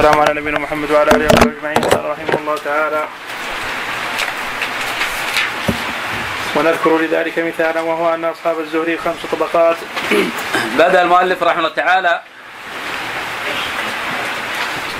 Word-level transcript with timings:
السلام 0.00 0.20
على 0.20 0.40
نبينا 0.40 0.58
محمد 0.58 0.90
وعلى 0.90 1.10
آله 1.10 1.26
وصحبه 1.26 1.52
أجمعين. 1.58 1.76
قال 1.76 2.10
رحمه 2.10 2.38
الله 2.40 2.56
تعالى 2.64 3.08
ونذكر 6.56 6.98
لذلك 6.98 7.38
مثالا 7.38 7.80
وهو 7.80 8.14
أن 8.14 8.24
أصحاب 8.24 8.60
الزهري 8.60 8.98
خمس 8.98 9.26
طبقات. 9.32 9.76
بدأ 10.78 11.02
المؤلف 11.02 11.42
رحمه 11.42 11.58
الله 11.58 11.74
تعالى 11.74 12.20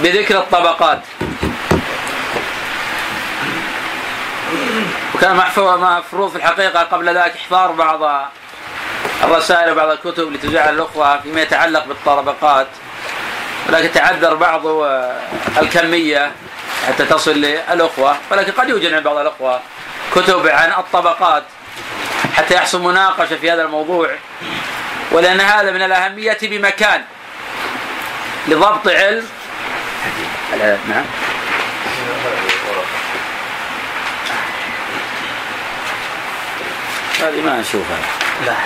بذكر 0.00 0.38
الطبقات. 0.38 1.00
وكان 5.14 5.36
مفروض 5.36 6.30
في 6.30 6.36
الحقيقة 6.36 6.82
قبل 6.82 7.08
ذلك 7.08 7.34
إحضار 7.36 7.72
بعض 7.72 8.30
الرسائل 9.24 9.72
وبعض 9.72 9.88
الكتب 9.88 10.32
لتجعل 10.32 10.74
الأخوة 10.74 11.20
فيما 11.20 11.42
يتعلق 11.42 11.84
بالطبقات. 11.86 12.66
ولكن 13.68 13.92
تعذر 13.92 14.34
بعض 14.34 14.66
الكمية 15.58 16.32
حتى 16.88 17.04
تصل 17.04 17.32
للأخوة 17.32 18.16
ولكن 18.30 18.52
قد 18.52 18.68
يوجد 18.68 18.94
عند 18.94 19.04
بعض 19.04 19.16
الأخوة 19.16 19.60
كتب 20.14 20.46
عن 20.46 20.72
الطبقات 20.72 21.42
حتى 22.36 22.54
يحصل 22.54 22.82
مناقشة 22.82 23.36
في 23.36 23.50
هذا 23.50 23.62
الموضوع 23.62 24.10
ولأن 25.12 25.40
هذا 25.40 25.70
من 25.70 25.82
الأهمية 25.82 26.38
بمكان 26.42 27.02
لضبط 28.48 28.88
علم. 28.88 29.28
نعم. 30.88 31.04
هذه 37.20 37.40
ما 37.44 37.60
نشوفها 37.60 37.98
لا. 38.46 38.56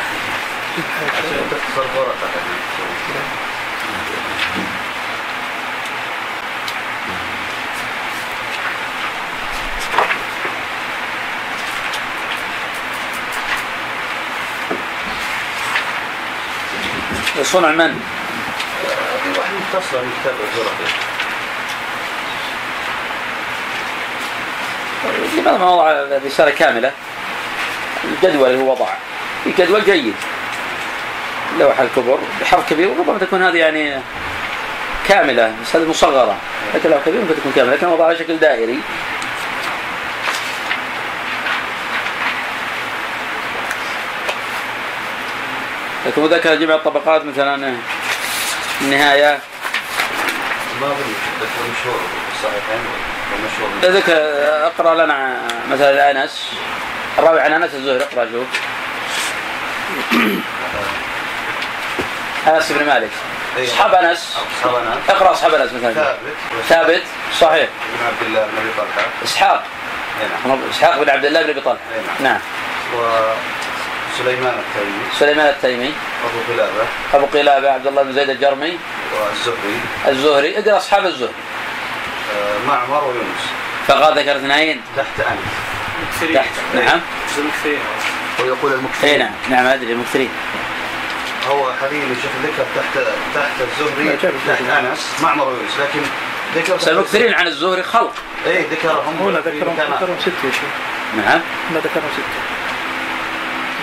صنع 17.42 17.69
من؟ 17.69 18.00
واحد 19.39 19.53
من 19.53 19.61
كتاب 19.70 20.34
لماذا 25.39 25.58
ما 25.58 25.70
وضع 25.70 26.19
رسالة 26.27 26.51
كاملة؟ 26.51 26.92
الجدول 28.05 28.51
اللي 28.51 28.62
هو 28.62 28.73
وضع. 28.73 28.86
في 29.45 29.53
جدول 29.58 29.84
جيد. 29.84 30.14
لوحة 31.58 31.83
الكبر 31.83 32.19
بحرف 32.41 32.70
كبير 32.70 32.89
وربما 32.89 33.19
تكون 33.19 33.42
هذه 33.42 33.56
يعني 33.56 34.01
كاملة 35.08 35.55
بس 35.62 35.77
هذه 35.77 35.89
مصغرة. 35.89 36.36
لكن 36.75 36.91
لو 36.91 36.98
كبير 37.06 37.20
ممكن 37.20 37.36
تكون 37.36 37.53
كاملة 37.56 37.75
لكن 37.75 37.86
وضعها 37.86 38.06
على 38.06 38.19
شكل 38.19 38.36
دائري. 38.36 38.78
لكن 46.06 46.25
ذكر 46.25 46.55
جمع 46.55 46.75
الطبقات 46.75 47.25
مثلا 47.25 47.75
النهاية. 48.81 49.39
ما 50.81 50.87
اظن 50.87 51.15
ذكر 51.41 51.61
مشهور 51.73 52.01
الصحيحين 52.33 52.81
ومشهور 53.33 53.97
ذكر 53.97 54.12
اقرأ 54.67 54.95
لنا 54.95 55.37
مثلا 55.70 56.11
انس 56.11 56.53
الراوي 57.19 57.41
عن 57.41 57.53
آنس 57.53 57.75
الزهري 57.75 58.05
اقرأ 58.05 58.29
شوف. 58.33 58.47
آنس 62.48 62.73
بن 62.73 62.87
مالك. 62.87 63.11
أصحاب 63.59 63.95
آنس. 63.95 64.39
أصحاب 64.59 64.75
آنس. 64.75 65.11
اقرأ 65.11 65.33
أصحاب 65.33 65.55
آنس 65.55 65.73
مثلا. 65.73 65.95
ثابت. 65.95 66.19
ثابت. 66.69 67.03
صحيح. 67.41 67.69
بن 67.98 68.07
عبد 68.07 68.23
الله 68.27 68.41
بن 68.41 68.59
أبي 68.59 68.70
طلحة. 68.77 69.09
إسحاق. 69.25 69.64
اي 70.20 70.48
نعم. 70.48 70.59
إسحاق 70.70 71.03
بن 71.03 71.11
عبد 71.11 71.25
الله 71.25 71.42
بن 71.42 71.51
أبي 71.51 71.61
طلحة. 71.61 71.79
أي 71.95 72.25
نعم. 72.25 72.39
وسليمان 74.14 74.55
التيمي. 74.58 75.02
سليمان 75.18 75.46
التيمي. 75.46 75.92
أبو 76.24 76.52
قلابة. 76.52 76.85
أبو 77.14 77.27
قلابة 77.27 77.70
عبد 77.70 77.86
الله 77.86 78.02
بن 78.02 78.12
زيد 78.12 78.30
الجرمي. 78.30 78.79
والزهري. 79.12 79.80
الزهري 80.08 80.58
اقرا 80.58 80.77
أصحاب 80.77 81.07
الزهري. 81.07 81.33
آه، 82.36 82.67
معمر 82.68 83.05
ويونس. 83.05 83.42
فقال 83.86 84.18
ذكر 84.18 84.36
اثنين. 84.36 84.80
تحت 84.96 85.20
أنس. 85.20 86.35
تحت. 86.35 86.51
نعم. 86.74 87.01
المكثرين. 87.39 87.79
ويقول 88.40 88.73
اي 88.73 88.79
المكثرين 88.79 89.18
نعم. 89.18 89.33
نعم 89.51 89.67
أدري 89.67 89.92
المكثرين. 89.92 90.30
هو 91.48 91.73
حاليا 91.80 92.05
الشيخ 92.05 92.30
ذكر 92.42 92.64
تحت 92.77 93.06
تحت 93.35 93.61
الزهري 93.61 94.17
تحت. 94.48 94.61
أنس. 94.61 95.17
معمر 95.23 95.48
ويونس. 95.48 95.73
لكن 95.80 96.01
ذكر 96.56 96.90
المكثرين 96.90 97.35
عن 97.35 97.46
الزهري 97.46 97.83
خلق. 97.83 98.14
اي 98.46 98.62
ذكرهم. 98.62 99.17
هنا 99.20 99.39
ذكرهم. 99.39 99.77
ذكرهم 99.77 100.17
ستة 100.20 100.46
يا 100.46 100.52
شيخ. 100.52 100.70
نعم. 101.17 101.40
هنا 101.70 101.79
ذكرهم 101.79 102.11
ستة. 102.12 102.60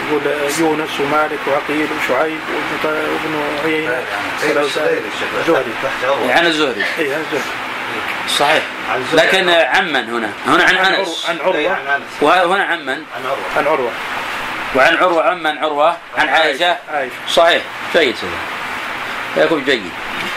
يقول 0.08 0.22
يونس 0.60 1.00
ومالك 1.00 1.40
وعقيل 1.48 1.88
وشعيب 2.04 2.40
وابن 2.84 2.96
وابن 2.96 3.60
عيينة. 3.66 4.04
اي 4.44 4.54
بس 4.54 4.78
غير 4.78 5.02
الشيخ 5.14 5.48
زهري. 5.48 5.72
تحت 5.84 6.04
عروه 6.04 6.34
عن 6.34 6.46
الزهري. 6.46 6.86
اي 7.00 7.10
هذا 7.10 7.22
الزهري. 7.22 7.44
صحيح. 8.30 8.64
عن 8.92 9.02
الزهري. 9.02 9.28
لكن 9.28 9.50
عمن 9.50 10.10
هنا. 10.10 10.30
هنا 10.48 10.64
عن 10.64 10.78
عن 10.78 10.94
أنس. 10.94 11.26
عن 11.30 11.36
إي، 11.36 11.42
عروة 11.42 11.72
عن 11.72 11.88
أنس. 11.88 12.22
وهنا 12.22 12.64
عمن. 12.64 12.90
عن 12.90 13.26
عروة. 13.26 13.58
عن 13.58 13.68
عروة. 13.68 13.92
وعن 14.76 14.98
عروة 14.98 15.24
عمن 15.24 15.58
عروة 15.58 15.98
عن 16.18 16.30
عائشة. 16.30 16.78
صحيح. 17.30 17.62
جيد 17.94 18.16
سيدي. 18.16 19.46
يكون 19.46 19.64
جيد. 19.64 19.90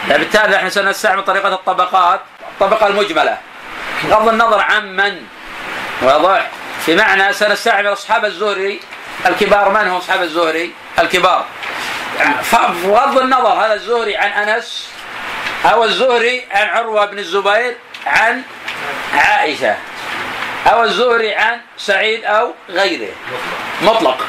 بالتالي 0.09 0.57
إحنا 0.57 0.69
سنستعمل 0.69 1.25
طريقة 1.25 1.55
الطبقات 1.55 2.21
الطبقة 2.53 2.87
المجملة. 2.87 3.39
بغض 4.05 4.29
النظر 4.29 4.61
عن 4.61 4.97
من 4.97 5.23
واضح 6.03 6.51
بمعنى 6.89 7.33
سنستعمل 7.33 7.93
أصحاب 7.93 8.25
الزهري 8.25 8.81
الكبار 9.27 9.69
من 9.69 9.89
هم 9.89 9.97
أصحاب 9.97 10.23
الزهري؟ 10.23 10.73
الكبار. 10.99 11.45
فبغض 12.43 13.19
النظر 13.19 13.53
هذا 13.53 13.75
الزهري 13.75 14.17
عن 14.17 14.49
أنس 14.49 14.91
أو 15.65 15.85
الزهري 15.85 16.45
عن 16.51 16.69
عروة 16.69 17.05
بن 17.05 17.19
الزبير 17.19 17.77
عن 18.07 18.43
عائشة. 19.15 19.77
أو 20.67 20.83
الزهري 20.85 21.35
عن 21.35 21.61
سعيد 21.79 22.25
أو 22.25 22.55
غيره. 22.69 23.13
مطلق. 23.83 24.27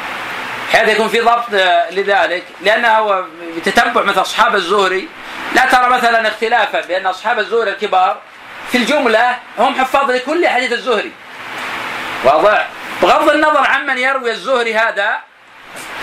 حيث 0.72 0.90
يكون 0.90 1.07
في 1.07 1.19
ضبط 1.19 1.53
آه، 1.53 1.91
لذلك. 1.91 2.44
لأنه 2.62 2.88
هو 2.88 3.25
بتتبع 3.57 4.01
مثل 4.01 4.22
أصحاب 4.22 4.56
الزهري. 4.56 5.07
لا 5.56 5.66
ترى 5.66 5.90
مثلا 5.90 6.28
اختلافا 6.28 6.81
بأن 6.81 7.06
أصحاب 7.06 7.40
الزهري 7.40 7.72
الكبار 7.72 8.18
في 8.72 8.78
الجملة 8.78 9.38
هم 9.59 9.75
حفاظ 9.75 10.12
لكل 10.12 10.47
حديث 10.47 10.72
الزهري. 10.72 11.12
واضح؟ 12.24 12.68
بغض 13.01 13.29
النظر 13.29 13.67
عمن 13.67 13.97
يروي 13.97 14.31
الزهري 14.31 14.75
هذا 14.75 15.19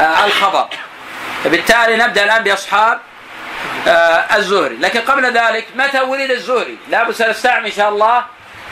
آه، 0.01 0.25
الخبر. 0.25 0.69
بالتالي 1.45 1.97
نبدأ 1.97 2.25
الآن 2.25 2.43
بأصحاب 2.43 3.01
آه، 3.89 4.37
الزهري. 4.37 4.77
لكن 4.77 5.01
قبل 5.01 5.33
ذلك 5.33 5.67
متى 5.77 6.01
ولد 6.01 6.31
الزهري؟ 6.31 6.79
لابد 6.89 7.11
سنستعمل 7.11 7.67
أن 7.67 7.73
شاء 7.73 7.89
الله 7.89 8.25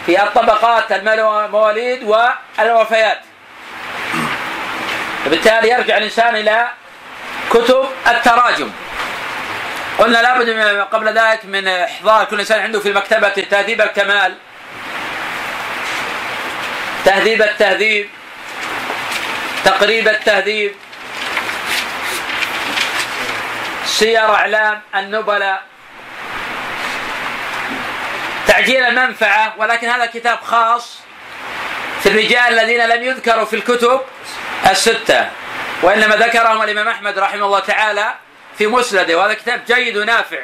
في 0.07 0.23
الطبقات 0.23 0.93
المواليد 0.93 2.03
والوفيات. 2.03 3.21
فبالتالي 5.25 5.69
يرجع 5.69 5.97
الإنسان 5.97 6.37
إلى 6.37 6.69
كتب 7.51 7.89
التراجم. 8.09 8.71
قلنا 9.99 10.19
لابد 10.19 10.51
من 10.51 10.83
قبل 10.83 11.19
ذلك 11.19 11.45
من 11.45 11.69
إحضار 11.69 12.25
كل 12.25 12.39
إنسان 12.39 12.63
عنده 12.63 12.81
في 12.81 12.93
مكتبة 12.93 13.29
تهذيب 13.29 13.81
الكمال. 13.81 14.35
تهذيب 17.07 17.43
التهذيب 17.43 18.09
تقريب 19.65 20.09
التهذيب 20.09 20.75
سير 23.85 24.35
إعلام 24.35 24.81
النبلاء 24.95 25.63
تعجيل 28.47 28.83
المنفعة 28.85 29.55
ولكن 29.59 29.89
هذا 29.89 30.07
كتاب 30.07 30.39
خاص 30.41 30.99
في 32.03 32.09
الرجال 32.09 32.59
الذين 32.59 32.89
لم 32.89 33.03
يذكروا 33.03 33.45
في 33.45 33.57
الكتب 33.57 34.01
الستة 34.71 35.31
وإنما 35.83 36.17
ذكرهم 36.17 36.63
الإمام 36.63 36.89
أحمد 36.89 37.19
رحمه 37.19 37.47
الله 37.47 37.61
تعالى 37.61 38.15
في 38.59 38.67
مسنده 38.67 39.19
وهذا 39.19 39.35
كتاب 39.35 39.65
جيد 39.67 39.97
ونافع 39.97 40.39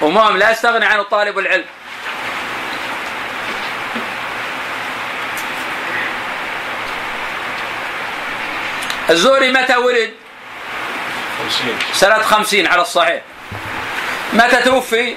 ومهم 0.00 0.36
لا 0.36 0.50
يستغني 0.50 0.86
عنه 0.86 1.02
طالب 1.02 1.38
العلم. 1.38 1.64
الزهري 9.10 9.52
متى 9.52 9.76
ولد؟ 9.76 10.10
سنة 11.92 12.18
خمسين 12.22 12.66
على 12.66 12.82
الصحيح. 12.82 13.22
متى 14.32 14.62
توفي؟ 14.62 15.16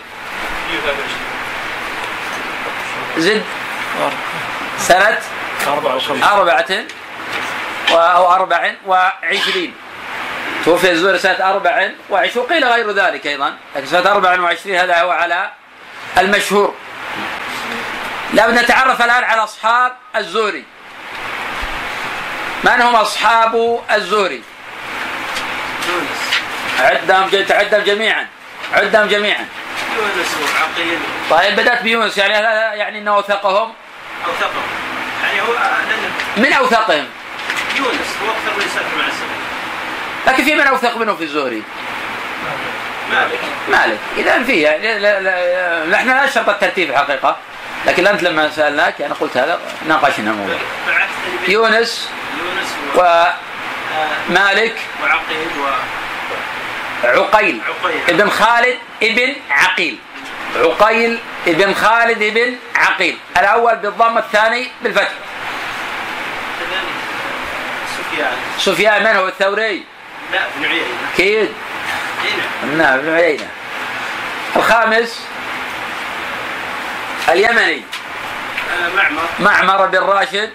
زد. 3.17 3.43
سنة 4.77 5.17
54 5.67 6.23
أربعة 6.23 6.65
و- 7.91 7.95
أو 7.97 8.31
أربع 8.33 8.71
وعشرين. 8.85 9.73
توفي 10.65 10.91
الزهري 10.91 11.19
سنة 11.19 11.49
أربع 11.49 11.89
وعشرين. 12.09 12.43
وقيل 12.45 12.65
غير 12.65 12.91
ذلك 12.91 13.27
أيضا. 13.27 13.53
لكن 13.75 13.85
سنة 13.87 14.11
أربع 14.11 14.39
وعشرين 14.39 14.75
هذا 14.75 15.01
هو 15.01 15.11
على 15.11 15.51
المشهور. 16.17 16.73
لابد 18.33 18.53
نتعرف 18.59 19.01
الآن 19.01 19.23
على 19.23 19.43
أصحاب 19.43 19.91
الزهري. 20.15 20.63
من 22.65 22.81
هم 22.81 22.95
أصحاب 22.95 23.83
الزهري؟ 23.91 24.41
يونس 25.87 26.41
عدهم 26.79 27.43
تعدهم 27.43 27.81
جميعا. 27.81 28.27
عدهم 28.73 29.07
جميعا. 29.07 29.47
يونس 29.97 30.35
وعقيل 30.41 30.99
طيب 31.29 31.55
بدأت 31.55 31.81
بيونس 31.81 32.17
يعني 32.17 32.33
هذا 32.33 32.73
يعني 32.73 32.99
أنه 32.99 33.11
أوثقهم؟ 33.11 33.73
أوثقهم. 34.27 34.63
يعني 35.23 35.41
هو 35.41 35.53
لأن 35.53 36.11
من 36.37 36.53
أوثقهم؟ 36.53 37.05
يونس 37.75 38.17
هو 38.23 38.31
أكثر 38.31 38.57
من 38.57 38.69
سلف 38.73 38.97
مع 38.97 39.07
السلف 39.07 39.35
لكن 40.27 40.43
في 40.43 40.55
من 40.55 40.67
أوثق 40.67 40.97
منه 40.97 41.15
في 41.15 41.23
الزهري؟ 41.23 41.63
مالك. 43.11 43.39
مالك. 43.69 43.99
إذا 44.17 44.43
في 44.43 44.61
يعني 44.61 44.87
نحن 45.91 46.07
لا 46.07 46.25
نشرط 46.25 46.49
الترتيب 46.49 46.89
الحقيقة. 46.89 47.37
لكن 47.87 48.07
أنت 48.07 48.23
لما 48.23 48.49
سألناك 48.49 49.01
أنا 49.01 49.13
قلت 49.13 49.37
هذا 49.37 49.59
ناقشنا 49.87 50.31
اللي 50.31 50.57
يونس 51.47 52.09
يونس 52.39 52.75
و... 52.95 53.23
ومالك 54.29 54.75
وعقيل 55.03 55.47
عقيل. 57.03 57.61
ابن 58.09 58.29
خالد 58.29 58.77
ابن 59.03 59.35
عقيل. 59.49 59.97
عقيل 60.55 61.19
ابن 61.47 61.73
خالد 61.73 62.21
ابن 62.21 62.55
عقيل. 62.75 63.17
الأول 63.37 63.75
بالضم 63.75 64.17
الثاني 64.17 64.71
بالفتح. 64.83 65.11
سفيان. 67.97 68.33
سفيان 68.59 69.03
من 69.03 69.15
هو 69.15 69.27
الثوري؟ 69.27 69.83
لا 70.33 70.39
بن 70.57 70.65
عيينة. 70.65 70.85
أكيد 71.13 71.49
نعم 72.77 72.99
ابن 72.99 73.13
عيينة. 73.13 73.47
الخامس؟ 74.55 75.25
اليمني. 77.29 77.81
معمر 78.95 79.23
معمر 79.39 79.85
بن 79.85 79.97
راشد 79.97 80.49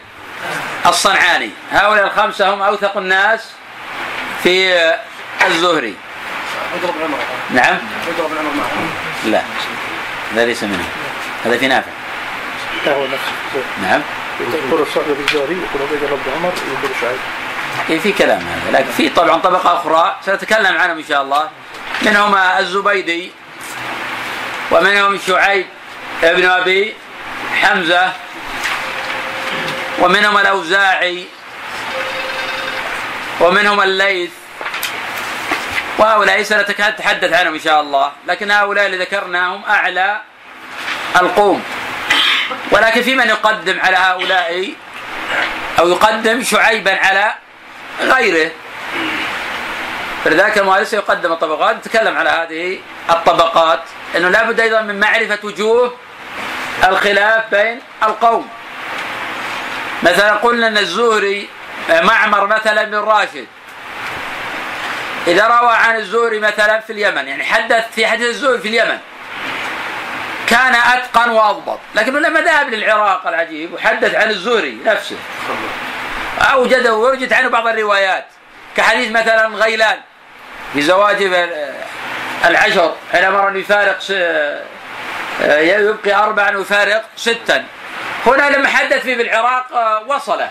الصنعاني. 0.86 1.50
هؤلاء 1.72 2.06
الخمسة 2.06 2.54
هم 2.54 2.62
أوثق 2.62 2.96
الناس 2.96 3.50
في 4.42 4.74
الزهري. 5.46 5.94
اضرب 6.74 6.94
عمر 7.02 7.18
نعم. 7.50 7.78
اضرب 8.08 8.30
عمر 8.38 8.62
لا 9.24 9.42
هذا 10.32 10.46
ليس 10.46 10.62
منهم 10.62 10.88
هذا 11.44 11.58
في 11.58 11.68
نافع. 11.68 11.90
لا 12.86 12.92
هو 12.92 13.04
نفسه 13.04 13.62
نعم 13.82 14.00
الصحبة 14.72 15.06
يقول 15.06 15.42
عبيد 15.42 16.02
الله 16.02 16.18
بن 16.26 16.32
عمر 16.36 16.52
يقول 16.68 16.96
شعيب 17.00 17.18
إيه 17.90 17.98
في 17.98 18.12
كلام 18.12 18.38
هذا. 18.38 18.78
لكن 18.78 18.90
في 18.96 19.08
طبعا 19.08 19.36
طبقة 19.36 19.74
أخرى 19.74 20.16
سنتكلم 20.26 20.76
عنهم 20.78 20.98
إن 20.98 21.04
شاء 21.08 21.22
الله. 21.22 21.48
منهم 22.02 22.34
الزبيدي 22.34 23.32
ومنهم 24.70 25.18
شعيب. 25.26 25.66
ابن 26.22 26.44
أبي 26.44 26.94
حمزة 27.54 28.12
ومنهم 29.98 30.38
الأوزاعي 30.38 31.26
ومنهم 33.40 33.80
الليث 33.80 34.30
وهؤلاء 35.98 36.42
سنتحدث 36.42 37.32
عنهم 37.32 37.54
إن 37.54 37.60
شاء 37.60 37.80
الله 37.80 38.12
لكن 38.26 38.50
هؤلاء 38.50 38.86
اللي 38.86 38.98
ذكرناهم 38.98 39.64
أعلى 39.64 40.20
القوم. 41.20 41.64
ولكن 42.70 43.02
في 43.02 43.14
من 43.14 43.28
يقدم 43.28 43.80
على 43.80 43.96
هؤلاء 43.96 44.72
أو 45.78 45.88
يقدم 45.88 46.42
شعيبا 46.42 46.98
على 46.98 47.34
غيره. 48.00 48.50
فلذلك 50.24 50.58
المؤلف 50.58 50.92
يقدم 50.92 51.32
الطبقات 51.32 51.76
نتكلم 51.76 52.16
على 52.16 52.30
هذه 52.30 52.78
الطبقات 53.10 53.80
إنه 54.16 54.28
لابد 54.28 54.60
أيضا 54.60 54.80
من 54.80 55.00
معرفة 55.00 55.38
وجوه 55.42 55.96
الخلاف 56.88 57.44
بين 57.50 57.80
القوم. 58.02 58.48
مثلا 60.02 60.32
قلنا 60.32 60.66
أن 60.66 60.78
الزهري 60.78 61.48
معمر 61.90 62.46
مثلا 62.46 62.84
بن 62.84 62.94
راشد. 62.94 63.46
إذا 65.26 65.46
روى 65.46 65.72
عن 65.72 65.96
الزهري 65.96 66.38
مثلا 66.38 66.80
في 66.80 66.92
اليمن 66.92 67.28
يعني 67.28 67.44
حدث 67.44 67.84
في 67.94 68.06
حديث 68.06 68.28
الزهري 68.28 68.58
في 68.58 68.68
اليمن. 68.68 68.98
كان 70.46 70.74
أتقن 70.74 71.30
وأضبط. 71.30 71.78
لكنه 71.94 72.18
لما 72.18 72.40
ذهب 72.40 72.68
للعراق 72.68 73.26
العجيب 73.26 73.74
وحدث 73.74 74.14
عن 74.14 74.30
الزهري 74.30 74.78
نفسه. 74.86 75.16
أوجد 76.52 76.88
ووجد 76.88 77.32
عنه 77.32 77.48
بعض 77.48 77.66
الروايات. 77.66 78.26
كحديث 78.76 79.10
مثلا 79.10 79.46
غيلان 79.46 79.98
في 80.72 80.82
زواج 80.82 81.22
العشر 82.44 82.94
حين 83.12 83.24
أمر 83.24 83.48
أن 83.48 83.56
يفارق. 83.56 83.98
يبقي 85.40 86.14
أربعا 86.14 86.56
ويفارق 86.56 87.04
ستا. 87.16 87.64
هنا 88.26 88.50
لما 88.50 88.68
حدث 88.68 89.02
فيه 89.02 89.16
بالعراق 89.16 89.66
وصله. 90.06 90.50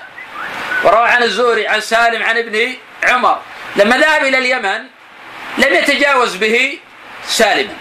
وروى 0.84 1.08
عن 1.08 1.24
الزهري 1.24 1.68
عن 1.68 1.80
سالم 1.80 2.24
عن 2.24 2.38
ابن 2.38 2.74
عمر. 3.04 3.40
لما 3.76 3.98
ذهب 3.98 4.22
إلى 4.22 4.38
اليمن 4.38 4.86
لم 5.58 5.74
يتجاوز 5.74 6.36
به 6.36 6.80
سالما 7.26 7.74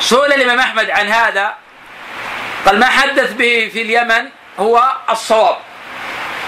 سئل 0.00 0.32
الإمام 0.32 0.58
أحمد 0.58 0.90
عن 0.90 1.08
هذا. 1.08 1.54
قال 2.66 2.78
ما 2.78 2.86
حدث 2.86 3.32
به 3.32 3.70
في 3.72 3.82
اليمن 3.82 4.28
هو 4.58 4.92
الصواب. 5.10 5.56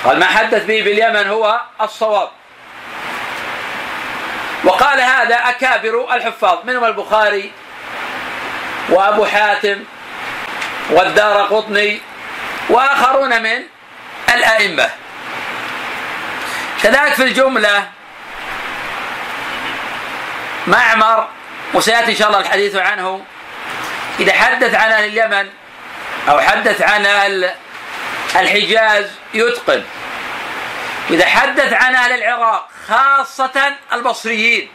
قال 0.05 0.19
ما 0.19 0.27
حدث 0.27 0.65
به 0.65 0.83
باليمن 0.83 1.27
هو 1.27 1.61
الصواب. 1.81 2.29
وقال 4.65 5.01
هذا 5.01 5.37
أكابر 5.37 6.15
الحفاظ 6.15 6.59
منهم 6.65 6.85
البخاري 6.85 7.53
وأبو 8.89 9.27
حاتم 9.27 9.85
والدار 10.91 11.43
قطني 11.43 12.01
وآخرون 12.69 13.43
من 13.43 13.63
الأئمة. 14.35 14.91
كذلك 16.83 17.15
في 17.15 17.23
الجملة 17.23 17.89
معمر 20.67 21.29
وسيأتي 21.75 22.11
إن 22.13 22.17
شاء 22.17 22.29
الله 22.29 22.41
الحديث 22.41 22.77
عنه 22.77 23.25
إذا 24.21 24.33
حدث 24.33 24.75
عن 24.75 24.91
أهل 24.91 25.05
اليمن 25.05 25.49
أو 26.29 26.41
حدث 26.41 26.83
عن 26.83 27.07
الحجاز 28.37 29.07
يتقن. 29.35 29.85
إذا 31.11 31.27
حدث 31.27 31.73
عن 31.73 31.95
أهل 31.95 32.13
العراق 32.13 32.69
خاصة 32.89 33.75
البصريين 33.93 34.69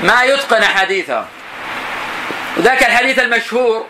ما 0.00 0.24
يتقن 0.24 0.64
حديثهم. 0.64 1.26
وذاك 2.66 2.82
الحديث 2.82 3.18
المشهور. 3.18 3.86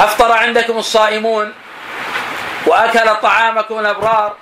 أفطر 0.00 0.32
عندكم 0.32 0.78
الصائمون 0.78 1.54
وأكل 2.66 3.14
طعامكم 3.22 3.78
الأبرار 3.78 4.36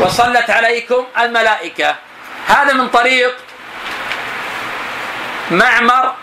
وصلت 0.00 0.50
عليكم 0.50 1.06
الملائكة. 1.18 1.96
هذا 2.48 2.72
من 2.72 2.88
طريق 2.88 3.36
معمر 5.50 6.14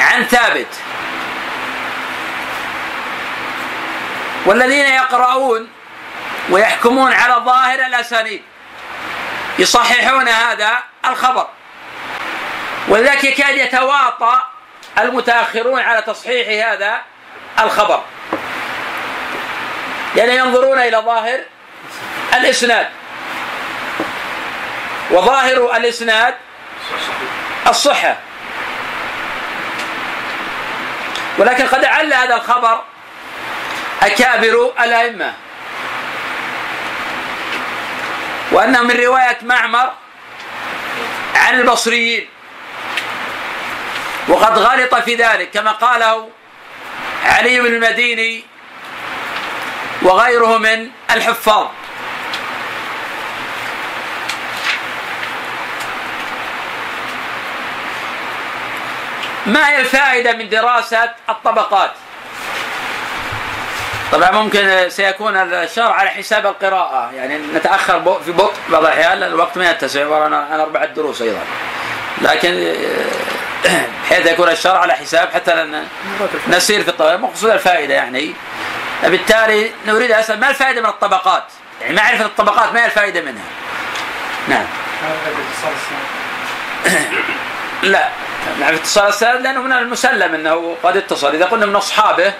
عن 0.00 0.24
ثابت. 0.24 0.74
والذين 4.46 4.86
يقرؤون 4.86 5.68
ويحكمون 6.50 7.12
على 7.12 7.34
ظاهر 7.34 7.86
الأسانيد. 7.86 8.42
يصححون 9.58 10.28
هذا 10.28 10.78
الخبر. 11.04 11.46
ولذلك 12.88 13.24
يكاد 13.24 13.56
يتواطى 13.56 14.42
المتأخرون 14.98 15.80
على 15.80 16.02
تصحيح 16.02 16.68
هذا 16.68 17.00
الخبر. 17.60 18.02
لأن 20.14 20.30
ينظرون 20.30 20.78
إلى 20.78 20.96
ظاهر 20.96 21.40
الإسناد. 22.34 22.88
وظاهر 25.10 25.76
الإسناد 25.76 26.34
الصحة. 27.68 28.16
ولكن 31.38 31.66
قد 31.66 31.84
عل 31.84 32.14
هذا 32.14 32.34
الخبر 32.34 32.82
أكابر 34.02 34.72
الأئمة. 34.80 35.32
وأنه 38.52 38.82
من 38.82 38.90
رواية 38.90 39.38
معمر 39.42 39.92
عن 41.34 41.60
البصريين. 41.60 42.28
وقد 44.28 44.58
غلط 44.58 44.94
في 44.94 45.14
ذلك 45.14 45.50
كما 45.50 45.72
قاله 45.72 46.28
علي 47.24 47.60
بن 47.60 47.66
المديني 47.66 48.44
وغيره 50.02 50.58
من 50.58 50.90
الحفاظ. 51.10 51.66
ما 59.46 59.68
هي 59.68 59.80
الفائدة 59.80 60.32
من 60.32 60.48
دراسة 60.48 61.14
الطبقات؟ 61.28 61.90
طبعا 64.12 64.30
ممكن 64.30 64.88
سيكون 64.88 65.36
الشرع 65.36 65.92
على 65.92 66.10
حساب 66.10 66.46
القراءة. 66.46 67.10
يعني 67.14 67.38
نتأخر 67.54 68.20
في 68.24 68.32
بطء 68.32 68.54
بعض 68.68 68.84
الأحيان 68.84 69.22
الوقت 69.22 69.58
ما 69.58 69.70
يتسع 69.70 70.06
ورانا 70.06 70.62
أربعة 70.62 70.86
دروس 70.86 71.22
أيضا. 71.22 71.40
لكن 72.22 72.74
بحيث 74.04 74.26
يكون 74.26 74.48
الشرع 74.48 74.78
على 74.78 74.92
حساب 74.92 75.28
حتى 75.34 75.82
نسير 76.48 76.82
في 76.82 76.88
الطبقات 76.88 77.20
مقصود 77.20 77.50
الفائدة 77.50 77.94
يعني. 77.94 78.34
بالتالي 79.02 79.70
نريد 79.86 80.10
أسأل 80.10 80.40
ما 80.40 80.50
الفائدة 80.50 80.80
من 80.80 80.88
الطبقات؟ 80.88 81.44
يعني 81.80 81.94
معرفة 81.94 82.24
الطبقات 82.24 82.72
ما 82.72 82.80
هي 82.80 82.86
الفائدة 82.86 83.20
منها؟ 83.20 83.44
نعم. 84.48 84.66
لا 87.82 88.08
معرفة 88.60 88.80
اتصال 88.80 89.08
السند 89.08 89.40
لأنه 89.40 89.62
من 89.62 89.72
المسلم 89.72 90.34
أنه 90.34 90.76
قد 90.82 90.96
اتصل. 90.96 91.34
إذا 91.34 91.44
قلنا 91.44 91.66
من 91.66 91.76
أصحابه 91.76 92.32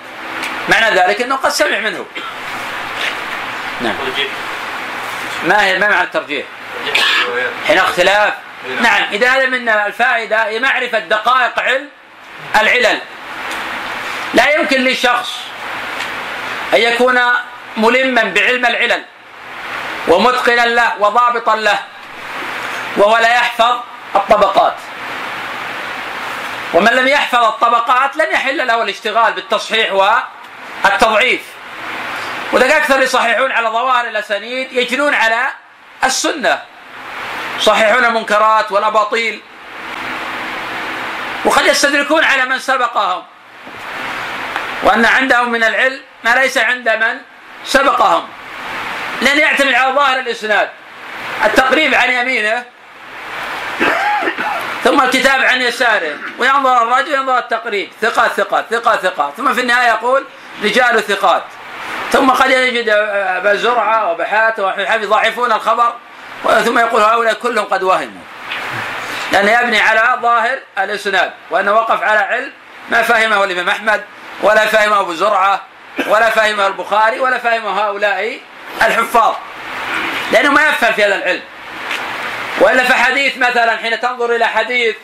معنى 0.68 0.96
ذلك 0.96 1.22
أنه 1.22 1.36
قد 1.36 1.50
سمع 1.50 1.78
منه. 1.78 2.06
نعم. 3.80 3.94
ما 5.44 5.64
هي 5.64 5.78
ما 5.78 5.88
معنى 5.88 6.02
الترجيح؟ 6.02 6.46
حين 7.66 7.78
اختلاف. 7.78 8.34
نعم 8.80 9.02
إذا 9.12 9.28
هذا 9.28 9.46
من 9.46 9.68
الفائدة 9.68 10.46
هي 10.46 10.60
معرفة 10.60 10.98
دقائق 10.98 11.58
علم 11.58 11.88
العلل. 12.60 12.98
لا 14.34 14.54
يمكن 14.54 14.84
لشخص 14.84 15.30
أن 16.74 16.80
يكون 16.80 17.20
ملما 17.76 18.22
بعلم 18.22 18.66
العلل 18.66 19.04
ومتقنا 20.08 20.66
له 20.66 20.92
وضابطا 20.98 21.56
له 21.56 21.78
وهو 22.96 23.16
لا 23.16 23.34
يحفظ 23.34 23.80
الطبقات. 24.16 24.74
ومن 26.74 26.92
لم 26.92 27.08
يحفظ 27.08 27.44
الطبقات 27.44 28.16
لن 28.16 28.32
يحل 28.32 28.66
له 28.66 28.82
الاشتغال 28.82 29.32
بالتصحيح 29.32 29.92
والتضعيف 30.84 31.40
وذلك 32.52 32.72
أكثر 32.72 33.02
يصححون 33.02 33.52
على 33.52 33.68
ظواهر 33.68 34.08
الأسانيد 34.08 34.72
يجنون 34.72 35.14
على 35.14 35.46
السنة. 36.04 36.62
يصححون 37.58 38.04
المنكرات 38.04 38.72
والأباطيل. 38.72 39.40
وقد 41.44 41.66
يستدركون 41.66 42.24
على 42.24 42.44
من 42.44 42.58
سبقهم. 42.58 43.22
وأن 44.82 45.04
عندهم 45.04 45.50
من 45.50 45.64
العلم 45.64 46.00
ما 46.24 46.34
ليس 46.34 46.58
عند 46.58 46.88
من 46.88 47.18
سبقهم. 47.64 48.28
لأن 49.22 49.38
يعتمد 49.38 49.74
على 49.74 49.92
ظاهر 49.92 50.18
الإسناد. 50.18 50.68
التقريب 51.44 51.94
عن 51.94 52.10
يمينه 52.10 52.64
ثم 54.84 55.00
الكتاب 55.00 55.42
عن 55.42 55.62
يساره. 55.62 56.18
وينظر 56.38 56.82
الرجل 56.82 57.14
ينظر 57.14 57.38
التقريب. 57.38 57.90
ثقة 58.00 58.28
ثقة 58.28 58.64
ثقة 58.70 58.96
ثقة. 58.96 59.32
ثم 59.36 59.54
في 59.54 59.60
النهاية 59.60 59.88
يقول 59.88 60.26
رجال 60.64 61.02
ثقات. 61.02 61.42
ثم 62.12 62.30
قد 62.30 62.50
يجد 62.50 62.88
أبا 62.88 63.54
زرعة 63.54 64.10
وبحات 64.10 64.60
وحفظ 64.60 65.02
يضعفون 65.02 65.52
الخبر 65.52 65.92
ثم 66.64 66.78
يقول 66.78 67.02
هؤلاء 67.02 67.34
كلهم 67.34 67.64
قد 67.64 67.82
وهموا. 67.82 68.22
لأنه 69.32 69.60
يبني 69.60 69.80
على 69.80 70.20
ظاهر 70.22 70.58
الإسناد 70.78 71.32
وأنه 71.50 71.72
وقف 71.72 72.02
على 72.02 72.18
علم 72.18 72.52
ما 72.90 73.02
فهمه 73.02 73.44
الإمام 73.44 73.68
أحمد 73.68 74.04
ولا 74.42 74.66
فهمه 74.66 75.00
أبو 75.00 75.14
زرعة 75.14 75.60
ولا 76.06 76.30
فهمه 76.30 76.66
البخاري 76.66 77.20
ولا 77.20 77.38
فهمه 77.38 77.86
هؤلاء 77.86 78.40
الحفاظ. 78.82 79.34
لأنه 80.32 80.50
ما 80.50 80.68
يفهم 80.68 80.92
في 80.92 81.04
هذا 81.04 81.14
العلم. 81.14 81.42
وإلا 82.60 82.84
فحديث 82.84 83.38
مثلا 83.38 83.76
حين 83.76 84.00
تنظر 84.00 84.36
إلى 84.36 84.46
حديث 84.46 84.96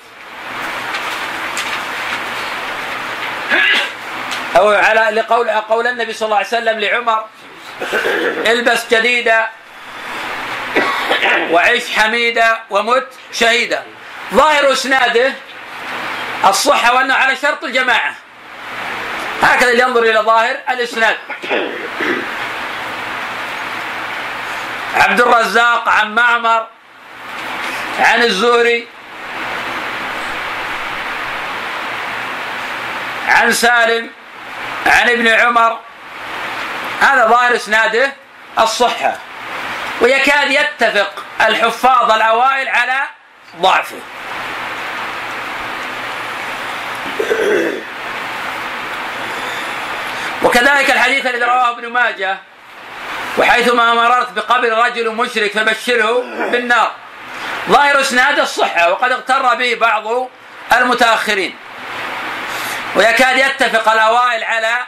أو 4.57 4.69
على 4.71 5.21
لقول 5.21 5.50
قول 5.50 5.87
النبي 5.87 6.12
صلى 6.12 6.26
الله 6.26 6.37
عليه 6.37 6.47
وسلم 6.47 6.81
لعمر 6.81 7.25
البس 8.47 8.87
جديدا 8.90 9.49
وعيش 11.50 11.85
حميدا 11.99 12.61
ومت 12.71 13.07
شهيدا 13.33 13.83
ظاهر 14.35 14.73
إسناده 14.73 15.33
الصحة 16.45 16.95
وأنه 16.95 17.14
على 17.14 17.37
شرط 17.37 17.64
الجماعة. 17.64 18.14
هكذا 19.43 19.71
ينظر 19.71 20.02
إلى 20.02 20.19
ظاهر 20.19 20.57
الإسناد. 20.71 21.17
عبد 24.95 25.21
الرزاق 25.21 25.88
عن 25.88 26.14
معمر 26.14 26.67
عن 28.00 28.23
الزهري 28.23 28.88
عن 33.28 33.52
سالم 33.52 34.11
عن 34.88 35.09
ابن 35.11 35.28
عمر. 35.28 35.78
هذا 37.00 37.26
ظاهر 37.26 37.57
إسناده 37.57 38.12
الصحة. 38.59 39.16
ويكاد 40.00 40.50
يتفق 40.50 41.25
الحفاظ 41.40 42.11
الأوائل 42.11 42.68
على 42.68 43.00
ضعفه. 43.61 43.97
وكذلك 50.42 50.90
الحديث 50.90 51.26
الذي 51.26 51.45
رواه 51.45 51.71
ابن 51.71 51.88
ماجه 51.88 52.38
وحيثما 53.38 53.95
مررت 53.95 54.30
بقبر 54.30 54.73
رجل 54.85 55.14
مشرك 55.14 55.52
فبشره 55.52 56.21
بالنار. 56.50 56.92
ظاهر 57.68 58.00
إسناد 58.00 58.38
الصحة 58.38 58.92
وقد 58.92 59.12
اغتر 59.12 59.54
به 59.54 59.75
بعض 59.75 60.28
المتأخرين. 60.73 61.57
ويكاد 62.95 63.37
يتفق 63.37 63.92
الأوائل 63.92 64.45
على 64.45 64.78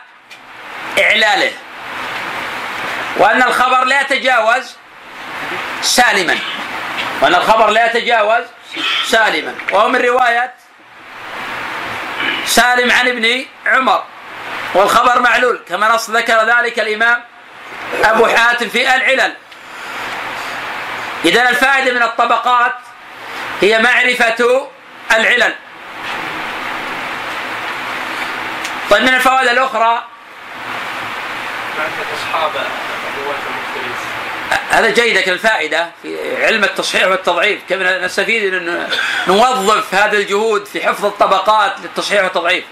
إعلاله. 1.00 1.52
وأن 3.16 3.42
الخبر 3.42 3.84
لا 3.84 4.00
يتجاوز 4.00 4.76
سالما. 5.82 6.38
وأن 7.20 7.34
الخبر 7.34 7.70
لا 7.70 7.86
يتجاوز 7.86 8.44
سالما. 9.04 9.54
وهو 9.72 9.88
من 9.88 10.00
رواية 10.00 10.54
سالم 12.46 12.90
عن 12.92 13.08
ابن 13.08 13.44
عمر. 13.66 14.04
والخبر 14.74 15.20
معلول. 15.20 15.60
كما 15.68 15.88
نص 15.88 16.10
ذكر 16.10 16.44
ذلك 16.44 16.78
الإمام 16.78 17.24
أبو 18.04 18.26
حاتم 18.26 18.68
في 18.68 18.94
العلل 18.94 19.34
إذا 21.24 21.48
الفائدة 21.48 21.92
من 21.92 22.02
الطبقات 22.02 22.72
هي 23.60 23.78
معرفة 23.78 24.68
العلل 25.12 25.54
طيب 28.90 29.02
من 29.02 29.14
الفوائد 29.14 29.48
الأخرى؟ 29.48 30.04
أصحاب 32.14 32.50
هذا 34.70 34.90
جيد 34.90 35.16
لكن 35.16 35.32
الفائدة 35.32 35.90
في 36.02 36.44
علم 36.46 36.64
التصحيح 36.64 37.06
والتضعيف 37.06 37.60
كيف 37.68 37.82
نستفيد 37.82 38.54
أن 38.54 38.88
نوظف 39.28 39.94
هذه 39.94 40.14
الجهود 40.14 40.64
في 40.64 40.86
حفظ 40.86 41.04
الطبقات 41.04 41.80
للتصحيح 41.80 42.22
والتضعيف؟ 42.24 42.64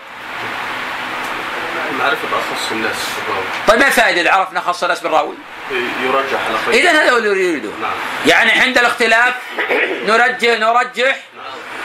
معرفة 1.99 2.29
أخص 2.29 2.71
الناس 2.71 2.97
بالراوي 3.27 3.47
طيب 3.69 3.81
ما 3.81 3.87
الفائدة 3.87 4.21
إذا 4.21 4.31
عرفنا 4.31 4.61
خص 4.61 4.83
الناس 4.83 5.01
بالراوي؟ 5.01 5.35
يرجح 6.03 6.47
على 6.49 6.59
خير. 6.67 6.75
إذا 6.75 6.91
هذا 6.91 7.11
هو 7.11 7.17
اللي 7.17 7.29
يريده. 7.29 7.71
نعم. 7.83 7.93
يعني 8.27 8.51
عند 8.51 8.79
الاختلاف 8.79 9.35
نرجح 10.07 10.59
نرجح 10.59 11.17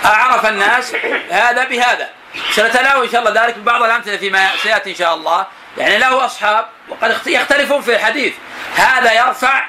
أعرف 0.05 0.45
الناس 0.45 0.95
هذا 1.29 1.63
بهذا. 1.63 2.09
سنتناول 2.51 3.05
إن 3.05 3.11
شاء 3.11 3.21
الله 3.21 3.45
ذلك 3.45 3.57
ببعض 3.57 3.83
الأمثلة 3.83 4.17
فيما 4.17 4.49
سيأتي 4.63 4.89
إن 4.89 4.95
شاء 4.95 5.13
الله. 5.13 5.45
يعني 5.77 5.97
له 5.97 6.25
أصحاب 6.25 6.65
وقد 6.89 7.17
يختلفون 7.25 7.81
في 7.81 7.95
الحديث. 7.95 8.33
هذا 8.75 9.13
يرفع 9.13 9.65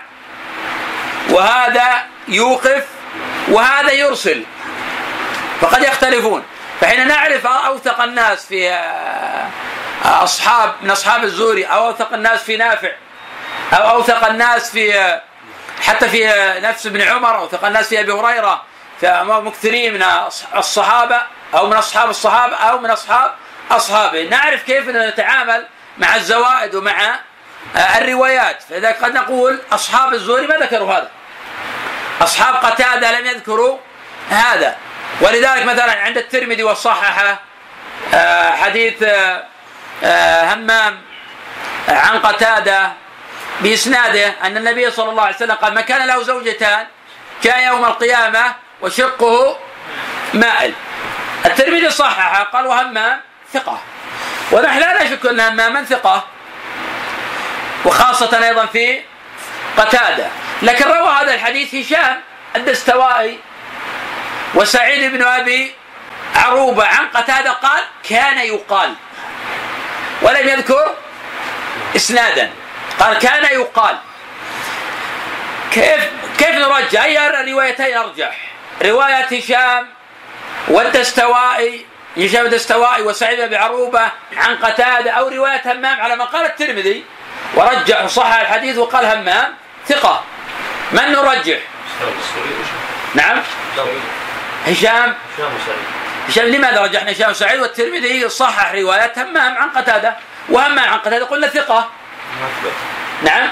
وهذا 1.31 2.07
يوقف 2.29 2.85
وهذا 3.49 3.93
يرسل. 3.93 4.45
فقد 5.61 5.83
يختلفون. 5.83 6.45
فحين 6.81 7.09
نعرف 7.09 7.47
أوثق 7.47 8.01
الناس 8.01 8.47
في 8.47 8.81
أصحاب 10.05 10.75
من 10.83 10.91
أصحاب 10.91 11.25
الزوري 11.25 11.65
أو 11.65 11.87
أوثق 11.87 12.13
الناس 12.13 12.43
في 12.43 12.57
نافع 12.57 12.91
أو 13.73 13.91
أوثق 13.91 14.27
الناس 14.27 14.71
في 14.71 15.19
حتى 15.83 16.09
في 16.09 16.27
نفس 16.63 16.87
ابن 16.87 17.01
عمر 17.01 17.39
أوثق 17.39 17.65
الناس 17.65 17.89
في 17.89 18.01
أبي 18.01 18.13
هريرة 18.13 18.63
مكثرين 19.03 19.95
من 19.95 20.05
الصحابة 20.57 21.23
أو 21.55 21.67
من 21.67 21.77
أصحاب 21.77 22.11
الصحابة 22.11 22.55
أو 22.55 22.79
من 22.79 22.91
أصحاب 22.91 23.35
أصحابه. 23.71 24.23
نعرف 24.23 24.63
كيف 24.63 24.89
نتعامل 24.89 25.67
مع 25.99 26.17
الزوائد 26.17 26.75
ومع 26.75 27.21
الروايات. 27.77 28.63
فلذلك 28.63 29.05
قد 29.05 29.15
نقول 29.15 29.61
أصحاب 29.73 30.15
الزهري 30.15 30.47
ما 30.47 30.57
ذكروا 30.57 30.93
هذا. 30.93 31.11
أصحاب 32.23 32.55
قتادة 32.55 33.21
لم 33.21 33.27
يذكروا 33.27 33.79
هذا. 34.31 34.77
ولذلك 35.21 35.65
مثلا 35.65 35.93
عند 35.93 36.19
الترمذي 36.19 36.63
وصححه 36.63 37.41
آه، 38.15 38.51
حديث 38.51 39.03
آه، 39.03 39.45
آه، 40.05 40.55
همام 40.55 41.01
عن 41.89 42.19
قتادة 42.19 42.93
بإسناده 43.61 44.35
أن 44.43 44.57
النبي 44.57 44.91
صلى 44.91 45.11
الله 45.11 45.23
عليه 45.23 45.35
وسلم 45.35 45.55
قال 45.55 45.75
من 45.75 45.81
كان 45.81 46.07
له 46.07 46.23
زوجتان 46.23 46.87
جاء 47.43 47.67
يوم 47.67 47.85
القيامة 47.85 48.55
وشقه 48.81 49.59
مائل. 50.35 50.75
الترمذي 51.47 51.91
صححه 51.91 52.43
قال 52.43 52.67
وهمام 52.67 53.21
ثقة. 53.53 53.79
ونحن 54.53 54.79
لا 54.79 55.03
نشك 55.03 55.27
أن 55.27 55.41
هماما 55.41 55.85
ثقة. 55.85 56.25
وخاصة 57.85 58.47
أيضا 58.49 58.67
في 58.67 59.01
قتادة. 59.77 60.27
لكن 60.63 60.85
روى 60.85 61.09
هذا 61.09 61.35
الحديث 61.35 61.75
هشام 61.75 62.21
الدستوائي 62.57 63.39
وسعيد 64.55 65.13
بن 65.13 65.23
أبي 65.23 65.75
عروبة 66.37 66.87
عن 66.87 67.07
قتادة 67.09 67.51
قال 67.51 67.83
كان 68.09 68.39
يقال. 68.39 68.95
ولم 70.23 70.49
يذكر 70.49 70.95
اسنادا. 71.97 72.51
قال 73.01 73.19
كان 73.19 73.45
يقال. 73.45 73.99
كيف 75.73 76.11
كيف 76.39 76.51
نرجع؟ 76.51 77.05
أي 77.05 77.27
الروايتين 77.27 77.97
أرجح؟ 77.97 78.54
رواية 78.83 79.25
هشام 79.39 79.87
والدستوائي 80.69 81.87
هشام 82.17 82.47
الدستوائي 82.47 83.03
وسعيد 83.03 83.41
بن 83.41 83.55
عروبة 83.55 84.03
عن 84.37 84.57
قتادة 84.57 85.11
أو 85.11 85.29
رواية 85.29 85.63
همام 85.73 86.01
على 86.01 86.17
ما 86.17 86.25
قال 86.25 86.47
الترمذي 86.47 87.05
ورجح 87.55 88.05
وصحح 88.05 88.41
الحديث 88.41 88.79
وقال 88.79 89.05
همام 89.05 89.55
ثقة. 89.89 90.25
من 90.93 91.13
نرجح؟ 91.13 91.59
نعم. 93.15 93.43
هشام. 94.67 95.15
هشام 96.29 96.47
لماذا 96.47 96.81
رجحنا 96.81 97.13
هشام 97.13 97.31
وسعيد؟ 97.31 97.61
والترمذي 97.61 98.29
صحح 98.29 98.73
رواية 98.73 99.13
همام 99.17 99.59
عن 99.59 99.71
قتادة 99.71 100.17
وهمام 100.49 100.89
عن 100.89 100.99
قتادة 100.99 101.25
قلنا 101.25 101.47
ثقة. 101.47 101.91
نعم. 103.23 103.49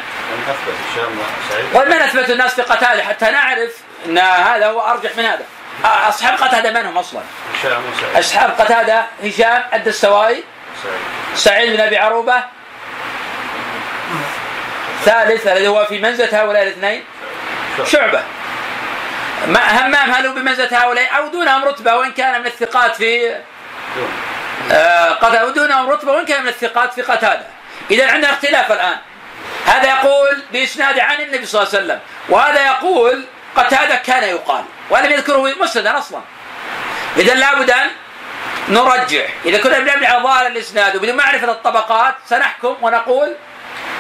أثبت 0.49 0.75
هشام 0.93 1.19
وسعيد. 1.19 1.67
ومن 1.75 2.03
أثبت 2.03 2.31
الناس 2.31 2.55
في 2.55 2.63
قتادة 2.63 3.05
حتى 3.05 3.31
نعرف 3.31 3.71
إن 4.07 4.19
هذا 4.19 4.67
هو 4.67 4.81
أرجح 4.81 5.17
من 5.17 5.25
هذا. 5.25 5.45
أصحاب 5.85 6.39
قتادة 6.39 6.71
من 6.71 6.87
هم 6.87 6.99
أصلا؟ 6.99 7.21
هشام 7.55 7.83
وسعيد. 7.93 8.17
أصحاب 8.17 8.51
قتادة 8.59 9.07
هشام 9.25 9.63
الدستوائي 9.75 10.45
سعيد. 10.83 10.97
سعيد 11.35 11.73
بن 11.73 11.81
أبي 11.81 11.99
عروبة. 11.99 12.45
ثالث 15.05 15.47
الذي 15.47 15.69
هو 15.69 15.85
في 15.85 15.99
منزلة 15.99 16.43
هؤلاء 16.43 16.63
الاثنين 16.63 17.05
شعبة. 17.87 18.23
ما 19.47 19.87
همام 19.87 20.11
هل 20.11 20.27
هو 20.27 20.35
بمنزلة 20.35 20.83
هؤلاء 20.83 21.17
أو 21.19 21.29
دونهم 21.29 21.65
رتبة؟ 21.65 21.97
وإن 21.97 22.13
كان 22.13 22.41
من 22.41 22.47
الثقات 22.47 22.97
في 22.97 23.37
آه، 24.73 25.09
قتاده 25.11 25.47
ودونهم 25.47 25.91
رتبة 25.91 26.13
وإن 26.13 26.25
كان 26.25 26.43
من 26.43 26.49
الثقات 26.49 26.93
في 26.93 27.03
قتادة. 27.03 27.47
اذا 27.91 28.13
عندنا 28.13 28.33
اختلاف 28.33 28.73
الآن. 28.73 28.97
هذا 29.67 29.89
يقول 29.89 30.43
بإسناد 30.53 30.99
عن 30.99 31.21
النبي 31.21 31.47
صلى 31.47 31.63
الله 31.63 31.75
عليه 31.75 31.85
وسلم. 31.85 32.01
وهذا 32.29 32.67
يقول 32.67 33.25
قتادة 33.57 33.97
كان 33.97 34.23
يقال 34.23 34.65
ولم 34.91 35.11
يذكره 35.11 35.55
مسندا 35.61 35.99
أصلا. 35.99 36.21
اذا 37.17 37.35
لابد 37.35 37.71
أن 37.71 37.91
نرجح 38.69 39.27
إذا 39.45 39.59
كنا 39.59 39.79
بنبني 39.79 40.07
على 40.07 40.23
ظاهر 40.23 40.47
الإسناد 40.47 40.97
وبدون 40.97 41.17
معرفة 41.17 41.53
الطبقات 41.53 42.15
سنحكم 42.29 42.77
ونقول 42.83 43.37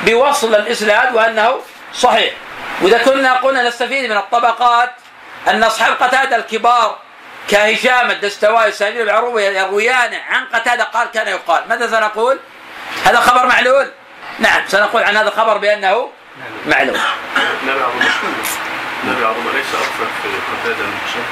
بوصل 0.07 0.55
الإسناد 0.55 1.15
وأنه 1.15 1.61
صحيح. 1.95 2.35
وإذا 2.83 2.99
كنا 2.99 3.33
قلنا 3.33 3.69
نستفيد 3.69 4.11
من 4.11 4.17
الطبقات 4.17 4.91
أن 5.49 5.65
أصحاب 5.65 6.03
قتادة 6.03 6.37
الكبار 6.37 6.99
كهشام 7.49 8.11
الدستوائي 8.11 8.73
سعيد 8.73 9.09
عروبه 9.09 9.41
يرويان 9.41 10.15
عن 10.15 10.45
قتادة 10.45 10.85
قال 10.85 11.11
كان 11.11 11.29
يقال. 11.29 11.69
ماذا 11.69 11.87
سنقول؟ 11.87 12.39
هذا 13.05 13.21
خبر 13.21 13.47
معلول؟ 13.47 13.91
نعم 14.39 14.63
سنقول 14.69 15.03
عن 15.03 15.17
هذا 15.17 15.29
الخبر 15.29 15.59
بأنه 15.59 16.11
معلول. 16.67 16.99
نبي 19.05 19.25
عظمة 19.25 19.25
نبي 19.25 19.25
عظمة 19.27 19.53
ليس 19.53 19.67
أكثر 19.67 20.07
في 20.23 20.29
قتادة 20.29 20.87
من 20.87 20.99
هشام 21.07 21.25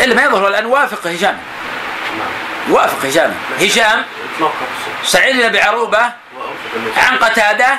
إلا 0.00 0.14
ما 0.14 0.22
يظهر 0.22 0.48
الآن 0.48 0.66
وافق 0.66 1.06
هشام. 1.06 1.38
نعم. 2.18 2.72
وافق 2.72 3.06
هشام. 3.06 3.34
هشام 3.60 4.04
سعيد 5.04 5.36
بن 5.36 5.44
أبي 5.44 5.60
عروبة 5.60 5.98
وأوفق 5.98 6.74
النبي. 6.76 7.00
عن 7.00 7.16
قتادة 7.16 7.78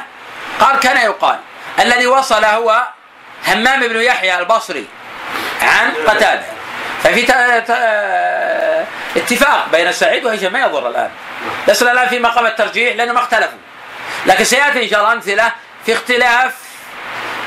قال 0.59 0.79
كان 0.79 0.97
يقال 0.97 1.39
الذي 1.79 2.07
وصل 2.07 2.45
هو 2.45 2.87
همام 3.47 3.87
بن 3.87 4.01
يحيى 4.01 4.39
البصري 4.39 4.87
عن 5.61 5.91
قتادة. 6.07 6.45
ففي 7.03 7.25
اتفاق 9.15 9.67
بين 9.71 9.91
سعيد 9.91 10.25
وهشام 10.25 10.53
ما 10.53 10.59
يضر 10.59 10.87
الآن. 10.87 11.09
لسنا 11.67 11.91
الآن 11.91 12.07
في 12.07 12.19
مقام 12.19 12.45
الترجيح 12.45 12.95
لأنه 12.95 13.13
ما 13.13 13.19
اختلفوا. 13.19 13.57
لكن 14.25 14.43
سيأتي 14.43 14.83
إن 14.83 14.89
شاء 14.89 14.99
الله 14.99 15.13
أمثلة 15.13 15.51
في 15.85 15.93
اختلاف 15.93 16.55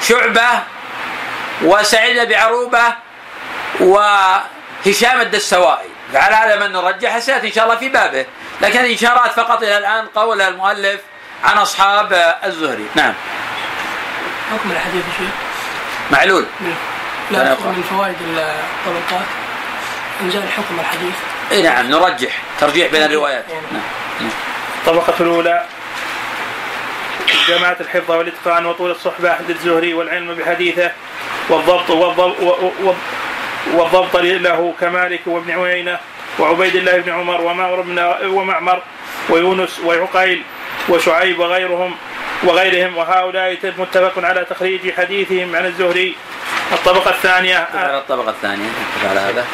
شعبة 0.03 0.49
وسعيد 1.63 2.29
بن 2.29 2.35
عروبة 2.35 2.95
وهشام 3.81 5.21
الدستوائي. 5.21 5.89
فعلى 6.13 6.35
هذا 6.35 6.67
من 6.67 6.73
نرجح 6.73 7.19
سياتي 7.19 7.47
إن 7.47 7.53
شاء 7.53 7.65
الله 7.65 7.77
في 7.77 7.89
بابه. 7.89 8.27
لكن 8.61 8.93
إشارات 8.93 9.33
فقط 9.33 9.63
إلى 9.63 9.79
الآن 9.79 10.07
قول 10.07 10.41
المؤلف 10.41 11.01
عن 11.45 11.59
أصحاب 11.59 12.37
الزهري. 12.45 12.87
نعم. 12.95 13.15
حكم 14.53 14.71
الحديث 14.71 15.05
يا 15.05 15.13
شيخ؟ 15.19 15.35
معلول. 16.11 16.47
لا 17.31 17.39
لا. 17.39 17.51
من 17.51 17.85
فوائد 17.91 18.17
الطبقات. 18.23 19.27
انزال 20.21 20.43
حكم 20.53 20.81
الحديث. 20.81 21.15
اي 21.53 21.63
نعم 21.63 21.91
نرجح 21.91 22.43
ترجيح 22.61 22.93
بين 22.93 23.03
الروايات. 23.03 23.45
نعم. 23.73 23.83
الطبقة 24.79 25.15
الأولى 25.21 25.67
جماعة 27.49 27.77
الحفظ 27.81 28.11
والإتقان 28.11 28.67
وطول 28.67 28.91
الصحبة 28.91 29.31
عند 29.33 29.51
الزهري 29.51 29.95
والعلم 29.95 30.35
بحديثه 30.35 30.91
والضبط 31.49 31.91
والضبط, 31.91 32.37
والضبط 33.73 34.17
له 34.17 34.75
كمالك 34.81 35.21
وابن 35.27 35.51
عيينة 35.51 35.99
وعبيد 36.39 36.77
الله 36.77 36.99
بن 36.99 37.13
عمر 37.13 37.41
ومعمر 37.41 37.81
بن 37.81 37.99
ومعمر 38.27 38.83
ويونس 39.29 39.81
وعقيل 39.81 40.43
وشعيب 40.89 41.39
وغيرهم 41.39 41.97
وغيرهم. 42.43 42.97
وهؤلاء 42.97 43.59
متفق 43.79 44.25
على 44.25 44.45
تخريج 44.51 44.93
حديثهم 44.93 45.57
عن 45.57 45.67
الزهري. 45.67 46.17
الطبقة 46.73 47.11
الثانية 47.11 47.69
على 47.75 47.99
الطبقة 47.99 48.31
الثانية. 48.31 48.71
على 49.11 49.21
هذا. 49.21 49.47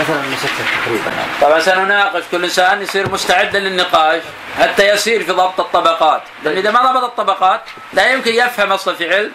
مثلا 0.00 0.22
مسكت 0.32 0.50
تقريبا. 0.84 1.12
طبعا 1.40 1.60
سنناقش 1.60 2.22
كل 2.30 2.44
إنسان 2.44 2.82
يصير 2.82 3.10
مستعدا 3.10 3.58
للنقاش 3.58 4.22
حتى 4.60 4.88
يسير 4.88 5.24
في 5.24 5.32
ضبط 5.32 5.60
الطبقات. 5.60 6.22
لأن 6.44 6.56
إذا 6.56 6.70
ما 6.70 6.92
ضبط 6.92 7.04
الطبقات 7.04 7.60
لا 7.92 8.12
يمكن 8.12 8.34
يفهم 8.34 8.72
أصلا 8.72 8.94
في 8.94 9.14
علم 9.14 9.32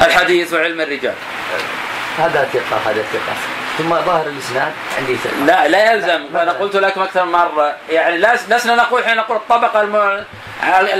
الحديث 0.00 0.52
وعلم 0.52 0.80
الرجال. 0.80 1.14
هذا 2.18 2.48
ثقة 2.52 2.90
هذا 2.90 3.02
ثقة. 3.12 3.34
ثم 3.78 3.88
ظاهر 3.88 4.26
الإسناد 4.26 4.72
عندي 4.98 5.16
ثقة. 5.16 5.36
لا 5.46 5.68
لا 5.68 5.92
يلزم. 5.92 6.24
وأنا 6.32 6.52
قلت 6.52 6.76
لكم 6.76 7.02
أكثر 7.02 7.24
من 7.24 7.32
مرة 7.32 7.76
يعني 7.90 8.16
لسنا 8.48 8.74
نقول 8.74 9.04
حين 9.04 9.16
نقول 9.16 9.36
الطبقة 9.36 9.80
الم... 9.80 10.24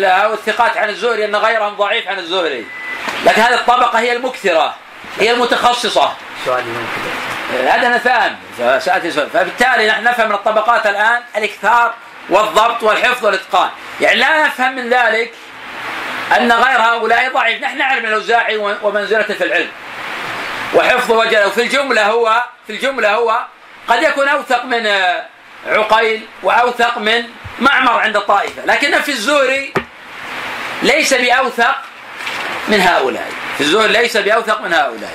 أو 0.05 0.35
الثقات 0.35 0.77
عن 0.77 0.89
الزهري 0.89 1.25
أن 1.25 1.37
غيرهم 1.37 1.75
ضعيف 1.75 2.09
عن 2.09 2.19
الزهري. 2.19 2.67
لكن 3.27 3.43
هذه 3.43 3.55
الطبقة 3.55 3.99
هي 3.99 4.13
المكثرة 4.13 4.75
هي 5.21 5.31
المتخصصة. 5.31 6.13
سؤالي 6.45 6.65
من 6.65 6.87
كذا. 6.97 7.26
هذا 7.53 7.87
أنا 7.87 7.99
فاهم. 7.99 8.37
ساتي 8.79 9.11
سؤال. 9.11 9.31
فبالتالي 9.31 9.89
نحن 9.89 10.05
نفهم 10.05 10.29
من 10.29 10.35
الطبقات 10.35 10.87
الآن 10.87 11.23
الإكثار 11.37 11.95
والضبط 12.29 12.83
والحفظ 12.83 13.25
والإتقان. 13.25 13.71
يعني 14.01 14.21
لا 14.21 14.47
نفهم 14.47 14.77
من 14.77 14.91
ذلك 14.91 15.33
أن 16.37 16.53
غير 16.53 16.79
هؤلاء 16.79 17.33
ضعيف. 17.33 17.63
نحن 17.63 17.79
نعلم 17.79 18.07
الأوزاعي 18.07 18.57
ومنزلته 18.57 19.35
في 19.35 19.45
العلم. 19.45 19.69
وحفظ 20.75 21.13
وجله 21.13 21.49
في 21.49 21.63
الجملة 21.63 22.07
هو 22.07 22.45
في 22.67 22.73
الجملة 22.73 23.15
هو 23.15 23.45
قد 23.89 24.03
يكون 24.03 24.29
أوثق 24.29 24.65
من 24.65 24.87
آه، 24.87 25.27
عقيل 25.67 26.27
وأوثق 26.43 26.99
من 26.99 27.25
معمر 27.59 28.01
عند 28.01 28.17
الطائفة. 28.17 28.65
لكن 28.65 29.01
في 29.01 29.09
الزهري 29.09 29.75
ليس 30.83 31.15
بأوثق 31.15 31.77
من 32.69 32.81
هؤلاء. 32.81 33.29
في 33.59 33.61
الزهري 33.61 33.93
ليس 33.93 34.17
بأوثق 34.17 34.61
من 34.61 34.75
هؤلاء. 34.75 35.15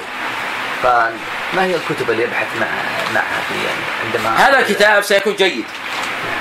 فما 1.51 1.65
هي 1.65 1.75
الكتب 1.75 2.11
اللي 2.11 2.23
يبحث 2.23 2.47
مع 2.59 2.67
معها 3.13 3.41
في 3.49 3.55
عندما 4.05 4.47
هذا 4.47 4.59
الكتاب 4.59 5.03
سيكون 5.03 5.35
جيد. 5.35 5.65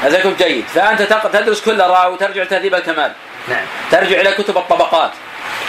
هذا 0.03 0.19
يكون 0.19 0.37
جيد. 0.39 0.65
فأنت 0.75 1.03
تدرس 1.33 1.61
كل 1.61 1.81
راوي 1.81 2.13
وترجع 2.15 2.43
لتهذيب 2.43 2.75
الكمال. 2.75 3.13
نعم. 3.49 3.65
ترجع 3.91 4.21
إلى 4.21 4.33
كتب 4.33 4.57
الطبقات. 4.57 5.11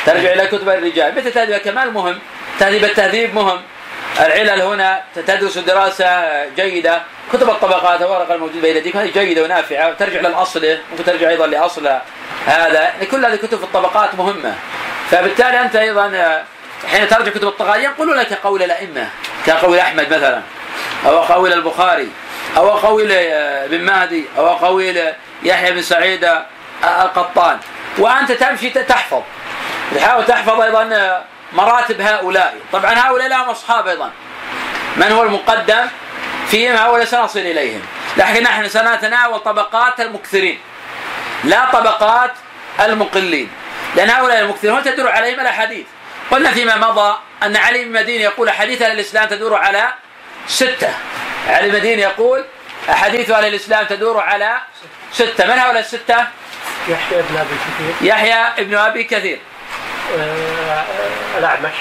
ترجع 0.06 0.34
إلى 0.34 0.48
كتب 0.48 0.70
الرجال. 0.70 1.16
مثل 1.18 1.32
تهذيب 1.32 1.56
الكمال 1.56 1.94
مهم. 1.94 2.20
تهذيب 2.60 2.84
التهذيب 2.84 3.36
مهم. 3.36 3.62
العلل 4.20 4.62
هنا 4.62 5.04
تدرس 5.16 5.58
دراسة 5.58 6.46
جيدة. 6.46 7.02
كتب 7.34 7.50
الطبقات 7.50 8.02
الورقة 8.02 8.36
الموجودة 8.36 8.62
بين 8.62 8.78
يديك 8.78 8.96
هذه 8.96 9.12
جيدة 9.12 9.44
ونافعة. 9.44 9.94
ترجع 9.94 10.20
للاصل 10.20 10.78
ممكن 10.92 11.04
ترجع 11.04 11.30
أيضا 11.30 11.48
لأصل 11.48 11.88
هذا. 12.46 12.94
كل 13.12 13.26
هذه 13.26 13.36
كتب 13.36 13.64
الطبقات 13.64 14.16
مهمة. 14.16 14.56
فبالتالي 15.12 15.62
أنت 15.62 15.76
أيضا 15.76 16.12
آه، 16.16 16.44
حين 16.88 17.08
ترجع 17.08 17.32
كتب 17.32 17.48
الطبقات 17.48 17.80
ينقلون 17.80 18.18
لك 18.18 18.34
قول 18.34 18.64
الأئمة 18.64 19.08
كقول 19.46 19.80
أحمد 19.80 20.14
مثلا 20.14 20.42
أو 21.06 21.20
قول 21.20 21.54
البخاري 21.54 22.10
أو 22.58 22.70
قول 22.70 23.12
آه، 23.12 23.66
ابن 23.66 23.84
مهدي 23.84 24.26
أو 24.38 24.48
قول 24.48 24.98
آه، 24.98 25.16
يحيى 25.44 25.72
بن 25.72 25.82
سعيد 25.82 26.24
آه، 26.24 26.46
القطان. 26.84 27.60
وأنت 27.98 28.32
تمشي 28.32 28.70
تحفظ. 28.70 29.22
تحاول 29.96 30.26
تحفظ 30.26 30.62
أيضا 30.62 30.84
آه، 30.84 31.24
مراتب 31.54 32.02
هؤلاء. 32.02 32.56
طبعا 32.74 32.94
هؤلاء 32.94 33.28
لهم 33.28 33.50
أصحاب 33.50 33.88
أيضا. 33.88 34.12
من 34.98 35.12
هو 35.12 35.24
المقدم؟ 35.24 35.88
فيهم 36.48 36.76
هؤلاء 36.76 37.06
سنصل 37.06 37.40
إليهم. 37.40 37.82
لكن 38.18 38.44
نحن 38.44 38.68
سنتناول 38.70 39.40
طبقات 39.40 40.00
المكثرين 40.00 40.60
لا 41.44 41.66
طبقات 41.74 42.32
المقلين. 42.80 43.50
لأن 43.96 44.10
هؤلاء 44.10 44.40
المكثرون 44.40 44.84
تدور 44.84 45.10
عليهم 45.10 45.40
الأحاديث. 45.40 45.86
قلنا 46.32 46.52
فيما 46.52 46.78
مضى 46.78 47.18
أن 47.44 47.56
علي 47.56 47.86
بن 47.86 47.92
مدين 47.92 48.22
يقول 48.22 48.50
حديث 48.50 48.82
الإسلام 48.82 49.28
تدور 49.28 49.56
على 49.56 49.94
ستة. 50.48 50.90
علي 51.48 51.66
المديني 51.66 52.02
يقول 52.02 52.46
أحاديث 52.90 53.30
أهل 53.30 53.48
الإسلام 53.48 53.86
تدور 53.86 54.20
على 54.20 54.58
ستة. 55.12 55.46
من 55.46 55.60
هؤلاء 55.60 55.80
الستة؟ 55.80 56.28
يحيى 56.88 57.22
بن 57.30 57.38
أبي 57.38 57.56
كثير. 57.56 58.10
يحيى 58.10 58.34
ابن 58.34 58.78
أبي 58.78 59.04
كثير. 59.04 59.40
آه، 60.20 60.84
الأعمش. 61.38 61.74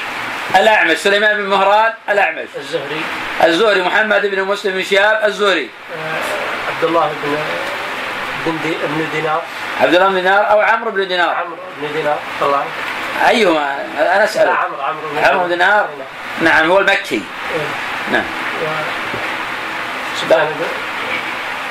الأعمش 0.57 0.97
سليمان 0.97 1.37
بن 1.37 1.43
مهران 1.43 1.93
الأعمش. 2.09 2.49
الزهري. 2.57 3.03
الزهري 3.45 3.83
محمد 3.83 4.27
بن 4.27 4.43
مسلم 4.43 4.73
بن 4.73 4.83
شهاب 4.85 5.25
الزهري. 5.25 5.71
آه، 5.97 6.71
عبد 6.75 6.85
الله 6.85 7.13
بن 7.25 7.39
بن 8.47 8.59
بن 8.63 9.09
دينار. 9.13 9.43
عبد 9.81 9.95
الله 9.95 10.09
بن 10.09 10.15
دينار 10.15 10.51
أو 10.51 10.61
عمرو 10.61 10.91
بن 10.91 11.09
دينار؟ 11.09 11.35
عمرو 11.35 11.57
بن 11.83 11.93
دينار 11.93 12.19
الله. 12.43 12.65
أنا 13.23 13.99
لا 13.99 14.25
أسأل 14.25 14.49
عمرو 14.49 14.83
عمرو 14.83 15.09
بن 15.13 15.25
عمرو 15.25 15.43
بن 15.43 15.49
دينار؟ 15.49 15.89
نعم 16.43 16.71
هو 16.71 16.79
المكي. 16.79 17.15
إيه. 17.15 18.13
نعم. 18.13 18.25
سفيان 20.17 20.49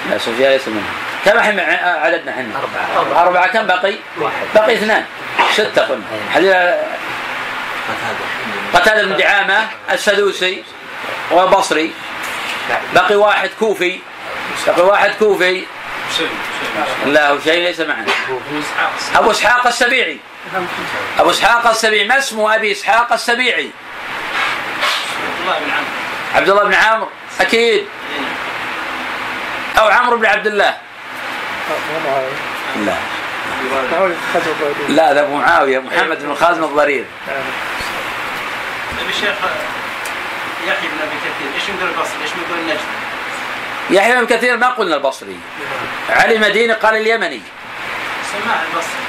لا. 0.09 0.17
سفيان 0.17 0.51
ليس 0.51 0.67
منهم. 0.67 0.93
كم 1.25 1.37
الحين 1.37 1.59
عددنا 1.59 2.31
إحنا؟ 2.31 2.59
أربعة. 2.95 3.21
أربعة. 3.21 3.47
كم 3.47 3.67
بقي؟ 3.67 3.95
واحد. 4.17 4.45
بقي 4.55 4.73
اثنان. 4.73 5.05
ستة 5.53 5.81
قلنا. 5.81 6.03
حديث 6.33 6.55
قتادة. 8.73 9.03
بن 9.03 9.17
دعامة 9.17 9.67
السدوسي 9.91 10.63
وبصري. 11.31 11.93
بقي 12.95 13.15
واحد 13.15 13.49
كوفي. 13.59 13.99
بقي 14.67 14.81
واحد 14.81 15.11
كوفي. 15.19 15.65
لا 17.05 17.29
هو 17.29 17.39
شيء 17.39 17.63
ليس 17.63 17.79
معنا. 17.79 18.05
أبو 19.15 19.31
إسحاق 19.31 19.67
السبيعي. 19.67 20.17
أبو 21.19 21.29
إسحاق 21.29 21.67
السبيعي 21.67 22.07
ما 22.07 22.17
اسمه 22.17 22.55
أبي 22.55 22.71
إسحاق 22.71 23.13
السبيعي؟ 23.13 23.69
عبد 26.35 26.49
الله 26.49 26.63
بن 26.63 26.73
عمرو. 26.73 27.09
أكيد. 27.41 27.85
أو 29.79 29.87
عمرو 29.87 30.17
بن 30.17 30.25
عبد 30.25 30.47
الله. 30.47 30.77
لا. 32.85 32.95
لا 34.89 35.13
ذا 35.13 35.21
أبو 35.21 35.35
معاوية 35.35 35.79
محمد 35.79 36.23
بن 36.23 36.35
خازم 36.35 36.63
الضرير. 36.63 37.05
الشيخ 39.09 39.35
يحيى 40.67 40.89
بن 40.89 40.97
أبي 41.01 41.17
كثير 41.17 41.53
إيش 41.55 41.69
يقول 41.69 41.89
البصري 41.89 42.21
إيش 42.23 42.29
يقول 42.29 42.59
النجد 42.59 42.79
يحيى 43.89 44.15
بن 44.15 44.25
كثير 44.25 44.57
ما 44.57 44.67
قلنا 44.67 44.95
البصري. 44.95 45.39
علي 46.09 46.37
مديني 46.37 46.73
قال 46.73 46.95
اليمني. 46.95 47.41
سماع 48.31 48.61
البصري. 48.61 48.99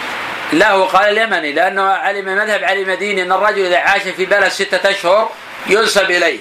لا 0.52 0.70
هو 0.70 0.84
قال 0.84 1.08
اليمني 1.08 1.52
لأنه 1.52 1.82
علم 1.82 2.24
مذهب 2.24 2.64
علي 2.64 2.84
مديني 2.84 3.22
أن 3.22 3.32
الرجل 3.32 3.66
إذا 3.66 3.78
عاش 3.78 4.02
في 4.02 4.24
بلد 4.24 4.48
ستة 4.48 4.90
أشهر 4.90 5.30
ينسب 5.66 6.10
إليه. 6.10 6.40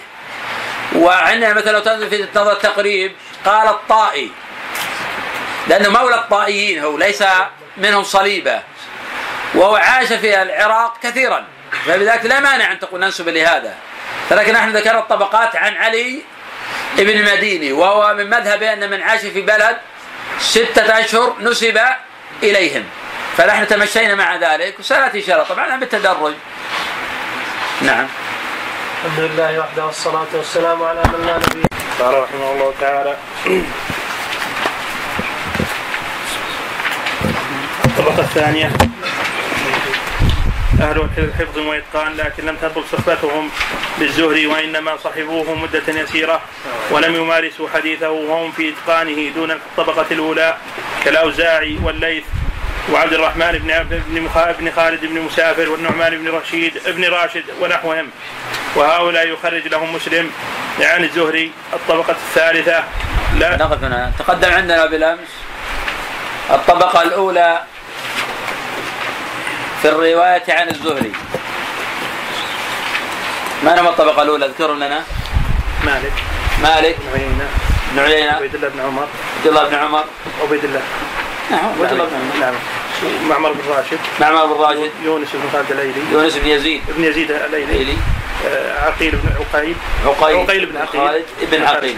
وعندنا 0.95 1.53
مثلا 1.53 1.71
لو 1.71 1.79
تنظر 1.79 2.09
في 2.09 2.27
نظر 2.35 2.51
التقريب 2.51 3.15
قال 3.45 3.67
الطائي. 3.67 4.31
لأنه 5.67 5.89
مولى 5.89 6.15
الطائيين 6.15 6.83
هو 6.83 6.97
ليس 6.97 7.23
منهم 7.77 8.03
صليبة. 8.03 8.61
وهو 9.55 9.75
عاش 9.75 10.13
في 10.13 10.41
العراق 10.41 10.97
كثيرا. 11.03 11.45
فبذلك 11.85 12.25
لا 12.25 12.39
مانع 12.39 12.71
أن 12.71 12.79
تقول 12.79 12.99
ننسب 12.99 13.29
لهذا. 13.29 13.75
لكن 14.31 14.53
نحن 14.53 14.69
ذكرنا 14.77 14.99
الطبقات 14.99 15.55
عن 15.55 15.77
علي 15.77 16.21
ابن 16.97 17.09
المديني 17.09 17.71
وهو 17.71 18.13
من 18.13 18.29
مذهبه 18.29 18.73
أن 18.73 18.89
من 18.89 19.01
عاش 19.01 19.19
في 19.19 19.41
بلد 19.41 19.77
ستة 20.39 20.99
أشهر 20.99 21.35
نسب 21.39 21.79
إليهم. 22.43 22.83
فنحن 23.37 23.67
تمشينا 23.67 24.15
مع 24.15 24.35
ذلك 24.35 24.79
وسنأتي 24.79 25.33
الله. 25.33 25.43
طبعا 25.43 25.75
بالتدرج. 25.75 26.33
نعم. 27.81 28.07
الحمد 29.05 29.19
لله 29.19 29.59
وحده 29.59 29.85
والصلاة 29.85 30.27
والسلام 30.33 30.83
على 30.83 31.01
من 31.03 31.25
لا 31.25 31.37
نبي. 31.37 31.67
قال 31.99 32.23
رحمه 32.23 32.51
الله 32.51 32.73
تعالى 32.81 33.17
الطبقة 37.85 38.19
الثانية. 38.19 38.71
أهل 40.81 41.09
الحفظ 41.17 41.57
وإتقان 41.57 42.17
لكن 42.17 42.45
لم 42.45 42.55
تطل 42.61 42.83
صحبتهم 42.91 43.49
بالزهري 43.99 44.47
وإنما 44.47 44.97
صحبوه 44.97 45.55
مدة 45.55 46.01
يسيرة 46.01 46.41
ولم 46.91 47.15
يمارسوا 47.15 47.69
حديثه 47.69 48.09
وهم 48.09 48.51
في 48.51 48.69
إتقانه 48.69 49.29
دون 49.35 49.51
الطبقة 49.51 50.05
الأولى 50.11 50.57
كالأوزاعي 51.05 51.79
والليث 51.83 52.23
وعبد 52.91 53.13
الرحمن 53.13 53.51
بن 53.51 53.83
بن 53.83 54.27
بن 54.59 54.71
خالد 54.71 55.05
بن 55.05 55.21
مسافر 55.21 55.69
والنعمان 55.69 56.17
بن 56.17 56.29
رشيد 56.29 56.73
بن 56.87 57.05
راشد 57.05 57.43
ونحوهم. 57.61 58.09
وهؤلاء 58.75 59.27
يخرج 59.27 59.67
لهم 59.67 59.95
مسلم 59.95 60.31
عن 60.81 61.03
الزهري 61.03 61.51
الطبقة 61.73 62.11
الثالثة. 62.11 62.83
لا. 63.39 63.57
تقدم 64.19 64.53
عندنا 64.53 64.85
بالأمس 64.85 65.29
الطبقة 66.49 67.01
الأولى 67.01 67.61
في 69.81 69.89
الرواية 69.89 70.43
عن 70.49 70.69
الزهري. 70.69 71.11
ما 73.63 73.79
هو 73.79 73.89
الطبقة 73.89 74.21
الأولى؟ 74.21 74.45
اذكروا 74.45 74.75
لنا. 74.75 75.03
مالك. 75.85 76.13
مالك. 76.63 76.97
بن 77.93 77.99
عيينة 77.99 78.29
بن 78.29 78.35
عبيد 78.35 78.55
الله 78.55 78.69
بن 78.69 78.79
عمر. 78.79 79.07
عبد 79.37 79.47
الله 79.47 79.63
بن 79.63 79.75
عمر. 79.75 80.03
عبيد 80.43 80.63
الله. 80.63 80.81
نعم 81.51 81.65
عبد 81.65 81.91
الله 81.91 82.05
بن 82.05 82.15
عمر. 82.15 82.39
نعم. 82.39 82.53
معمر 83.29 83.51
بن 83.51 83.59
راشد. 83.69 83.99
معمر 84.21 84.45
بن 84.45 84.61
راشد. 84.61 84.91
يونس 85.03 85.27
بن 85.33 85.49
خالد 85.53 85.71
الايلي 85.71 86.01
يونس 86.11 86.35
بن 86.35 86.47
يزيد. 86.47 86.81
ابن 86.89 87.03
يزيد 87.03 87.31
الايلي 87.31 87.73
ايلي 87.73 87.97
آه، 88.47 88.85
عقيل 88.85 89.11
بن 89.11 89.29
عقيل. 89.53 89.75
عقيل. 90.05 90.39
عقيل 90.39 90.65
بن 90.65 90.77
عقيل. 90.77 91.01
خالد 91.01 91.25
بن 91.41 91.63
عقيل. 91.63 91.97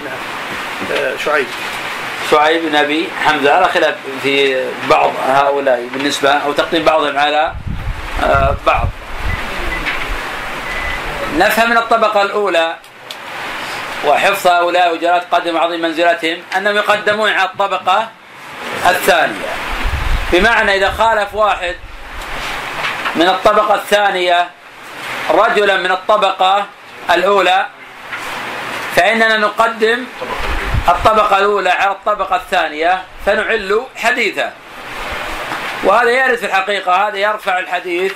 آه، 0.93 1.13
شعيب. 1.25 1.47
شعيب 2.31 2.61
بن 2.65 2.75
أبي 2.75 3.07
حمزة. 3.25 3.53
على 3.53 3.69
خلاف 3.69 3.95
في 4.23 4.63
بعض 4.89 5.11
هؤلاء 5.27 5.87
بالنسبة 5.93 6.29
أو 6.29 6.51
تقديم 6.51 6.83
بعضهم 6.83 7.17
على 7.17 7.53
بعض. 8.65 8.87
نفهم 11.37 11.69
من 11.69 11.77
الطبقة 11.77 12.21
الأولى 12.21 12.75
وحفظ 14.05 14.47
هؤلاء 14.47 14.93
وجلالة 14.93 15.23
قدم 15.31 15.57
عظيم 15.57 15.81
منزلتهم 15.81 16.37
أنهم 16.57 16.75
يقدمون 16.75 17.31
على 17.31 17.49
الطبقة 17.49 18.09
الثانية. 18.89 19.49
بمعنى 20.33 20.75
إذا 20.75 20.91
خالف 20.91 21.33
واحد 21.33 21.75
من 23.15 23.29
الطبقة 23.29 23.75
الثانية 23.75 24.49
رجلا 25.29 25.77
من 25.77 25.91
الطبقة 25.91 26.65
الأولى 27.09 27.65
فإننا 28.95 29.37
نقدم 29.37 30.05
الطبقة 30.89 31.37
الأولى 31.37 31.69
على 31.69 31.91
الطبقة 31.91 32.35
الثانية 32.35 33.01
فنعل 33.25 33.81
حديثه 33.95 34.51
وهذا 35.83 36.09
يرد 36.09 36.37
في 36.37 36.45
الحقيقة 36.45 37.07
هذا 37.07 37.17
يرفع 37.17 37.59
الحديث 37.59 38.13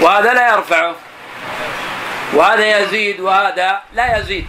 وهذا 0.00 0.34
لا 0.34 0.52
يرفعه. 0.52 0.94
وهذا 2.32 2.80
يزيد 2.80 3.20
وهذا 3.20 3.80
لا 3.94 4.18
يزيد. 4.18 4.46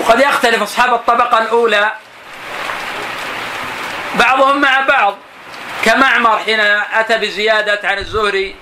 وقد 0.00 0.20
يختلف 0.20 0.62
أصحاب 0.62 0.94
الطبقة 0.94 1.38
الأولى 1.38 1.92
بعضهم 4.14 4.60
مع 4.60 4.80
بعض. 4.80 5.16
كمعمر 5.84 6.38
حين 6.38 6.60
أتى 6.60 7.18
بزيادة 7.18 7.80
عن 7.88 7.98
الزهري 7.98 8.54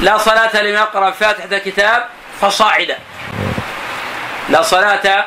لا 0.00 0.18
صلاة 0.18 0.62
لمن 0.62 0.74
يقرأ 0.74 1.10
فاتحة 1.10 1.48
الكتاب 1.52 2.06
فصاعدا 2.40 2.98
لا 4.48 4.62
صلاة 4.62 5.24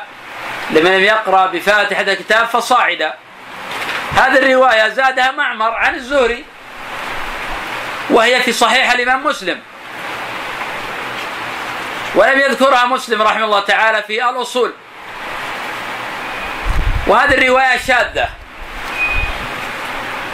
لمن 0.70 0.90
لم 0.90 1.04
يقرأ 1.04 1.46
بفاتحة 1.46 2.02
الكتاب 2.02 2.46
فصاعدا 2.46 3.14
هذه 4.16 4.38
الرواية 4.38 4.88
زادها 4.88 5.30
معمر 5.30 5.74
عن 5.74 5.94
الزهري 5.94 6.44
وهي 8.10 8.42
في 8.42 8.52
صحيح 8.52 8.92
الإمام 8.92 9.26
مسلم. 9.26 9.60
ولم 12.14 12.38
يذكرها 12.38 12.86
مسلم 12.86 13.22
رحمه 13.22 13.44
الله 13.44 13.60
تعالى 13.60 14.02
في 14.02 14.28
الأصول. 14.30 14.72
وهذه 17.06 17.34
الرواية 17.34 17.78
شاذة. 17.78 18.28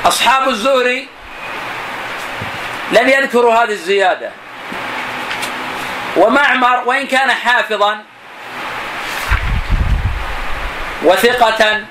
أصحاب 0.05 0.49
الزهري 0.49 1.09
لم 2.93 3.09
يذكروا 3.09 3.55
هذه 3.55 3.71
الزيادة. 3.71 4.31
ومعمر 6.17 6.83
وإن 6.87 7.07
كان 7.07 7.31
حافظا 7.31 7.99
وثقة 11.03 11.85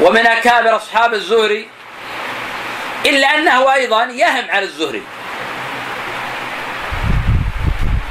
ومن 0.00 0.26
أكابر 0.26 0.76
أصحاب 0.76 1.14
الزهري 1.14 1.68
إلا 3.06 3.34
أنه 3.34 3.74
أيضا 3.74 4.04
يهم 4.04 4.50
على 4.50 4.64
الزهري. 4.64 5.02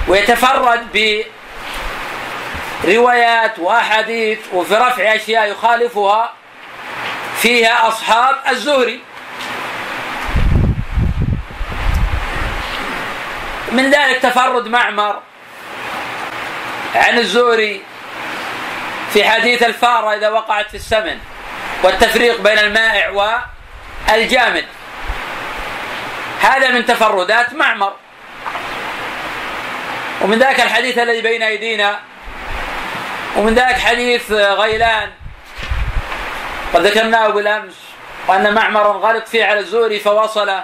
ويتفرد 0.07 0.87
بروايات 2.83 3.59
وأحاديث 3.59 4.39
وفي 4.53 4.75
رفع 4.75 5.15
أشياء 5.15 5.51
يخالفها 5.51 6.33
فيها 7.41 7.87
أصحاب 7.87 8.35
الزهري. 8.49 9.01
من 13.71 13.89
ذلك 13.91 14.19
تفرد 14.21 14.67
معمر 14.67 15.19
عن 16.95 17.17
الزهري 17.17 17.81
في 19.13 19.23
حديث 19.29 19.63
الفارة 19.63 20.13
إذا 20.13 20.29
وقعت 20.29 20.69
في 20.69 20.77
السمن. 20.77 21.19
والتفريق 21.83 22.41
بين 22.41 22.59
المائع 22.59 23.09
والجامد. 24.09 24.65
هذا 26.41 26.67
من 26.71 26.85
تفردات 26.85 27.53
معمر. 27.53 27.93
ومن 30.21 30.39
ذاك 30.39 30.61
الحديث 30.61 30.97
الذي 30.97 31.21
بين 31.21 31.43
أيدينا 31.43 31.99
ومن 33.37 33.53
ذاك 33.53 33.79
حديث 33.79 34.31
غيلان. 34.31 35.11
قد 36.73 36.81
ذكرناه 36.81 37.27
بالأمس 37.27 37.73
وأن 38.27 38.53
معمرا 38.53 38.91
غلط 38.93 39.27
فيه 39.27 39.45
على 39.45 39.59
الزهري 39.59 39.99
فوصل 39.99 40.59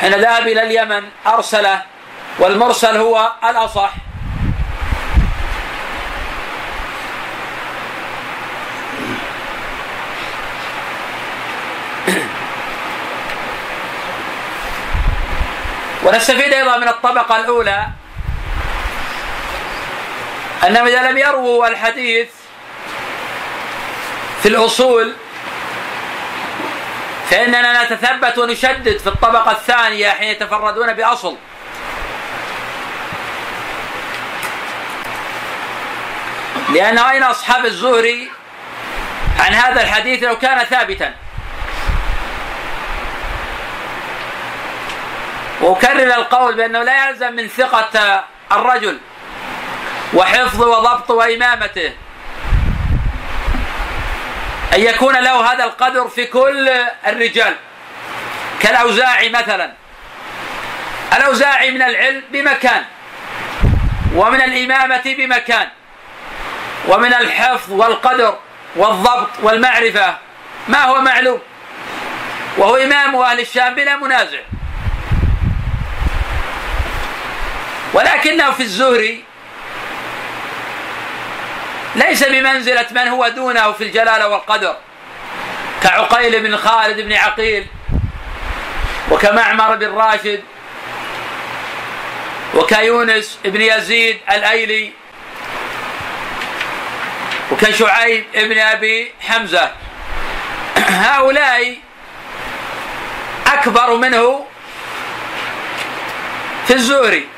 حين 0.00 0.14
ذهب 0.14 0.46
إلى 0.46 0.62
اليمن 0.62 1.08
أرسله 1.26 1.82
والمرسل 2.38 2.96
هو 2.96 3.32
الأصح. 3.44 3.92
ونستفيد 16.04 16.52
أيضا 16.52 16.76
من 16.76 16.88
الطبقة 16.88 17.36
الأولى. 17.36 17.86
أنهم 20.66 20.86
إذا 20.86 21.10
لم 21.10 21.18
يرووا 21.18 21.68
الحديث 21.68 22.28
في 24.42 24.48
الأصول 24.48 25.14
فإننا 27.30 27.84
نتثبت 27.84 28.38
ونشدد 28.38 28.96
في 28.96 29.06
الطبقة 29.06 29.50
الثانية 29.50 30.10
حين 30.10 30.28
يتفردون 30.28 30.92
بأصل. 30.92 31.36
لأن 36.74 36.98
أين 36.98 37.22
أصحاب 37.22 37.64
الزهري 37.64 38.30
عن 39.40 39.54
هذا 39.54 39.82
الحديث 39.82 40.22
لو 40.22 40.38
كان 40.38 40.64
ثابتا؟ 40.64 41.14
وأكرر 45.60 46.14
القول 46.14 46.54
بأنه 46.54 46.82
لا 46.82 47.08
يلزم 47.08 47.32
من 47.32 47.48
ثقة 47.48 48.24
الرجل 48.52 48.98
وحفظ 50.14 50.62
وضبط 50.62 51.10
وإمامته. 51.10 51.92
أن 54.74 54.80
يكون 54.80 55.14
له 55.20 55.52
هذا 55.52 55.64
القدر 55.64 56.08
في 56.08 56.26
كل 56.26 56.68
الرجال. 57.06 57.54
كالأوزاعي 58.60 59.28
مثلا. 59.28 59.72
الأوزاعي 61.16 61.70
من 61.70 61.82
العلم 61.82 62.22
بمكان 62.30 62.84
ومن 64.14 64.42
الإمامة 64.42 65.02
بمكان 65.04 65.68
ومن 66.88 67.14
الحفظ 67.14 67.72
والقدر 67.72 68.38
والضبط 68.76 69.30
والمعرفة. 69.42 70.18
ما 70.68 70.84
هو 70.84 71.00
معلوم؟ 71.00 71.40
وهو 72.56 72.76
إمام 72.76 73.16
أهل 73.16 73.40
الشام 73.40 73.74
بلا 73.74 73.96
منازع. 73.96 74.38
ولكنه 77.98 78.50
في 78.50 78.62
الزهري. 78.62 79.24
ليس 81.94 82.24
بمنزلة 82.24 82.86
من 82.90 83.08
هو 83.08 83.28
دونه 83.28 83.72
في 83.72 83.84
الجلالة 83.84 84.28
والقدر 84.28 84.76
كعقيل 85.82 86.42
بن 86.42 86.56
خالد 86.56 87.00
بن 87.00 87.12
عقيل 87.12 87.66
وكمعمر 89.10 89.76
بن 89.76 89.86
راشد 89.86 90.42
وكيونس 92.54 93.38
بن 93.44 93.60
يزيد 93.60 94.18
الأيلي 94.30 94.92
وكشعيب 97.52 98.24
بن 98.34 98.58
أبي 98.58 99.12
حمزة. 99.20 99.72
هؤلاء 100.78 101.76
أكبر 103.46 103.96
منه 103.96 104.46
في 106.66 106.74
الزهري. 106.74 107.37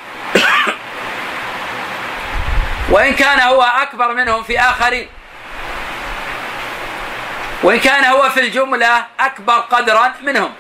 وإن 2.91 3.15
كان 3.15 3.41
هو 3.41 3.63
أكبر 3.63 4.15
منهم 4.15 4.43
في 4.43 4.61
آخرين. 4.61 5.09
وإن 7.63 7.81
كان 7.81 8.05
هو 8.05 8.31
في 8.31 8.41
الجملة 8.41 9.07
أكبر 9.21 9.55
قدرا 9.55 10.15
منهم. 10.23 10.55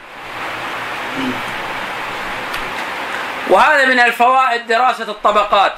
وهذا 3.48 3.86
من 3.86 4.00
الفوائد 4.00 4.66
دراسة 4.66 5.10
الطبقات. 5.10 5.74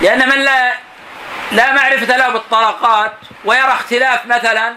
لأن 0.00 0.28
من 0.28 0.38
لا 0.38 0.74
لا 1.52 1.72
معرفة 1.72 2.16
له 2.16 2.28
بالطبقات 2.28 3.12
ويرى 3.44 3.72
اختلاف 3.72 4.26
مثلا 4.26 4.74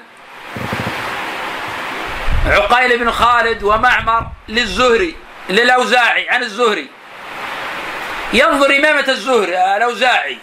عقيل 2.45 2.99
بن 2.99 3.11
خالد 3.11 3.63
ومعمر 3.63 4.27
للزهري 4.47 5.15
للأوزاعي 5.49 6.29
عن 6.29 6.43
الزهري. 6.43 6.96
ينظر 8.33 8.75
إمامة 8.75 9.05
الزهري 9.07 9.75
الأوزاعي. 9.75 10.37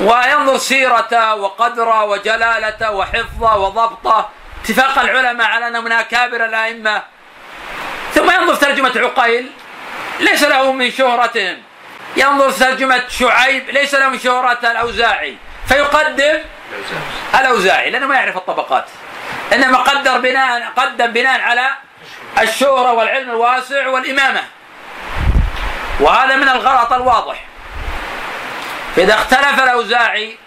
وينظر 0.00 0.58
سيرته 0.58 1.34
وقدره 1.34 2.04
وجلالته 2.04 2.90
وحفظه 2.90 3.56
وضبطه. 3.56 4.28
اتفاق 4.64 4.98
العلماء 4.98 5.46
على 5.46 5.68
أنه 5.68 5.80
من 5.80 5.92
أكابر 5.92 6.44
الأئمة. 6.44 7.02
ثم 8.14 8.30
ينظر 8.30 8.54
ترجمة 8.54 8.92
عقيل 8.96 9.50
ليس 10.20 10.42
له 10.42 10.72
من 10.72 10.90
شهرتهم. 10.90 11.62
ينظر 12.16 12.50
ترجمة 12.50 13.02
شعيب 13.08 13.70
ليس 13.70 13.94
له 13.94 14.08
من 14.08 14.18
شهرة 14.18 14.70
الأوزاعي. 14.70 15.36
فيقدم 15.68 16.38
الأوزاعي 17.40 17.90
لأنه 17.90 18.06
ما 18.06 18.14
يعرف 18.14 18.36
الطبقات. 18.36 18.84
إنما 19.52 19.78
قدر 19.78 20.18
بناء 20.18 20.72
قدم 20.76 21.06
بناء 21.06 21.40
على 21.40 21.68
الشهرة 22.40 22.92
والعلم 22.92 23.30
الواسع 23.30 23.86
والإمامة. 23.86 24.42
وهذا 26.00 26.36
من 26.36 26.48
الغلط 26.48 26.92
الواضح. 26.92 27.44
إذا 28.98 29.14
اختلف 29.14 29.62
الأوزاعي 29.62 30.38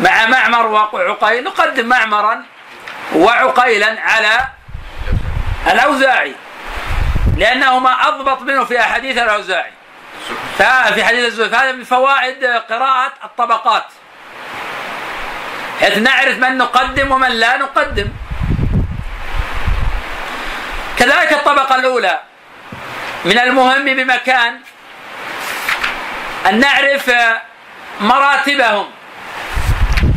مع 0.00 0.26
معمر 0.26 0.66
وعقيل 0.66 1.44
نقدم 1.44 1.86
معمرا 1.86 2.42
وعقيلا 3.14 4.00
على 4.00 4.48
الأوزاعي 5.66 6.34
لأنهما 7.36 8.08
أضبط 8.08 8.42
منه 8.42 8.64
في 8.64 8.80
أحاديث 8.80 9.18
الأوزاعي. 9.18 9.72
في 10.94 11.04
حديث 11.04 11.24
الزهري 11.24 11.50
فهذا 11.50 11.72
من 11.72 11.84
فوائد 11.84 12.44
قراءة 12.44 13.12
الطبقات. 13.24 13.84
حيث 15.80 15.98
نعرف 15.98 16.38
من 16.38 16.58
نقدم 16.58 17.12
ومن 17.12 17.28
لا 17.30 17.56
نقدم. 17.56 18.08
كذلك 20.98 21.32
الطبقة 21.32 21.74
الأولى. 21.74 22.20
من 23.24 23.38
المهم 23.38 23.84
بمكان 23.84 24.60
أن 26.46 26.60
نعرف 26.60 27.10
مراتبهم 28.00 28.90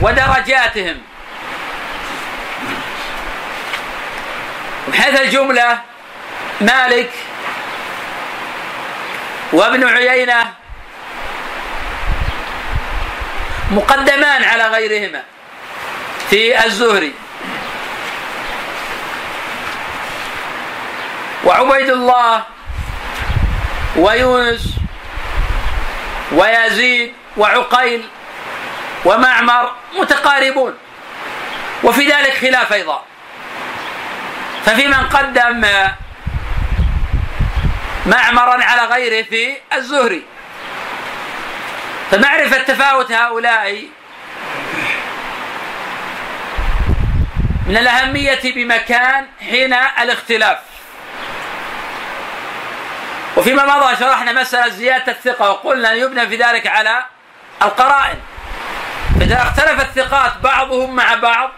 ودرجاتهم. 0.01 1.01
من 4.87 4.93
حيث 4.93 5.21
الجملة 5.21 5.79
مالك 6.61 7.09
وابن 9.53 9.87
عيينة 9.87 10.53
مقدمان 13.71 14.43
على 14.43 14.67
غيرهما 14.67 15.23
في 16.29 16.65
الزهري. 16.65 17.13
وعبيد 21.45 21.89
الله 21.89 22.43
ويونس 23.95 24.75
ويزيد 26.31 27.13
وعقيل 27.37 28.09
ومعمر 29.05 29.71
متقاربون. 29.99 30.77
وفي 31.83 32.07
ذلك 32.07 32.33
خلاف 32.33 32.73
أيضا. 32.73 33.03
ففي 34.65 34.87
من 34.87 35.07
قدم 35.07 35.65
معمرا 38.05 38.63
على 38.63 38.85
غيره 38.85 39.23
في 39.23 39.57
الزهري. 39.73 40.23
فمعرفة 42.11 42.57
تفاوت 42.57 43.11
هؤلاء 43.11 43.83
من 47.67 47.77
الأهمية 47.77 48.41
بمكان 48.43 49.27
حين 49.49 49.73
الاختلاف. 49.73 50.57
وفيما 53.37 53.65
مضى 53.65 53.95
شرحنا 53.95 54.31
مسألة 54.31 54.69
زيادة 54.69 55.11
الثقة 55.11 55.49
وقلنا 55.49 55.93
يبنى 55.93 56.27
في 56.27 56.35
ذلك 56.35 56.67
على 56.67 57.05
القرائن. 57.61 58.19
إذا 59.21 59.41
اختلف 59.41 59.81
الثقات 59.81 60.31
بعضهم 60.43 60.95
مع 60.95 61.13
بعض 61.13 61.51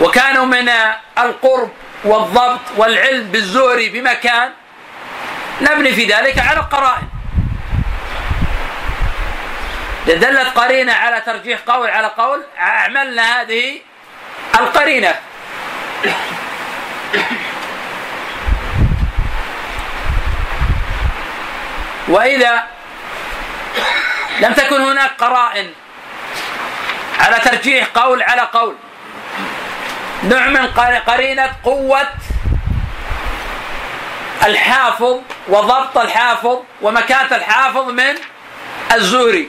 وكانوا 0.00 0.44
من 0.44 0.68
القرب 1.18 1.70
والضبط 2.04 2.60
والعلم 2.76 3.28
بالزهري 3.28 3.88
بمكان 3.88 4.52
نبني 5.60 5.92
في 5.92 6.04
ذلك 6.04 6.38
على 6.38 6.60
القرائن. 6.60 7.08
دلت 10.06 10.58
قرينة 10.58 10.92
على 10.92 11.20
ترجيح 11.20 11.60
قول 11.66 11.90
على 11.90 12.06
قول 12.06 12.42
أعملنا 12.58 13.40
هذه 13.40 13.80
القرينة. 14.60 15.14
وإذا 22.08 22.62
لم 24.40 24.52
تكن 24.52 24.80
هناك 24.80 25.10
قرائن 25.18 25.70
على 27.18 27.38
ترجيح 27.38 27.88
قول 27.94 28.22
على 28.22 28.42
قول 28.42 28.76
نوع 30.24 30.46
من 30.46 30.66
قرينة 31.06 31.50
قوة 31.64 32.08
الحافظ 34.46 35.20
وضبط 35.48 35.98
الحافظ 35.98 36.58
ومكانة 36.82 37.36
الحافظ 37.36 37.88
من 37.88 38.14
الزهري 38.94 39.48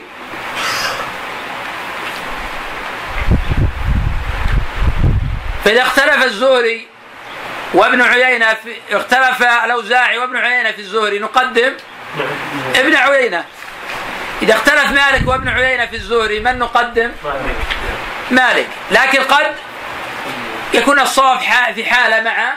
فإذا 5.64 5.82
اختلف 5.82 6.24
الزهري 6.24 6.86
وابن 7.74 8.02
عيينة 8.02 8.54
في 8.54 8.96
اختلف 8.96 9.42
الأوزاعي 9.42 10.18
وابن 10.18 10.36
عيينة 10.36 10.70
في 10.70 10.78
الزهري 10.78 11.18
نقدم 11.18 11.72
ابن 12.76 12.94
عيينة. 12.94 13.44
إذا 14.42 14.54
اختلف 14.54 14.90
مالك 14.90 15.28
وابن 15.28 15.48
عيينة 15.48 15.86
في 15.86 15.96
الزهري 15.96 16.40
من 16.40 16.58
نقدم؟ 16.58 17.12
مالك. 18.30 18.66
لكن 18.90 19.22
قد 19.22 19.54
يكون 20.74 21.00
الصواب 21.00 21.38
في 21.74 21.84
حالة 21.84 22.20
مع 22.20 22.54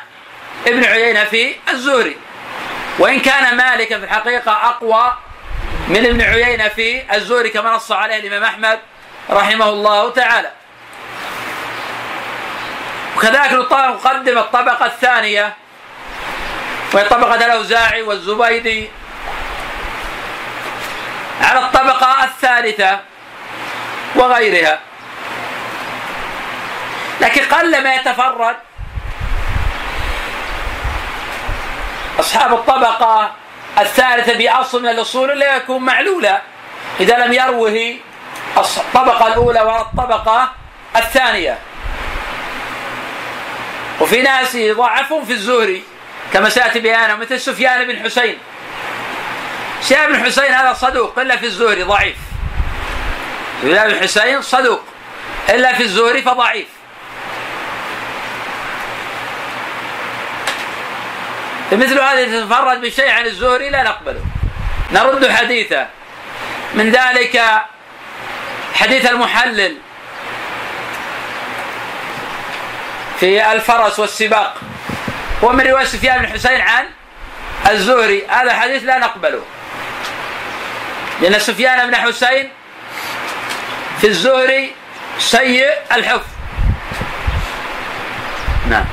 ابن 0.67 0.83
عيينة 0.83 1.23
في 1.23 1.55
الزهري. 1.69 2.17
وإن 2.99 3.19
كان 3.19 3.57
مالك 3.57 3.87
في 3.87 3.95
الحقيقة 4.03 4.51
أقوى 4.51 5.17
من 5.87 6.05
ابن 6.05 6.21
عيينة 6.21 6.67
في 6.67 7.15
الزهري 7.15 7.49
كما 7.49 7.75
نص 7.75 7.91
عليه 7.91 8.19
الإمام 8.19 8.43
أحمد 8.43 8.79
رحمه 9.29 9.69
الله 9.69 10.09
تعالى. 10.09 10.51
وكذلك 13.17 13.51
نقدم 13.51 14.37
الطبقة 14.37 14.85
الثانية 14.85 15.53
وهي 16.93 17.09
طبقة 17.09 17.45
الأوزاعي 17.45 18.01
والزبيدي. 18.01 18.89
على 21.41 21.59
الطبقة 21.59 22.23
الثالثة 22.23 22.99
وغيرها. 24.15 24.79
لكن 27.21 27.41
قل 27.41 27.83
ما 27.83 27.95
يتفرد. 27.95 28.55
أصحاب 32.19 32.53
الطبقة 32.53 33.31
الثالثة 33.79 34.33
بأصل 34.33 34.83
من 34.83 34.89
الأصول 34.89 35.39
لا 35.39 35.55
يكون 35.55 35.81
معلولا. 35.85 36.41
إذا 36.99 37.17
لم 37.25 37.33
يروه 37.33 37.95
الطبقة 38.57 39.27
الأولى 39.27 39.61
ولا 39.61 39.81
الطبقة 39.81 40.51
الثانية. 40.95 41.57
وفي 44.01 44.21
ناس 44.21 44.55
يضعفون 44.55 45.25
في 45.25 45.31
الزهري 45.31 45.83
كما 46.33 46.49
سيأتي 46.49 46.79
بيانه 46.79 47.15
مثل 47.15 47.39
سفيان 47.39 47.87
بن 47.87 48.03
حسين. 48.03 48.37
سفيان 49.83 50.13
بن 50.13 50.25
حسين 50.25 50.51
هذا 50.53 50.73
صدوق 50.73 51.19
إلا 51.19 51.37
في 51.37 51.45
الزهري 51.45 51.83
ضعيف. 51.83 52.15
سفيان 53.61 53.87
بن 53.87 53.99
حسين 53.99 54.41
صدوق 54.41 54.83
إلا 55.49 55.73
في 55.73 55.83
الزهري 55.83 56.21
فضعيف. 56.21 56.67
فمثل 61.71 61.99
هذا 61.99 62.19
يتفرد 62.19 62.81
بشيء 62.81 63.09
عن 63.09 63.25
الزهري 63.25 63.69
لا 63.69 63.83
نقبله. 63.83 64.21
نرد 64.91 65.31
حديثه. 65.31 65.87
من 66.73 66.91
ذلك 66.91 67.41
حديث 68.73 69.11
المحلل 69.11 69.77
في 73.19 73.51
الفرس 73.51 73.99
والسباق. 73.99 74.57
هو 75.43 75.51
من 75.51 75.67
رواية 75.67 75.85
سفيان 75.85 76.17
بن 76.17 76.27
حسين 76.27 76.61
عن 76.61 76.85
الزهري. 77.69 78.27
هذا 78.27 78.53
حديث 78.53 78.83
لا 78.83 78.97
نقبله. 78.97 79.43
لأن 81.23 81.39
سفيان 81.39 81.87
بن 81.87 81.95
حسين 81.95 82.49
في 84.01 84.07
الزهري 84.07 84.71
سيء 85.19 85.71
الحفظ. 85.91 86.27
نعم. 88.69 88.85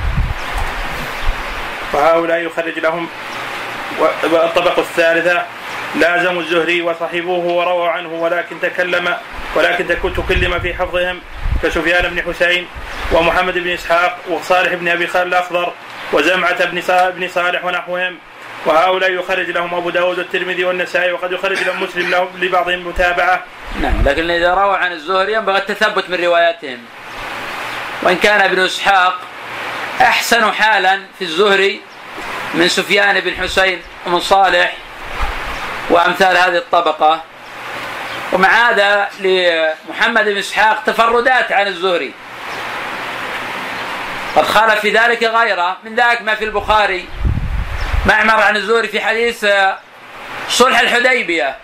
وهؤلاء 1.93 2.39
يخرج 2.39 2.79
لهم 2.79 3.07
والطبقة 4.23 4.81
الثالثة 4.81 5.45
لازموا 5.95 6.41
الزهري 6.41 6.81
وصحبوه 6.81 7.45
ورووا 7.45 7.89
عنه 7.89 8.09
ولكن 8.09 8.61
تكلم 8.61 9.17
ولكن 9.55 9.87
تكلم 9.87 10.59
في 10.59 10.73
حفظهم 10.73 11.21
كسفيان 11.63 12.15
بن 12.15 12.33
حسين 12.33 12.67
ومحمد 13.11 13.53
بن 13.53 13.69
إسحاق 13.69 14.17
وصالح 14.29 14.73
بن 14.73 14.87
أبي 14.87 15.07
خالد 15.07 15.27
الأخضر 15.27 15.73
وزمعة 16.13 16.65
بن 17.09 17.27
صالح 17.27 17.65
ونحوهم. 17.65 18.17
وهؤلاء 18.65 19.11
يخرج 19.11 19.49
لهم 19.49 19.73
أبو 19.73 19.89
داود 19.89 20.17
والترمذي 20.17 20.65
والنسائي 20.65 21.11
وقد 21.11 21.31
يخرج 21.31 21.63
لهم 21.63 21.83
مسلم 21.83 22.09
لهم 22.09 22.27
لبعضهم 22.39 22.87
متابعة. 22.87 23.43
نعم 23.81 24.01
لكن 24.05 24.31
إذا 24.31 24.53
روى 24.53 24.77
عن 24.77 24.91
الزهري 24.91 25.33
ينبغي 25.33 25.57
التثبت 25.57 26.09
من 26.09 26.23
رواياتهم. 26.23 26.79
وإن 28.03 28.17
كان 28.17 28.41
ابن 28.41 28.59
إسحاق 28.59 29.19
أحسن 30.01 30.51
حالا 30.51 30.99
في 31.19 31.25
الزهري 31.25 31.81
من 32.53 32.67
سفيان 32.67 33.19
بن 33.19 33.35
حسين 33.35 33.81
ومن 34.05 34.19
صالح 34.19 34.77
وأمثال 35.89 36.37
هذه 36.37 36.57
الطبقة 36.57 37.21
ومع 38.33 38.69
هذا 38.69 39.09
لمحمد 39.19 40.25
بن 40.25 40.37
إسحاق 40.37 40.83
تفردات 40.83 41.51
عن 41.51 41.67
الزهري 41.67 42.13
قد 44.35 44.45
خالف 44.45 44.79
في 44.79 44.89
ذلك 44.89 45.23
غيره 45.23 45.77
من 45.83 45.95
ذلك 45.95 46.21
ما 46.21 46.35
في 46.35 46.45
البخاري 46.45 47.05
معمر 48.05 48.41
عن 48.41 48.55
الزهري 48.55 48.87
في 48.87 49.01
حديث 49.01 49.45
صلح 50.49 50.79
الحديبية. 50.79 51.57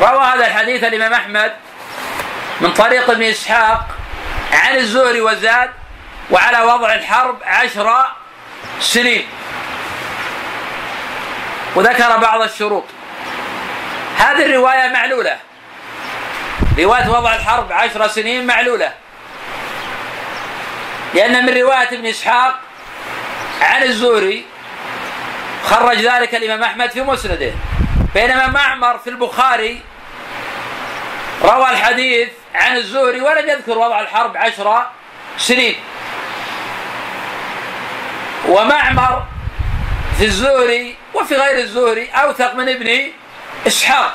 روى 0.00 0.24
هذا 0.24 0.46
الحديث 0.46 0.84
الإمام 0.84 1.12
أحمد 1.12 1.52
من 2.60 2.72
طريق 2.72 3.10
ابن 3.10 3.22
إسحاق 3.22 3.86
عن 4.52 4.76
الزهري 4.76 5.20
وزاد 5.20 5.70
وعلى 6.30 6.60
وضع 6.60 6.94
الحرب 6.94 7.38
عشر 7.44 8.06
سنين. 8.80 9.28
وذكر 11.74 12.16
بعض 12.16 12.42
الشروط. 12.42 12.84
هذه 14.18 14.46
الرواية 14.46 14.88
معلولة. 14.88 15.38
رواية 16.78 17.08
وضع 17.08 17.34
الحرب 17.34 17.72
عشر 17.72 18.08
سنين 18.08 18.46
معلولة. 18.46 18.92
لأن 21.14 21.46
من 21.46 21.58
رواية 21.58 21.88
ابن 21.88 22.06
إسحاق 22.06 22.60
عن 23.60 23.82
الزهري 23.82 24.44
خرج 25.66 25.96
ذلك 25.96 26.34
الإمام 26.34 26.62
أحمد 26.62 26.90
في 26.90 27.02
مسنده. 27.02 27.52
بينما 28.14 28.46
معمر 28.46 28.98
في 28.98 29.10
البخاري 29.10 29.80
روى 31.42 31.70
الحديث 31.70 32.28
عن 32.54 32.76
الزهري 32.76 33.20
ولم 33.20 33.48
يذكر 33.48 33.78
وضع 33.78 34.00
الحرب 34.00 34.36
عشر 34.36 34.86
سنين. 35.38 35.74
ومعمر 38.48 39.22
في 40.18 40.24
الزهري 40.24 40.96
وفي 41.14 41.34
غير 41.34 41.58
الزهري 41.58 42.10
أوثق 42.10 42.54
من 42.54 42.68
ابن 42.68 43.12
إسحاق. 43.66 44.12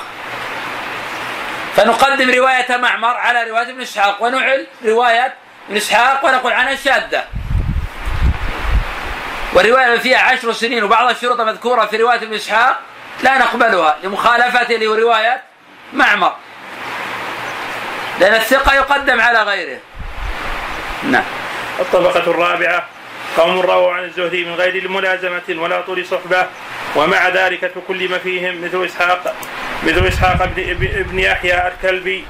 فنقدم 1.76 2.30
رواية 2.30 2.76
معمر 2.76 3.16
على 3.16 3.50
رواية 3.50 3.70
ابن 3.70 3.80
إسحاق 3.80 4.22
ونعل 4.22 4.66
رواية 4.84 5.34
ابن 5.68 5.76
إسحاق 5.76 6.24
ونقول 6.24 6.52
عنها 6.52 6.74
شاذة 6.74 7.24
والرواية 9.54 9.98
فيها 9.98 10.18
عشر 10.18 10.52
سنين 10.52 10.84
وبعض 10.84 11.10
الشروط 11.10 11.40
مذكورة 11.40 11.86
في 11.86 11.96
رواية 11.96 12.16
ابن 12.22 12.34
إسحاق 12.34 12.80
لا 13.22 13.38
نقبلها 13.38 13.96
لمخالفته 14.02 14.74
لرواية 14.74 15.42
معمر. 15.92 16.32
لأن 18.20 18.34
الثقة 18.34 18.74
يقدم 18.74 19.20
على 19.20 19.42
غيره. 19.42 19.78
نعم. 21.02 21.24
الطبقة 21.80 22.30
الرابعة 22.30 22.86
قوم 23.36 23.60
رووا 23.60 23.92
عن 23.92 24.04
الزهري 24.04 24.44
من 24.44 24.54
غير 24.54 24.88
ملازمة 24.88 25.42
ولا 25.48 25.80
طول 25.80 26.06
صحبة 26.06 26.46
ومع 26.96 27.28
ذلك 27.28 27.60
تكلم 27.60 28.18
فيهم 28.18 28.64
مثل 28.64 28.84
إسحاق 28.84 29.34
مثل 29.82 30.06
إسحاق 30.06 30.48
بن, 30.56 31.18
يحيى 31.18 31.68
الكلبي 31.68 32.24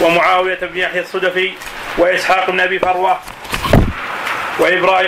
ومعاوية 0.00 0.58
بن 0.62 0.78
يحيى 0.78 1.00
الصدفي 1.00 1.52
وإسحاق 1.98 2.50
بن 2.50 2.60
أبي 2.60 2.78
فروة. 2.78 3.20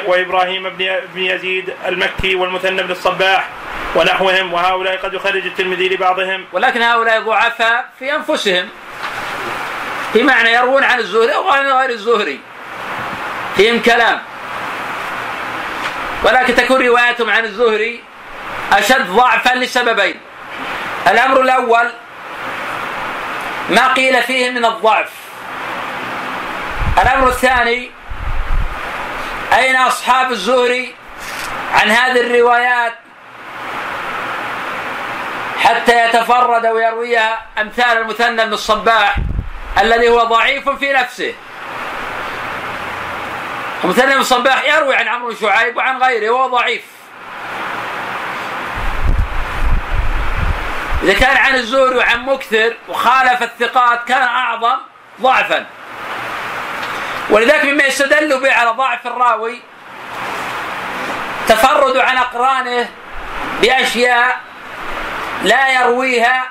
وإبراهيم 0.06 0.68
بن 1.14 1.22
يزيد 1.22 1.74
المكي 1.86 2.34
والمثنى 2.34 2.82
بن 2.82 2.90
الصباح 2.90 3.48
ونحوهم 3.96 4.52
وهؤلاء 4.52 4.96
قد 4.96 5.14
يخرج 5.14 5.46
الترمذي 5.46 5.88
لبعضهم. 5.88 6.44
ولكن 6.52 6.82
هؤلاء 6.82 7.20
ضعفاء 7.20 7.88
في 7.98 8.14
أنفسهم 8.14 8.68
بمعنى 10.14 10.52
يروون 10.52 10.84
عن 10.84 10.98
الزهري 10.98 11.34
أو 11.34 11.48
عن 11.48 11.66
غير 11.66 11.90
الزهري. 11.90 12.40
فيهم 13.56 13.82
كلام. 13.82 14.20
ولكن 16.24 16.54
تكون 16.54 16.86
رواياتهم 16.86 17.30
عن 17.30 17.44
الزهري 17.44 18.02
أشد 18.72 19.06
ضعفا 19.06 19.54
لسببين. 19.54 20.20
الأمر 21.08 21.40
الأول 21.40 21.90
ما 23.70 23.92
قيل 23.92 24.22
فيه 24.22 24.50
من 24.50 24.64
الضعف. 24.64 25.10
الأمر 27.02 27.28
الثاني 27.28 27.90
أين 29.54 29.76
أصحاب 29.76 30.30
الزهري 30.30 30.94
عن 31.74 31.90
هذه 31.90 32.20
الروايات 32.20 32.94
حتى 35.58 36.04
يتفرد 36.04 36.66
ويرويها 36.66 37.42
أمثال 37.60 37.98
المثنى 37.98 38.44
بن 38.44 38.52
الصباح 38.52 39.16
الذي 39.80 40.08
هو 40.08 40.24
ضعيف 40.24 40.68
في 40.68 40.92
نفسه؟ 40.92 41.34
المثنى 43.84 44.14
بن 44.14 44.20
الصباح 44.20 44.64
يروي 44.64 44.96
عن 44.96 45.08
عمرو 45.08 45.28
بن 45.28 45.36
شعيب 45.36 45.76
وعن 45.76 46.02
غيره 46.02 46.30
وهو 46.30 46.48
ضعيف. 46.48 46.82
إذا 51.02 51.14
كان 51.14 51.36
عن 51.36 51.54
الزهري 51.54 51.96
وعن 51.96 52.24
مكثر 52.24 52.76
وخالف 52.88 53.42
الثقات 53.42 54.04
كان 54.08 54.22
أعظم 54.22 54.78
ضعفا. 55.20 55.66
ولذلك 57.30 57.64
مما 57.64 57.84
يستدل 57.84 58.40
به 58.40 58.52
على 58.52 58.70
ضعف 58.70 59.06
الراوي 59.06 59.60
تفرد 61.48 61.96
عن 61.96 62.16
أقرانه 62.16 62.88
بأشياء 63.62 64.40
لا 65.42 65.68
يرويها 65.68 66.44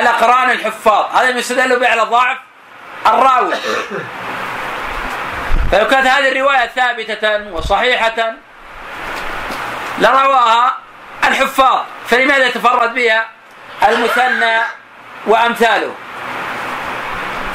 الأقران 0.00 0.50
الحفاظ. 0.50 1.16
هذا 1.16 1.28
يستدل 1.28 1.78
به 1.80 1.88
على 1.88 2.02
ضعف 2.02 2.38
الراوي. 3.06 3.54
فلو 5.72 5.86
كانت 5.88 6.06
هذه 6.06 6.28
الرواية 6.32 6.66
ثابتة 6.66 7.52
وصحيحة 7.52 8.32
لرواها 9.98 10.76
الحفاظ. 11.24 11.80
فلماذا 12.08 12.46
يتفرد 12.46 12.94
بها 12.94 13.26
المثنى 13.88 14.56
وأمثاله؟ 15.26 15.94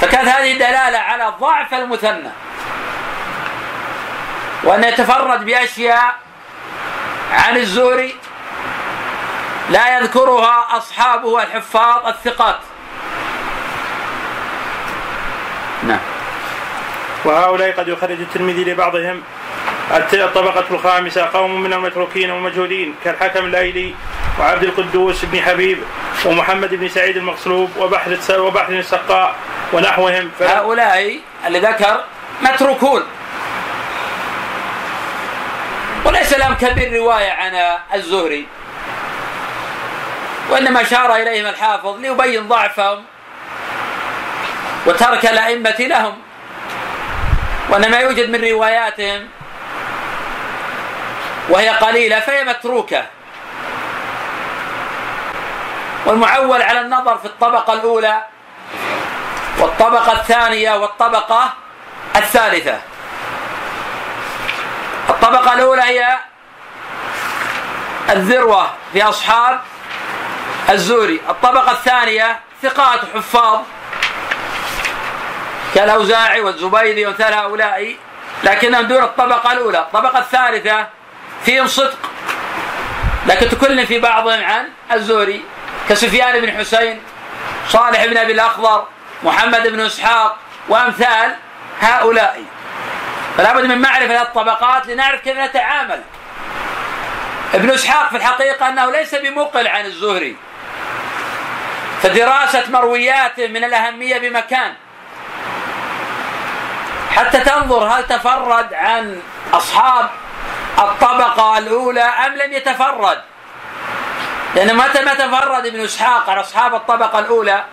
فكانت 0.01 0.27
هذه 0.29 0.53
دلالة 0.53 0.97
على 0.97 1.33
ضعف 1.39 1.73
المثنى. 1.73 2.29
وأن 4.63 4.83
يتفرد 4.83 5.45
بأشياء 5.45 6.15
عن 7.31 7.57
الزهري 7.57 8.15
لا 9.69 9.97
يذكرها 9.97 10.77
أصحابه 10.77 11.43
الحفاظ 11.43 12.07
الثقات. 12.07 12.59
نعم. 15.83 15.99
وهؤلاء 17.25 17.71
قد 17.71 17.87
يخرج 17.87 18.19
الترمذي 18.19 18.63
لبعضهم 18.63 19.23
الطبقة 19.95 20.65
الخامسة 20.71 21.29
قوم 21.33 21.61
من 21.61 21.73
المتروكين 21.73 22.31
والمجهولين 22.31 22.95
كالحكم 23.03 23.45
الأيلي 23.45 23.95
وعبد 24.39 24.63
القدوس 24.63 25.25
بن 25.25 25.41
حبيب 25.41 25.79
ومحمد 26.25 26.75
بن 26.75 26.89
سعيد 26.89 27.17
المقصلوب 27.17 27.69
وبحر 27.77 28.17
وبحر 28.37 28.73
السقاء 28.73 29.35
ونحوهم. 29.73 30.31
هؤلاء 30.41 31.19
اللي 31.47 31.59
ذكر 31.59 32.03
متروكون. 32.41 33.03
وليس 36.05 36.33
لهم 36.33 36.53
كبير 36.53 36.93
رواية 36.93 37.31
عن 37.31 37.77
الزهري 37.93 38.47
وإنما 40.49 40.81
أشار 40.81 41.15
إليهم 41.15 41.45
الحافظ 41.45 41.99
ليبين 41.99 42.47
ضعفهم 42.47 43.03
وترك 44.85 45.25
الأئمة 45.25 45.75
لهم 45.79 46.13
وإنما 47.69 47.97
يوجد 47.99 48.29
من 48.29 48.49
رواياتهم 48.49 49.27
وهي 51.49 51.69
قليلة 51.69 52.19
فهي 52.19 52.43
متروكة. 52.43 53.05
والمعول 56.05 56.61
على 56.61 56.81
النظر 56.81 57.17
في 57.17 57.25
الطبقة 57.25 57.73
الأولى 57.73 58.23
والطبقة 59.59 60.11
الثانية 60.11 60.73
والطبقة 60.73 61.53
الثالثة. 62.15 62.77
الطبقة 65.09 65.53
الأولى 65.53 65.81
هي 65.81 66.17
الذروة 68.09 68.69
في 68.93 69.03
أصحاب 69.03 69.59
الزوري. 70.69 71.21
الطبقة 71.29 71.71
الثانية 71.71 72.39
ثقات 72.63 72.99
حفاظ 73.15 73.59
كالأوزاعي 75.75 76.41
والزبيدي 76.41 77.05
وامثال 77.05 77.33
هؤلاء 77.33 77.95
لكنهم 78.43 78.81
دون 78.81 79.03
الطبقة 79.03 79.51
الأولى. 79.51 79.79
الطبقة 79.79 80.19
الثالثة 80.19 80.96
فيهم 81.47 81.67
صدق. 81.67 81.97
لكن 83.27 83.49
تكلم 83.49 83.85
في 83.85 83.99
بعضهم 83.99 84.43
عن 84.43 84.69
الزوري 84.91 85.45
كسفيان 85.89 86.41
بن 86.41 86.57
حسين 86.57 87.01
صالح 87.69 88.05
بن 88.05 88.17
أبي 88.17 88.31
الأخضر 88.31 88.87
محمد 89.23 89.67
بن 89.67 89.79
إسحاق 89.79 90.37
وأمثال 90.69 91.35
هؤلاء. 91.81 92.43
فلا 93.37 93.53
بد 93.53 93.65
من 93.65 93.81
معرفة 93.81 94.21
الطبقات 94.21 94.87
لنعرف 94.87 95.21
كيف 95.21 95.37
نتعامل. 95.37 96.01
ابن 97.53 97.69
إسحاق 97.69 98.09
في 98.09 98.17
الحقيقة 98.17 98.69
أنه 98.69 98.91
ليس 98.91 99.15
بمقل 99.15 99.67
عن 99.67 99.85
الزهري. 99.85 100.35
فدراسة 102.03 102.63
مروياته 102.69 103.47
من 103.47 103.63
الأهمية 103.63 104.17
بمكان. 104.17 104.73
حتى 107.15 107.37
تنظر 107.37 107.83
هل 107.83 108.07
تفرد 108.07 108.73
عن 108.73 109.21
أصحاب 109.53 110.09
الطبقة 110.79 111.57
الأولى 111.57 112.01
أم 112.01 112.33
لم 112.33 112.53
يتفرد؟ 112.53 113.21
لأن 114.55 114.77
متى 114.77 115.01
ما 115.01 115.13
تفرد 115.13 115.65
ابن 115.65 115.83
إسحاق 115.83 116.29
عن 116.29 116.37
أصحاب 116.37 116.75
الطبقة 116.75 117.19
الأولى 117.19 117.63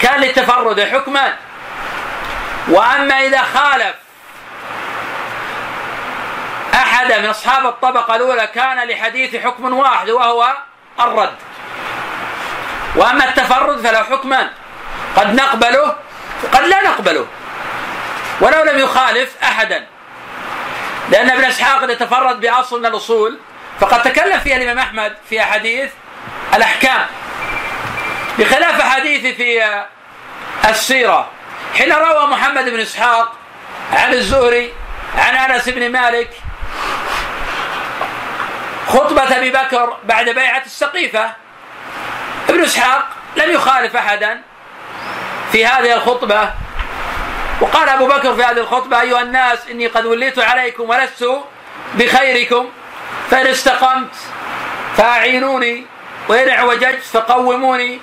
كان 0.00 0.20
للتفرد 0.20 0.80
حكما. 0.80 1.36
وأما 2.68 3.20
إذا 3.20 3.42
خالف 3.42 3.94
أحد 6.74 7.12
من 7.12 7.26
أصحاب 7.26 7.66
الطبقة 7.66 8.16
الأولى 8.16 8.46
كان 8.46 8.88
لحديث 8.88 9.36
حكم 9.36 9.78
واحد 9.78 10.10
وهو 10.10 10.52
الرد. 11.00 11.34
وأما 12.96 13.24
التفرد 13.24 13.86
فله 13.86 14.02
حكمان 14.02 14.50
قد 15.16 15.34
نقبله 15.34 15.96
وقد 16.44 16.64
لا 16.64 16.82
نقبله. 16.82 17.26
ولو 18.40 18.62
لم 18.62 18.78
يخالف 18.78 19.36
أحدا. 19.42 19.86
لأن 21.10 21.30
ابن 21.30 21.44
إسحاق 21.44 21.82
إذا 21.82 21.94
تفرد 21.94 22.40
بأصل 22.40 22.80
من 22.80 22.86
الأصول 22.86 23.38
فقد 23.80 24.02
تكلم 24.02 24.40
فيها 24.40 24.56
الإمام 24.56 24.78
أحمد 24.78 25.16
في 25.30 25.42
أحاديث 25.42 25.90
الأحكام. 26.54 27.06
بخلاف 28.38 28.82
حديث 28.82 29.36
في 29.36 29.62
السيرة 30.68 31.30
حين 31.74 31.92
روى 31.92 32.26
محمد 32.26 32.68
بن 32.68 32.80
إسحاق 32.80 33.32
عن 33.92 34.12
الزهري 34.12 34.72
عن 35.18 35.36
أنس 35.36 35.68
بن 35.68 35.92
مالك 35.92 36.30
خطبة 38.88 39.36
أبي 39.36 39.50
بكر 39.50 39.96
بعد 40.04 40.28
بيعة 40.28 40.62
السقيفة 40.66 41.32
ابن 42.48 42.62
إسحاق 42.62 43.08
لم 43.36 43.50
يخالف 43.50 43.96
أحدا 43.96 44.40
في 45.52 45.66
هذه 45.66 45.92
الخطبة. 45.94 46.50
وقال 47.60 47.88
أبو 47.88 48.06
بكر 48.06 48.34
في 48.34 48.42
هذه 48.42 48.58
الخطبة 48.58 49.00
أيها 49.00 49.22
الناس 49.22 49.58
إني 49.70 49.86
قد 49.86 50.06
وليت 50.06 50.38
عليكم 50.38 50.90
ولست 50.90 51.26
بخيركم 51.94 52.68
فإن 53.30 53.46
استقمت 53.46 54.14
فأعينوني 54.96 55.86
وإن 56.28 56.48
اعوججت 56.48 57.02
فقوموني. 57.02 58.00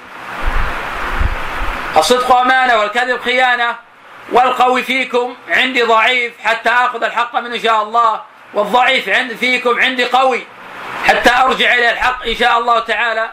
الصدق 1.97 2.35
أمانة 2.35 2.77
والكذب 2.77 3.21
خيانة 3.21 3.75
والقوي 4.31 4.83
فيكم 4.83 5.35
عندي 5.49 5.83
ضعيف 5.83 6.33
حتى 6.43 6.69
آخذ 6.69 7.03
الحق 7.03 7.35
منه 7.35 7.55
إن 7.55 7.61
شاء 7.63 7.83
الله 7.83 8.21
والضعيف 8.53 9.09
عند 9.09 9.33
فيكم 9.33 9.79
عندي 9.79 10.05
قوي 10.05 10.47
حتى 11.07 11.29
أرجع 11.29 11.73
إلى 11.73 11.91
الحق 11.91 12.25
إن 12.25 12.35
شاء 12.35 12.59
الله 12.59 12.79
تعالى. 12.79 13.29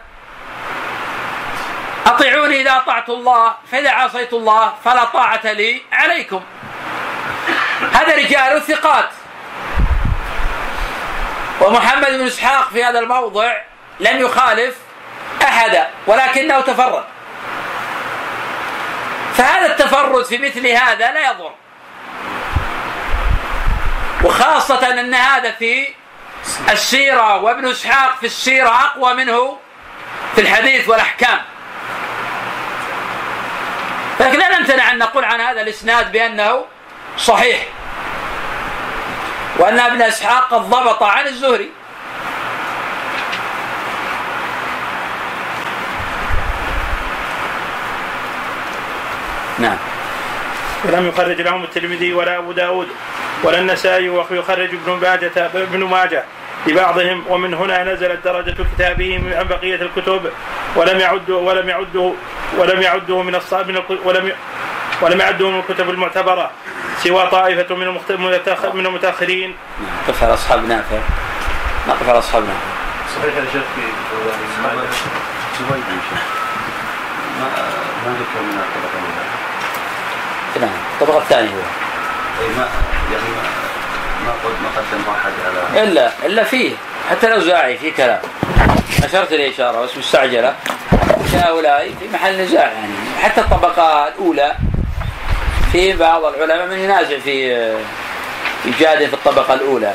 أطيعوني 2.06 2.60
إذا 2.60 2.76
أطعت 2.76 3.08
الله 3.08 3.54
فإذا 3.72 3.90
عصيت 3.90 4.32
الله 4.32 4.72
فلا 4.84 5.04
طاعة 5.04 5.52
لي 5.52 5.82
عليكم. 5.92 6.42
هذا 7.92 8.16
رجال 8.16 8.62
ثقات. 8.62 9.10
ومحمد 11.60 12.10
بن 12.10 12.26
إسحاق 12.26 12.68
في 12.68 12.84
هذا 12.84 12.98
الموضع 12.98 13.56
لم 14.00 14.20
يخالف 14.20 14.76
أحدا 15.42 15.90
ولكنه 16.06 16.60
تفرد. 16.60 17.04
فهذا 19.34 19.66
التفرد 19.66 20.24
في 20.24 20.38
مثل 20.38 20.66
هذا 20.66 21.10
لا 21.10 21.30
يضر. 21.30 21.52
وخاصة 24.24 24.90
أن 24.90 25.14
هذا 25.14 25.50
في 25.50 25.88
السيرة 26.70 27.36
وابن 27.36 27.70
إسحاق 27.70 28.16
في 28.20 28.26
السيرة 28.26 28.68
أقوى 28.68 29.14
منه 29.14 29.58
في 30.34 30.40
الحديث 30.40 30.88
والأحكام. 30.88 31.38
لكن 34.24 34.38
لا 34.38 34.58
نمتنع 34.58 34.90
أن 34.90 34.98
نقول 34.98 35.24
عن 35.24 35.40
هذا 35.40 35.60
الإسناد 35.60 36.12
بأنه 36.12 36.64
صحيح. 37.18 37.66
وأن 39.58 39.78
ابن 39.78 40.02
إسحاق 40.02 40.54
قد 40.54 40.60
ضبط 40.60 41.02
عن 41.02 41.26
الزهري. 41.26 41.70
نعم. 49.58 49.76
ولم 50.84 51.08
يخرج 51.08 51.40
لهم 51.40 51.64
الترمذي 51.64 52.12
ولا 52.12 52.38
أبو 52.38 52.52
داود 52.52 52.88
ولا 53.42 53.58
النسائي 53.58 54.08
ويخرج 54.08 54.74
ابن 54.74 54.92
ماجه 55.02 55.32
ابن 55.36 55.84
ماجة. 55.84 56.24
لبعضهم 56.66 57.24
ومن 57.28 57.54
هنا 57.54 57.84
نزلت 57.84 58.24
درجة 58.24 58.56
كتابه 58.74 59.20
عن 59.38 59.46
بقية 59.48 59.74
الكتب 59.74 60.30
ولم 60.76 61.00
يعده 61.00 61.34
ولم 61.34 61.68
يعده 61.68 62.12
ولم 62.58 62.82
يعده 62.82 63.22
من 63.22 63.34
الصاب 63.34 63.68
من 63.68 63.82
ولم 64.04 64.32
ولم 65.00 65.20
يعده 65.20 65.50
من 65.50 65.58
الكتب 65.58 65.90
المعتبرة 65.90 66.50
سوى 67.02 67.26
طائفة 67.26 67.74
من 67.74 67.88
من 68.74 68.86
المتأخرين. 68.86 69.54
نقف 70.08 70.22
على 70.22 70.34
أصحاب 70.34 70.68
نافع. 70.68 70.98
نقف 71.88 72.08
على 72.08 72.18
أصحاب 72.18 72.42
نافع. 72.42 72.74
صحيح 73.16 73.36
يا 73.36 73.44
شيخ 73.52 73.62
في 73.74 73.82
زبيد 75.60 75.82
ما 77.40 77.48
ما 78.06 78.12
ذكر 78.20 78.42
من 78.42 78.58
الطبقة 78.58 78.98
الأولى 78.98 79.24
نعم 80.60 80.80
الطبقة 81.00 81.18
الثانية 81.18 81.50
هو. 81.50 81.62
أي 82.40 82.48
ما 82.56 82.68
يعني 83.12 83.63
ما 84.24 84.32
قدم 84.76 85.08
واحد 85.08 85.32
على 85.46 85.82
إلا 85.82 86.12
إلا 86.26 86.44
فيه. 86.44 86.72
حتى 87.10 87.28
لو 87.28 87.40
زاعي 87.40 87.78
في 87.78 87.90
كلام. 87.90 88.20
أشرت 89.04 89.32
لي 89.32 89.50
إشارة 89.50 89.80
بس 89.80 89.96
مستعجلة. 89.98 90.54
هؤلاء 91.34 91.90
في 92.00 92.08
محل 92.14 92.40
نزاع 92.40 92.72
يعني. 92.72 92.92
حتى 93.22 93.40
الطبقة 93.40 94.08
الأولى 94.08 94.54
في 95.72 95.92
بعض 95.92 96.24
العلماء 96.24 96.66
من 96.66 96.78
ينازع 96.78 97.18
في 97.18 97.48
يجادل 98.64 99.08
في 99.08 99.14
الطبقة 99.14 99.54
الأولى 99.54 99.94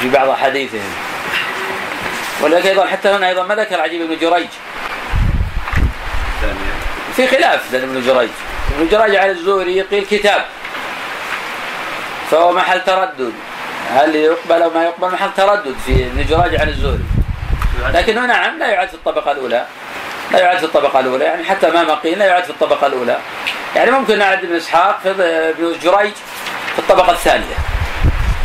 في 0.00 0.08
بعض 0.08 0.28
أحاديثهم 0.28 0.94
ولكن 2.40 2.68
أيضا 2.68 2.86
حتى 2.86 3.08
هنا 3.08 3.28
أيضا 3.28 3.42
ما 3.42 3.54
ذكر 3.54 3.80
عجيب 3.80 4.08
بن 4.08 4.16
جريج. 4.18 4.48
في 7.16 7.26
خلاف 7.26 7.74
لدى 7.74 7.84
ابن 7.84 8.02
جريج. 8.06 8.30
ابن 8.78 8.88
جريج 8.90 9.16
عن 9.16 9.30
الزهري 9.30 9.76
قيل 9.76 10.04
كتاب. 10.10 10.44
فهو 12.30 12.52
محل 12.52 12.80
تردد. 12.84 13.32
هل 13.94 14.14
يقبل 14.14 14.62
أو 14.62 14.70
ما 14.70 14.84
يقبل 14.84 15.08
محل 15.08 15.30
تردد 15.36 15.74
في 15.86 15.92
ابن 15.92 16.26
جريج 16.26 16.60
عن 16.60 16.68
الزهري. 16.68 17.04
لكنه 17.94 18.26
نعم 18.26 18.58
لا 18.58 18.66
يعد 18.66 18.88
في 18.88 18.94
الطبقة 18.94 19.32
الأولى. 19.32 19.66
لا 20.32 20.38
يعد 20.38 20.58
في 20.58 20.64
الطبقة 20.64 21.00
الأولى. 21.00 21.24
يعني 21.24 21.44
حتى 21.44 21.70
ما 21.70 21.94
قيل 21.94 22.18
لا 22.18 22.26
يعد 22.26 22.44
في 22.44 22.50
الطبقة 22.50 22.86
الأولى. 22.86 23.18
يعني 23.76 23.90
ممكن 23.90 24.18
نعد 24.18 24.44
ابن 24.44 24.56
إسحاق 24.56 25.00
في 25.02 25.54
جريج 25.82 26.12
في 26.72 26.78
الطبقة 26.78 27.12
الثانية. 27.12 27.54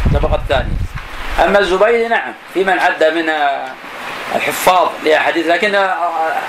الطبقة 0.05 0.35
الثانية. 0.35 0.75
أما 1.45 1.59
الزبيدي 1.59 2.07
نعم 2.07 2.33
في 2.53 2.63
من 2.63 2.79
عد 2.79 3.03
من 3.03 3.29
الحفاظ 4.35 4.89
لأحاديث. 5.03 5.47
لكن 5.47 5.75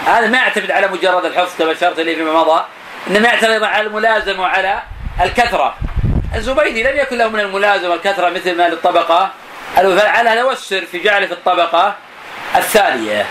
هذا 0.07 0.27
ما 0.27 0.39
يعتمد 0.39 0.71
على 0.71 0.89
مجرد 0.89 1.25
الحفظ 1.25 1.59
كما 1.59 1.73
اشرت 1.73 1.99
اليه 1.99 2.15
فيما 2.17 2.33
مضى. 2.33 2.65
إنما 3.11 3.29
يعتمد 3.29 3.63
على 3.63 3.87
الملازمة 3.87 4.43
وعلى 4.43 4.83
الكثرة. 5.21 5.75
الزبيدي 6.37 6.83
لم 6.83 6.97
يكن 6.97 7.19
له 7.19 7.29
من 7.29 7.41
الملازمة 7.41 7.91
والكثره 7.91 8.31
مثل 8.31 8.57
ما 8.57 8.69
للطبقة. 8.69 9.31
الأولى. 9.79 10.01
هذا 10.01 10.35
يؤثر 10.35 10.87
في 10.87 10.99
جعلة 10.99 11.27
في 11.27 11.33
الطبقة 11.33 11.95
الثانية. 12.57 13.27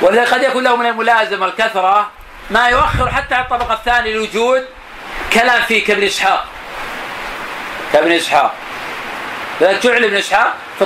ولذلك 0.00 0.28
قد 0.28 0.42
يكون 0.42 0.64
له 0.64 0.76
من 0.76 0.86
الملازمة 0.86 1.46
والكثره 1.46 2.10
ما 2.50 2.68
يؤخر 2.68 3.08
حتى 3.08 3.34
على 3.34 3.44
الطبقة 3.44 3.74
الثانية 3.74 4.14
لوجود 4.14 4.64
كلام 5.32 5.62
فيه 5.62 5.84
كابن 5.84 6.02
إسحاق. 6.02 6.44
كابن 7.92 8.12
إسحاق. 8.12 8.54
لذلك 9.60 9.86
جعل 9.86 10.04
ابن 10.04 10.16
إسحاق 10.16 10.54
في 10.78 10.84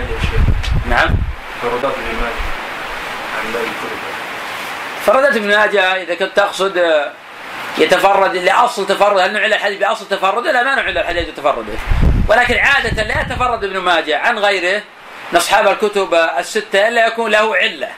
يا 0.00 0.20
شيخ. 0.20 0.40
نعم. 0.90 1.10
فرضات 1.62 1.92
ابن 1.92 2.22
ماجه 2.22 2.56
فردت 5.06 5.36
ابن 5.36 5.48
ماجه 5.48 6.02
إذا 6.02 6.14
كنت 6.14 6.36
تقصد 6.36 7.06
يتفرد 7.78 8.36
لاصل 8.36 8.86
تفرد 8.86 9.18
هل 9.18 9.32
نعل 9.32 9.52
الحديث 9.52 9.78
بأصل 9.78 10.08
تفرده؟ 10.08 10.52
لا 10.52 10.62
ما 10.62 10.74
نعل 10.74 10.98
الحديث 10.98 11.28
بتفرده. 11.28 11.72
ولكن 12.28 12.58
عادة 12.58 13.02
لا 13.02 13.20
يتفرد 13.20 13.64
ابن 13.64 13.78
ماجه 13.78 14.18
عن 14.18 14.38
غيره 14.38 14.82
من 15.32 15.38
أصحاب 15.38 15.68
الكتب 15.68 16.14
الستة 16.38 16.88
إلا 16.88 17.06
يكون 17.06 17.30
له 17.30 17.56
علة. 17.56 17.88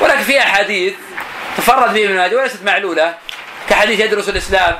ولكن 0.00 0.22
في 0.22 0.38
أحاديث 0.38 0.94
تفرد 1.56 1.92
به 1.92 2.04
ابن 2.04 2.16
ماجه 2.16 2.36
وليست 2.36 2.62
معلولة 2.64 3.14
كحديث 3.68 4.00
يدرس 4.00 4.28
الإسلام. 4.28 4.78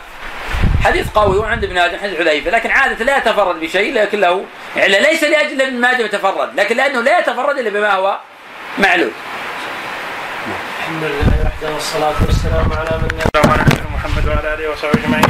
حديث 0.84 1.08
قوي 1.08 1.38
وعند 1.38 1.64
ابن 1.64 1.74
ماجه 1.74 1.96
حديث 1.96 2.18
حذيفة. 2.18 2.50
لكن 2.50 2.70
عادة 2.70 3.04
لا 3.04 3.16
يتفرد 3.16 3.60
بشيء 3.60 3.94
لكن 3.94 4.20
له 4.20 4.44
علة. 4.76 4.98
ليس 4.98 5.24
لأجل 5.24 5.62
ابن 5.62 5.80
ماجه 5.80 6.02
يتفرد 6.02 6.60
لكن 6.60 6.76
لأنه 6.76 7.00
لا 7.00 7.18
يتفرد 7.18 7.58
إلا 7.58 7.70
بما 7.70 7.92
هو 7.92 8.18
معلول. 8.78 9.10
الحمد 10.78 11.04
لله 11.04 11.46
وحده 11.46 11.74
والصلاة 11.74 12.14
والسلام 12.26 12.72
على 12.72 12.98
من 12.98 13.04
نبينا 13.04 13.91
محمد 14.02 14.28
وعلى 14.28 14.54
آله 14.54 14.70
وصحبه 14.70 14.92
أجمعين. 14.92 15.24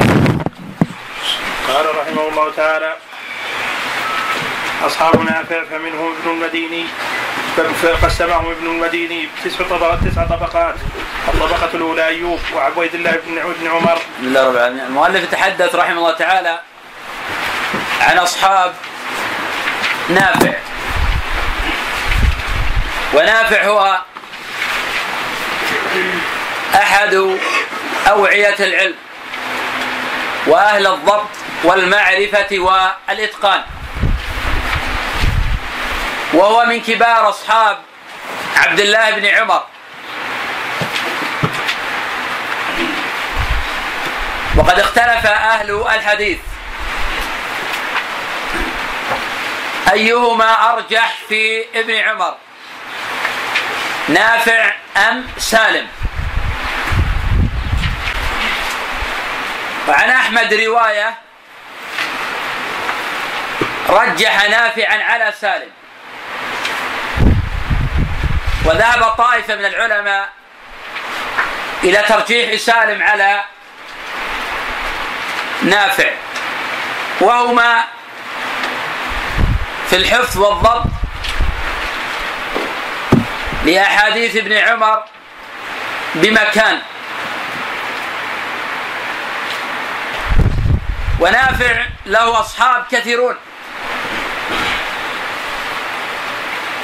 قال 1.68 1.86
رحمه 2.00 2.28
الله 2.28 2.52
تعالى: 2.56 2.96
اصحاب 4.86 5.20
نافع 5.20 5.64
فمنهم 5.70 6.14
ابن 6.16 6.30
المديني 6.30 6.84
فقسمهم 7.82 8.50
ابن 8.50 8.66
المديني 8.66 9.28
تسع 9.44 9.64
طبقات 9.70 9.98
تسع 10.04 10.24
طبقات. 10.24 10.74
الطبقة 11.28 11.68
الأولى 11.74 12.06
أيوب 12.06 12.40
وعبيد 12.54 12.94
الله 12.94 13.18
بن 13.60 13.68
عمر. 13.68 13.94
بسم 13.94 14.26
الله 14.26 14.46
رب 14.46 14.54
العالمين 14.54 14.84
المؤلف 14.84 15.22
يتحدث 15.22 15.74
رحمه 15.74 15.98
الله 15.98 16.12
تعالى 16.12 16.60
عن 18.00 18.18
أصحاب 18.18 18.74
نافع. 20.08 20.54
ونافع 23.14 23.64
هو 23.64 23.98
أحد 26.74 27.38
أوعية 28.12 28.56
العلم 28.60 28.94
وأهل 30.46 30.86
الضبط 30.86 31.28
والمعرفة 31.64 32.58
والإتقان. 32.58 33.62
وهو 36.32 36.64
من 36.64 36.80
كبار 36.80 37.28
أصحاب 37.28 37.78
عبد 38.56 38.80
الله 38.80 39.10
بن 39.10 39.26
عمر. 39.26 39.62
وقد 44.56 44.78
اختلف 44.78 45.26
أهل 45.26 45.70
الحديث. 45.94 46.38
أيهما 49.92 50.72
أرجح 50.72 51.16
في 51.28 51.64
ابن 51.74 51.94
عمر؟ 51.94 52.34
نافع 54.08 54.74
أم 54.96 55.26
سالم؟ 55.38 55.88
وعن 59.88 60.10
أحمد 60.10 60.54
رواية 60.54 61.14
رجح 63.88 64.48
نافعا 64.48 65.02
على 65.02 65.32
سالم. 65.40 65.70
وذهب 68.64 69.02
طائفة 69.02 69.54
من 69.54 69.64
العلماء 69.64 70.28
إلى 71.84 71.98
ترجيح 72.08 72.60
سالم 72.60 73.02
على 73.02 73.44
نافع. 75.62 76.10
وهما 77.20 77.84
في 79.90 79.96
الحفظ 79.96 80.38
والضبط 80.38 80.84
لأحاديث 83.64 84.36
ابن 84.36 84.52
عمر 84.52 85.04
بمكان. 86.14 86.82
ونافع 91.22 91.86
له 92.06 92.40
أصحاب 92.40 92.84
كثيرون. 92.90 93.36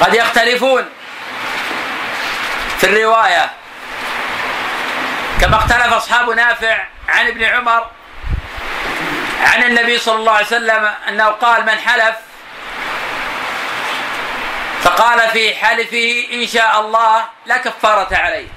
قد 0.01 0.15
يختلفون 0.15 0.89
في 2.79 2.85
الرواية. 2.85 3.51
كما 5.41 5.57
اختلف 5.57 5.93
أصحاب 5.93 6.31
نافع 6.31 6.87
عن 7.09 7.27
ابن 7.27 7.45
عمر 7.45 7.87
عن 9.41 9.63
النبي 9.63 9.99
صلى 9.99 10.15
الله 10.17 10.33
عليه 10.33 10.47
وسلم 10.47 10.91
أنه 11.09 11.25
قال 11.25 11.67
من 11.67 11.79
حلف 11.79 12.17
فقال 14.83 15.29
في 15.31 15.55
حلفه 15.55 16.27
إن 16.33 16.47
شاء 16.47 16.81
الله 16.81 17.25
لا 17.47 17.57
كفارة 17.57 18.17
عليه. 18.17 18.49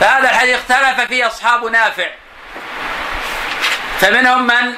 فهذا 0.00 0.30
الحديث 0.30 0.58
اختلف 0.58 1.00
فيه 1.00 1.26
أصحاب 1.26 1.64
نافع. 1.64 2.10
فمنهم 4.00 4.46
من 4.46 4.76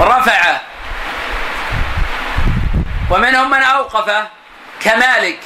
رفعه 0.00 0.60
ومنهم 3.10 3.50
من 3.50 3.62
أوقفه 3.62 4.28
كمالك 4.80 5.40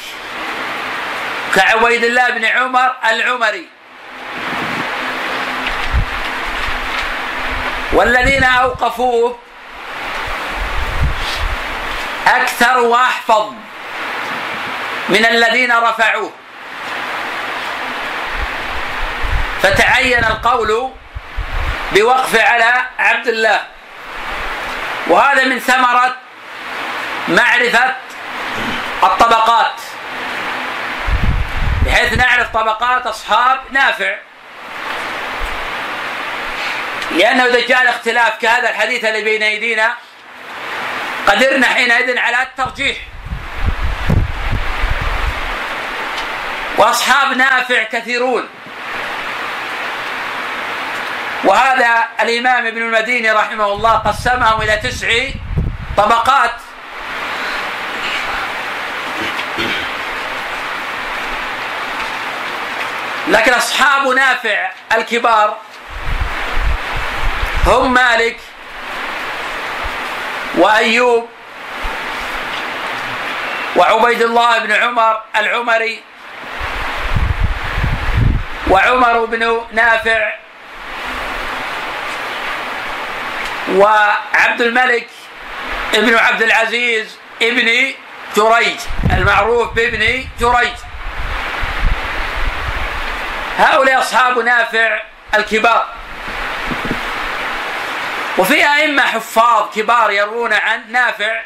كعبيد 1.54 2.04
الله 2.04 2.30
بن 2.30 2.44
عمر 2.44 2.92
العمري. 3.04 3.68
والذين 7.92 8.44
أوقفوه 8.44 9.38
أكثر 12.26 12.78
وأحفظ 12.78 13.52
من 15.08 15.26
الذين 15.26 15.72
رفعوه. 15.72 16.32
فتعين 19.62 20.24
القول 20.24 20.90
بوقف 21.92 22.40
على 22.40 22.86
عبد 22.98 23.28
الله. 23.28 23.60
وهذا 25.06 25.44
من 25.44 25.58
ثمرة 25.58 26.16
معرفة 27.28 27.94
الطبقات 29.02 29.80
بحيث 31.86 32.12
نعرف 32.12 32.48
طبقات 32.48 33.06
أصحاب 33.06 33.60
نافع. 33.70 34.14
لأنه 37.10 37.44
إذا 37.44 37.66
جاء 37.66 37.82
الاختلاف 37.82 38.38
كهذا 38.38 38.70
الحديث 38.70 39.04
اللي 39.04 39.22
بين 39.22 39.42
أيدينا 39.42 39.94
قدرنا 41.26 41.66
حينئذ 41.66 42.18
على 42.18 42.42
الترجيح. 42.42 42.96
وأصحاب 46.78 47.36
نافع 47.36 47.82
كثيرون. 47.82 48.48
وهذا 51.44 52.08
الإمام 52.20 52.66
ابن 52.66 52.82
المديني 52.82 53.30
رحمه 53.30 53.66
الله 53.66 53.92
قسمهم 53.92 54.62
إلى 54.62 54.76
تسع 54.76 55.08
طبقات. 55.96 56.54
لكن 63.28 63.52
أصحاب 63.52 64.08
نافع 64.08 64.70
الكبار 64.96 65.56
هم 67.66 67.94
مالك 67.94 68.36
وأيوب 70.54 71.28
وعبيد 73.76 74.22
الله 74.22 74.58
بن 74.58 74.72
عمر 74.72 75.20
العمري 75.36 76.02
وعمر 78.70 79.24
بن 79.24 79.60
نافع 79.72 80.41
وعبد 83.70 84.60
الملك 84.60 85.08
ابن 85.94 86.16
عبد 86.16 86.42
العزيز 86.42 87.16
ابن 87.42 87.94
جريج 88.36 88.76
المعروف 89.12 89.72
بابن 89.72 90.24
جريج. 90.40 90.76
هؤلاء 93.58 93.98
أصحاب 93.98 94.38
نافع 94.38 95.02
الكبار. 95.34 95.86
وفي 98.38 98.66
أئمة 98.74 99.02
حفاظ 99.02 99.74
كبار 99.74 100.10
يروون 100.10 100.52
عن 100.52 100.92
نافع. 100.92 101.40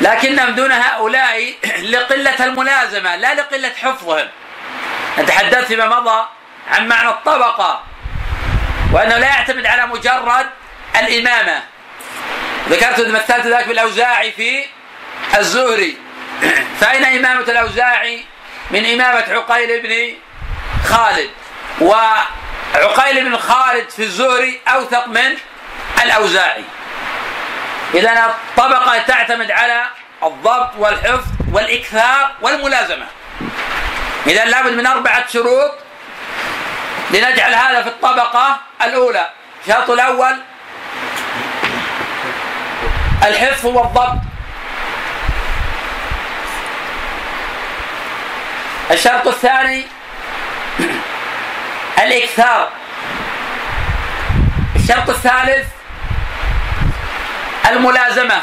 لكنهم 0.00 0.50
دون 0.50 0.72
هؤلاء 0.72 1.54
لقلة 1.82 2.44
الملازمة 2.44 3.16
لا 3.16 3.34
لقلة 3.34 3.72
حفظهم. 3.82 4.28
نتحدث 5.18 5.64
فيما 5.64 5.86
مضى 5.86 6.26
عن 6.70 6.88
معنى 6.88 7.08
الطبقة. 7.08 7.89
وأنه 8.92 9.18
لا 9.18 9.26
يعتمد 9.26 9.66
على 9.66 9.86
مجرد 9.86 10.46
الإمامة. 11.00 11.62
ذكرت 12.68 13.00
مثلت 13.00 13.46
ذلك 13.46 13.68
بالأوزاعي 13.68 14.32
في 14.32 14.64
الزهري. 15.38 15.96
فأين 16.80 17.04
إمامة 17.04 17.40
الأوزاعي؟ 17.40 18.24
من 18.70 18.86
إمامة 18.86 19.24
عقيل 19.28 19.82
بن 19.82 20.16
خالد. 20.84 21.30
وعقيل 21.80 23.24
بن 23.24 23.36
خالد 23.36 23.90
في 23.90 24.02
الزهري 24.02 24.60
أوثق 24.68 25.08
من 25.08 25.36
الأوزاعي. 26.02 26.64
إذا 27.94 28.26
الطبقة 28.26 28.98
تعتمد 28.98 29.50
على 29.50 29.86
الضبط 30.22 30.70
والحفظ 30.76 31.26
والإكثار 31.52 32.30
والملازمة. 32.42 33.06
إذا 34.26 34.44
لابد 34.44 34.72
من 34.72 34.86
أربعة 34.86 35.28
شروط 35.28 35.74
لنجعل 37.12 37.54
هذا 37.54 37.82
في 37.82 37.88
الطبقة 37.88 38.56
الأولى. 38.82 39.30
الشرط 39.66 39.90
الأول 39.90 40.36
الحفظ 43.22 43.66
والضبط. 43.66 44.18
الشرط 48.90 49.26
الثاني 49.26 49.86
الإكثار. 51.98 52.68
الشرط 54.76 55.10
الثالث 55.10 55.66
الملازمة. 57.70 58.40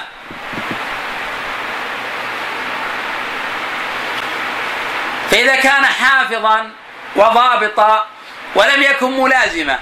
فإذا 5.32 5.55
كان 5.55 5.86
حافظا 5.86 6.70
وضابطا 7.15 8.05
ولم 8.55 8.83
يكن 8.83 9.21
ملازما. 9.21 9.79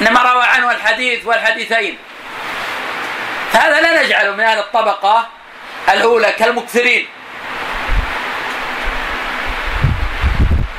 إنما 0.00 0.22
روى 0.22 0.44
عنه 0.44 0.70
الحديث 0.70 1.26
والحديثين. 1.26 1.98
فهذا 3.52 3.80
لا 3.80 4.02
نجعله 4.02 4.30
من 4.32 4.40
أهل 4.40 4.58
الطبقة 4.58 5.28
الأولى 5.88 6.32
كالمكثرين. 6.32 7.08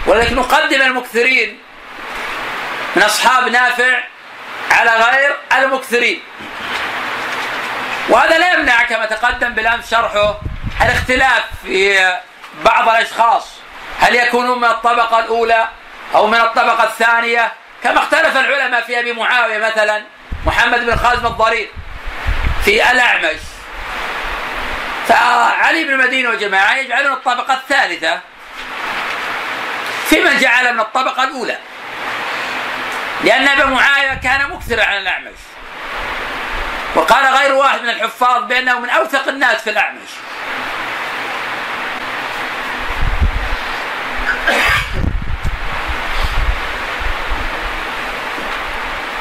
ولكن 0.05 0.35
نقدم 0.35 0.81
المكثرين 0.81 1.59
من 2.95 3.03
أصحاب 3.03 3.47
نافع 3.47 4.03
على 4.71 4.91
غير 4.91 5.35
المكثرين. 5.57 6.21
وهذا 8.09 8.37
لا 8.37 8.53
يمنع 8.53 8.83
كما 8.83 9.05
تقدم 9.05 9.49
بالأمس 9.49 9.91
شرحه 9.91 10.39
الاختلاف 10.81 11.43
في 11.63 12.09
بعض 12.65 12.89
الأشخاص. 12.89 13.47
هل 13.99 14.15
يكونون 14.15 14.57
من 14.57 14.67
الطبقة 14.67 15.19
الأولى؟ 15.19 15.67
أو 16.15 16.27
من 16.27 16.39
الطبقة 16.41 16.83
الثانية 16.83 17.53
كما 17.83 17.97
اختلف 17.97 18.37
العلماء 18.37 18.81
في 18.81 18.99
أبي 18.99 19.13
معاوية 19.13 19.57
مثلا 19.57 20.03
محمد 20.45 20.85
بن 20.85 20.95
خازم 20.95 21.25
الضرير 21.25 21.69
في 22.65 22.91
الأعمش. 22.91 23.39
فعلي 25.07 25.83
بن 25.83 25.93
المدينة 25.93 26.29
وجماعة 26.29 26.75
يجعلون 26.75 27.13
الطبقة 27.13 27.53
الثالثة 27.53 28.19
في 30.09 30.23
من 30.23 30.39
جعل 30.39 30.73
من 30.73 30.79
الطبقة 30.79 31.23
الأولى. 31.23 31.57
لأن 33.23 33.47
أبا 33.47 33.65
معاوية 33.65 34.13
كان 34.23 34.49
مكثرا 34.49 34.83
على 34.83 34.99
الأعمش. 34.99 35.37
وقال 36.95 37.25
غير 37.25 37.53
واحد 37.53 37.81
من 37.81 37.89
الحفاظ 37.89 38.43
بأنه 38.43 38.79
من 38.79 38.89
أوثق 38.89 39.27
الناس 39.27 39.61
في 39.61 39.69
الأعمش. 39.69 40.09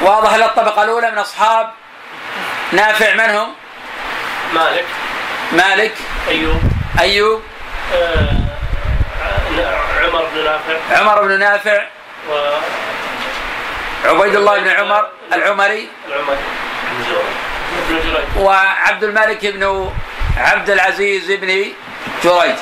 واضح 0.01 0.33
الطبقة 0.33 0.83
الأولى 0.83 1.11
من 1.11 1.17
أصحاب 1.17 1.71
نافع 2.71 3.13
من 3.13 3.35
هم؟ 3.35 3.53
مالك. 4.53 4.85
مالك. 5.51 5.93
أيوب. 6.27 6.61
أيوب. 6.99 7.41
آه 7.93 8.29
عمر 10.03 10.25
بن 10.33 10.43
نافع. 10.43 10.99
عمر 10.99 11.21
بن 11.21 11.39
نافع. 11.39 11.85
و 12.29 12.33
عبيد 14.05 14.35
الله 14.35 14.59
بن 14.59 14.69
عمر 14.69 15.07
العمري. 15.33 15.89
العمري. 16.07 16.37
وعبد 18.37 19.03
الملك 19.03 19.45
بن 19.45 19.91
عبد 20.37 20.69
العزيز 20.69 21.31
بن 21.31 21.65
جريج. 22.23 22.55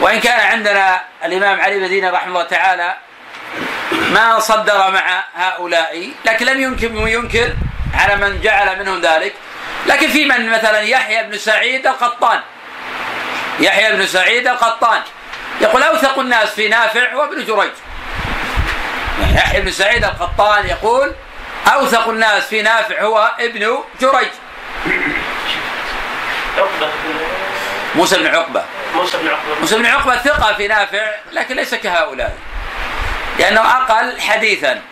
وإن 0.00 0.20
كان 0.20 0.40
عندنا 0.40 1.00
الإمام 1.24 1.60
علي 1.60 2.00
بن 2.00 2.08
رحمه 2.08 2.28
الله 2.28 2.42
تعالى 2.42 2.94
ما 4.10 4.40
صدر 4.40 4.90
مع 4.90 5.24
هؤلاء 5.34 6.10
لكن 6.24 6.46
لم 6.46 6.60
يمكن 6.60 7.08
ينكر 7.08 7.54
على 7.94 8.16
من 8.16 8.40
جعل 8.40 8.78
منهم 8.78 9.00
ذلك. 9.00 9.34
لكن 9.86 10.08
في 10.08 10.24
من؟ 10.24 10.50
مثلا 10.50 10.80
يحيى 10.80 11.22
بن 11.22 11.38
سعيد 11.38 11.86
القطان. 11.86 12.40
يحيى 13.60 13.92
بن 13.92 14.06
سعيد 14.06 14.48
القطان. 14.48 15.02
يقول 15.60 15.82
أوثق 15.82 16.18
الناس 16.18 16.48
في 16.48 16.68
نافع 16.68 17.12
هو 17.12 17.24
ابن 17.24 17.44
جريج. 17.44 17.70
يعني 19.20 19.34
يحيى 19.34 19.60
بن 19.60 19.70
سعيد 19.70 20.04
القطان 20.04 20.66
يقول 20.66 21.14
أوثق 21.74 22.08
الناس 22.08 22.42
في 22.42 22.62
نافع 22.62 23.02
هو 23.02 23.30
ابن 23.38 23.78
جريج. 24.00 24.28
عقبة. 26.58 26.88
موسى 27.94 28.18
بن 28.18 28.26
عقبة. 28.26 28.64
موسى 28.94 29.18
بن 29.18 29.28
عقبة. 29.28 29.60
موسى 29.60 29.78
بن 29.78 29.86
عقبة 29.86 30.16
ثقة 30.16 30.54
في 30.54 30.68
نافع 30.68 31.10
لكن 31.32 31.56
ليس 31.56 31.74
كهؤلاء. 31.74 32.36
لأنه 33.40 33.60
أقل 33.60 34.20
حديثا 34.20 34.82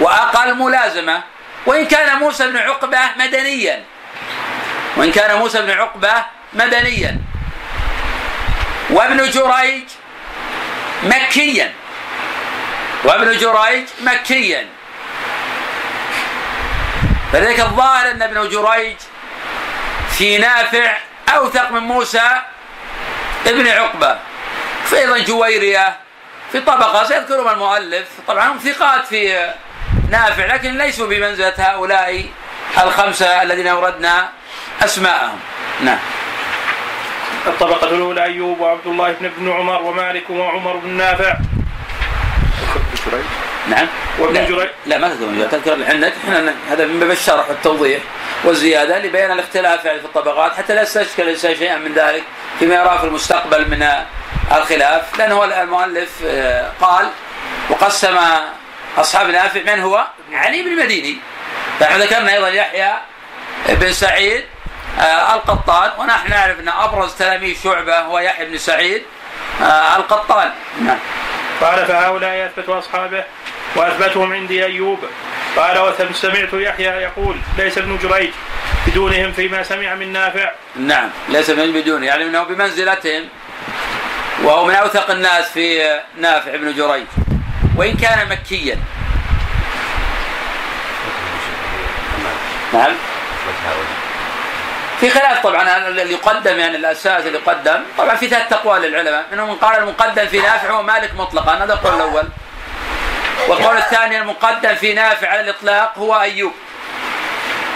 وأقل 0.00 0.54
ملازمة. 0.54 1.22
وإن 1.66 1.86
كان 1.86 2.18
موسى 2.18 2.46
بن 2.46 2.56
عقبة 2.56 2.98
مدنيا. 3.16 3.84
وإن 4.96 5.12
كان 5.12 5.38
موسى 5.38 5.62
بن 5.62 5.70
عقبة 5.70 6.24
مدنيا. 6.52 7.18
وابن 8.90 9.30
جريج 9.30 9.84
مكيا. 11.02 11.72
وابن 13.04 13.38
جريج 13.38 13.86
مكيا. 14.00 14.66
فلذلك 17.32 17.60
الظاهر 17.60 18.10
أن 18.10 18.22
ابن 18.22 18.48
جريج 18.48 18.96
في 20.18 20.38
نافع 20.38 20.96
أوثق 21.28 21.70
من 21.70 21.80
موسى 21.80 22.42
ابن 23.46 23.68
عقبة. 23.68 24.18
في 24.90 24.96
أيضا 24.98 25.18
جويرية 25.18 26.03
في 26.54 26.60
طبقة 26.60 27.04
سيذكرهم 27.04 27.48
المؤلف. 27.48 28.08
طبعا 28.26 28.52
هم 28.52 28.58
ثقات 28.58 29.06
في 29.06 29.50
نافع 30.10 30.54
لكن 30.54 30.78
ليسوا 30.78 31.06
بمنزلة 31.06 31.54
هؤلاء 31.58 32.26
الخمسة 32.82 33.42
الذين 33.42 33.66
أوردنا 33.66 34.28
أسماءهم. 34.84 35.38
نعم. 35.80 35.98
الطبقة 37.46 37.88
الأولى 37.88 38.24
أيوب 38.24 38.60
وعبد 38.60 38.86
الله 38.86 39.12
بن 39.20 39.52
عمر 39.52 39.82
ومالك 39.82 40.30
وعمر 40.30 40.76
بن 40.76 40.90
نافع. 40.90 41.36
نعم 43.68 43.86
وأبن 44.18 44.34
لا. 44.34 44.44
جريج. 44.48 44.68
لا 44.86 44.98
ما 44.98 45.08
تذكر. 45.08 45.58
تذكر 45.58 45.84
عندك 45.92 46.12
إحنا 46.24 46.54
هذا 46.70 46.86
من 46.86 47.00
باب 47.00 47.10
الشرح 47.10 47.48
والتوضيح 47.48 48.00
والزيادة 48.44 48.98
لبيان 48.98 49.30
الاختلاف 49.32 49.84
يعني 49.84 50.00
في 50.00 50.04
الطبقات 50.04 50.54
حتى 50.56 50.74
لا 50.74 50.82
يستشكل 50.82 51.22
الإنسان 51.22 51.54
شيئا 51.56 51.76
من 51.78 51.94
ذلك 51.94 52.22
فيما 52.58 52.74
يراه 52.74 52.98
في 52.98 53.04
المستقبل 53.04 53.70
من 53.70 53.88
الخلاف 54.56 55.18
لأن 55.18 55.32
هو 55.32 55.44
المؤلف 55.44 56.10
آه، 56.26 56.70
قال 56.80 57.08
وقسم 57.70 58.16
أصحاب 58.98 59.30
نافع 59.30 59.60
من 59.74 59.80
هو؟ 59.82 60.06
علي 60.32 60.62
بن 60.62 60.68
المديني 60.68 61.18
فنحن 61.80 62.00
ذكرنا 62.00 62.32
أيضا 62.34 62.48
يحيى 62.48 62.92
بن 63.68 63.92
سعيد 63.92 64.44
آه، 65.00 65.34
القطان 65.34 65.90
ونحن 65.98 66.30
نعرف 66.30 66.60
أن 66.60 66.68
أبرز 66.68 67.14
تلاميذ 67.14 67.56
شعبة 67.64 67.98
هو 68.00 68.18
يحيى 68.18 68.46
بن 68.46 68.58
سعيد 68.58 69.02
آه، 69.62 69.96
القطان 69.96 70.50
نعم 70.80 70.98
قال 71.60 71.86
فهؤلاء 71.86 72.46
أثبت 72.46 72.68
أصحابه 72.68 73.24
وأثبتهم 73.76 74.32
عندي 74.32 74.64
أيوب. 74.64 74.98
قال 75.56 75.78
وسمعت 75.78 76.52
يحيى 76.52 76.86
يقول 76.86 77.36
ليس 77.58 77.78
ابن 77.78 77.98
جريج 78.02 78.30
بدونهم 78.86 79.32
فيما 79.32 79.62
سمع 79.62 79.94
من 79.94 80.12
نافع. 80.12 80.50
نعم 80.76 81.10
ليس 81.28 81.50
من 81.50 81.72
بدون 81.72 82.04
يعني 82.04 82.24
إنه 82.24 82.42
بمنزلتهم 82.42 83.28
وهو 84.42 84.64
من 84.64 84.74
أوثق 84.74 85.10
الناس 85.10 85.50
في 85.50 86.00
نافع 86.20 86.56
بن 86.56 86.74
جريج. 86.74 87.06
وإن 87.76 87.96
كان 87.96 88.28
مكيا. 88.28 88.78
نعم. 92.72 92.92
في 95.00 95.10
خلاف 95.10 95.42
طبعا 95.42 95.88
اللي 95.88 96.12
يقدم 96.12 96.58
يعني 96.58 96.76
الاساس 96.76 97.26
اللي 97.26 97.38
يقدم 97.38 97.84
طبعا 97.98 98.14
في 98.14 98.28
ثلاث 98.28 98.52
اقوال 98.52 98.82
للعلماء 98.82 99.26
منهم 99.32 99.48
من 99.48 99.54
قال 99.54 99.78
المقدم 99.78 100.26
في 100.26 100.40
نافع 100.40 100.70
هو 100.70 100.82
مالك 100.82 101.14
مطلقا 101.14 101.64
هذا 101.64 101.72
القول 101.72 101.94
الأول. 101.94 102.28
والقول 103.48 103.76
الثاني 103.76 104.18
المقدم 104.18 104.74
في 104.74 104.94
نافع 104.94 105.28
على 105.28 105.40
الإطلاق 105.40 105.98
هو 105.98 106.20
أيوب. 106.20 106.52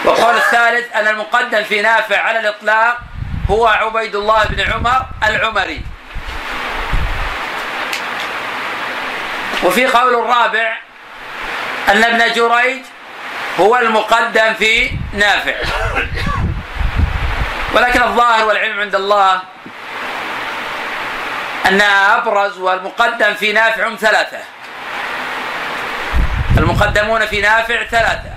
والقول 0.04 0.36
الثالث 0.36 0.96
أن 0.96 1.06
المقدم 1.06 1.62
في 1.62 1.82
نافع 1.82 2.20
على 2.20 2.40
الإطلاق 2.40 2.98
هو 3.50 3.66
عبيد 3.66 4.14
الله 4.14 4.44
بن 4.44 4.72
عمر 4.72 5.06
العمري. 5.26 5.82
وفي 9.64 9.86
قول 9.86 10.14
الرابع 10.14 10.78
أن 11.88 12.04
ابن 12.04 12.32
جريج 12.32 12.82
هو 13.60 13.76
المقدم 13.76 14.54
في 14.54 14.90
نافع. 15.12 15.54
ولكن 17.74 18.02
الظاهر 18.02 18.44
والعلم 18.44 18.80
عند 18.80 18.94
الله 18.94 19.42
أن 21.66 21.80
أبرز 21.80 22.58
والمقدم 22.58 23.34
في 23.34 23.52
نافع 23.52 23.88
هم 23.88 23.96
ثلاثة. 23.96 24.38
المقدمون 26.58 27.26
في 27.26 27.40
نافع 27.40 27.84
ثلاثة. 27.84 28.30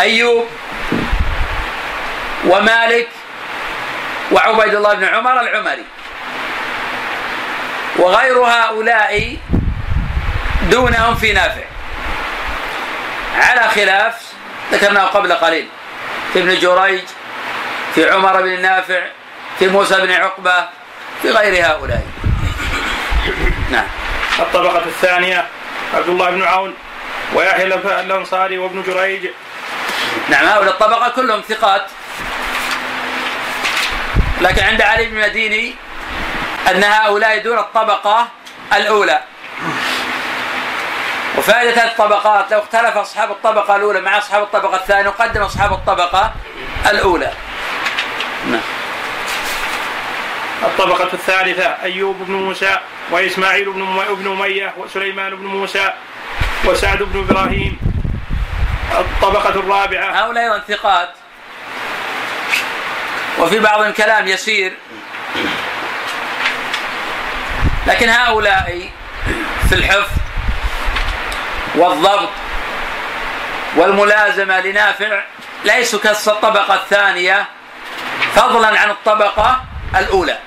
أيوب 0.00 0.46
ومالك 2.46 3.08
وعبيد 4.32 4.74
الله 4.74 4.94
بن 4.94 5.04
عمر 5.04 5.40
العمري. 5.40 5.84
وغير 7.98 8.38
هؤلاء 8.38 9.36
دونهم 10.70 11.14
في 11.14 11.32
نافع. 11.32 11.64
على 13.36 13.68
خلاف 13.68 14.22
ذكرناه 14.72 15.06
قبل 15.06 15.32
قليل. 15.32 15.68
في 16.32 16.38
ابن 16.38 16.58
جريج 16.58 17.02
في 17.94 18.10
عمر 18.10 18.42
بن 18.42 18.62
نافع 18.62 19.02
في 19.58 19.68
موسى 19.68 19.94
بن 19.94 20.12
عقبة 20.12 20.68
في 21.22 21.30
غير 21.30 21.66
هؤلاء. 21.66 22.02
نعم. 23.70 23.86
الطبقة 24.38 24.78
الثانية 24.86 25.46
عبد 25.94 26.08
الله 26.08 26.30
بن 26.30 26.42
عون 26.42 26.74
ويحيى 27.34 27.66
الأنصاري 27.66 28.58
وابن 28.58 28.82
جريج. 28.82 29.30
نعم 30.28 30.46
هؤلاء 30.46 30.70
الطبقة 30.70 31.08
كلهم 31.08 31.40
ثقات. 31.48 31.86
لكن 34.40 34.62
عند 34.62 34.82
علي 34.82 35.06
بن 35.06 35.16
المديني 35.16 35.74
أن 36.70 36.84
هؤلاء 36.84 37.38
دون 37.38 37.58
الطبقة 37.58 38.28
الأولى. 38.72 39.22
وفائدة 41.42 41.84
الطبقات 41.84 42.52
لو 42.52 42.58
اختلف 42.58 42.96
أصحاب 42.96 43.30
الطبقة 43.30 43.76
الأولى 43.76 44.00
مع 44.00 44.18
أصحاب 44.18 44.42
الطبقة 44.42 44.76
الثانية 44.76 45.02
نقدم 45.02 45.42
أصحاب 45.42 45.72
الطبقة 45.72 46.32
الأولى. 46.90 47.32
نعم. 48.46 48.60
الطبقة 50.62 51.08
الثالثة 51.12 51.66
أيوب 51.82 52.16
بن 52.20 52.32
موسى 52.32 52.78
وإسماعيل 53.10 53.72
بن 53.72 53.80
أم- 53.80 54.10
بن 54.10 54.30
أمية 54.30 54.74
وسليمان 54.76 55.36
بن 55.36 55.46
موسى 55.46 55.92
وسعد 56.64 56.98
بن 56.98 57.20
إبراهيم. 57.28 57.78
الطبقة 58.98 59.48
الرابعة. 59.48 60.10
هؤلاء 60.10 60.44
أيضا 60.44 60.58
ثقات. 60.68 61.08
وفي 63.38 63.58
بعضهم 63.58 63.92
كلام 63.92 64.28
يسير. 64.28 64.72
لكن 67.86 68.08
هؤلاء 68.08 68.90
في 69.68 69.74
الحفظ 69.74 70.21
والضبط 71.74 72.28
والملازمة 73.76 74.60
لنافع 74.60 75.22
ليسوا 75.64 76.00
كالطبقة 76.00 76.74
الثانية 76.74 77.46
فضلا 78.34 78.80
عن 78.80 78.90
الطبقة 78.90 79.64
الأولى. 79.96 80.38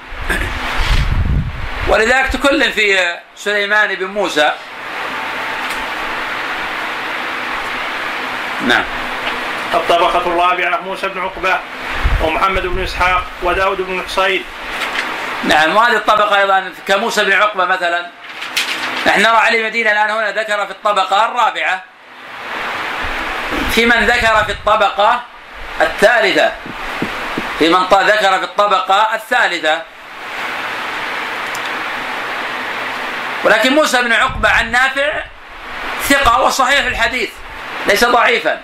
ولذلك 1.87 2.27
تكلم 2.27 2.71
في 2.71 3.15
سليمان 3.35 3.95
بن 3.95 4.05
موسى. 4.05 4.51
نعم. 8.67 8.83
الطبقة 9.73 10.17
الرابعة 10.17 10.79
موسى 10.81 11.07
بن 11.07 11.21
عقبة 11.21 11.59
ومحمد 12.23 12.61
بن 12.67 12.83
إسحاق 12.83 13.23
وداود 13.43 13.81
بن 13.81 14.01
حصين. 14.07 14.43
نعم 15.43 15.75
وهذه 15.75 15.95
الطبقة 15.95 16.37
أيضا 16.37 16.73
كموسى 16.87 17.25
بن 17.25 17.33
عقبة 17.33 17.65
مثلا. 17.65 18.05
نحن 19.05 19.21
نرى 19.21 19.37
علي 19.37 19.63
مدينة 19.63 19.91
الآن 19.91 20.09
هنا 20.09 20.31
ذكر 20.31 20.65
في 20.65 20.71
الطبقة 20.71 21.25
الرابعة. 21.25 21.83
في 23.71 23.85
من 23.85 24.05
ذكر 24.05 24.43
في 24.43 24.51
الطبقة 24.51 25.21
الثالثة. 25.81 26.51
في 27.59 27.69
من 27.69 27.83
ذكر 27.83 28.37
في 28.37 28.43
الطبقة 28.43 29.15
الثالثة. 29.15 29.81
ولكن 33.43 33.73
موسى 33.73 34.01
بن 34.01 34.13
عقبة 34.13 34.49
عن 34.49 34.71
نافع 34.71 35.23
ثقة 36.09 36.41
وصحيح 36.41 36.85
الحديث 36.85 37.29
ليس 37.87 38.05
ضعيفا. 38.05 38.61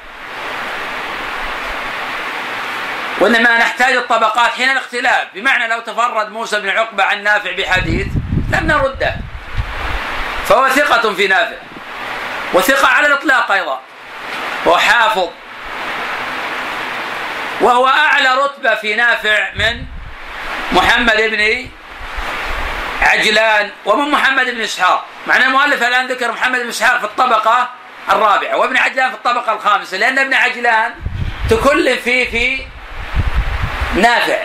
وإنما 3.20 3.58
نحتاج 3.58 3.96
الطبقات 3.96 4.52
حين 4.52 4.70
الاختلاف. 4.70 5.28
بمعنى 5.34 5.68
لو 5.68 5.80
تفرد 5.80 6.32
موسى 6.32 6.60
بن 6.60 6.70
عقبة 6.70 7.04
عن 7.04 7.24
نافع 7.24 7.52
بحديث 7.52 8.08
لم 8.52 8.68
نرده. 8.68 9.16
فهو 10.52 10.70
ثقة 10.70 11.14
في 11.14 11.28
نافع. 11.28 11.56
وثقة 12.54 12.88
على 12.88 13.08
الإطلاق 13.08 13.52
أيضا. 13.52 13.80
هو 14.68 14.78
حافظ 14.78 15.30
وهو 17.62 17.88
أعلى 17.88 18.36
رتبة 18.36 18.76
في 18.76 18.96
نافع 18.96 19.50
من 19.56 19.86
محمد 20.72 21.18
بن 21.18 21.70
عجلان 23.02 23.72
ومن 23.86 24.12
محمد 24.12 24.46
بن 24.46 24.62
إسحاق. 24.62 25.06
معنى 25.28 25.46
المؤلف 25.46 25.84
الآن 25.84 26.08
ذكر 26.08 26.32
محمد 26.32 26.60
بن 26.60 26.70
إسحاق 26.70 26.98
في 26.98 27.04
الطبقة 27.04 27.70
الرابعة 28.10 28.58
وابن 28.58 28.78
عجلان 28.78 29.10
في 29.10 29.16
الطبقة 29.16 29.54
الخامسة 29.54 29.98
لأن 29.98 30.20
ابن 30.20 30.34
عجلان 30.34 30.94
تكلم 31.50 31.98
فيه 31.98 32.32
في 32.32 32.66
نافع. 34.02 34.40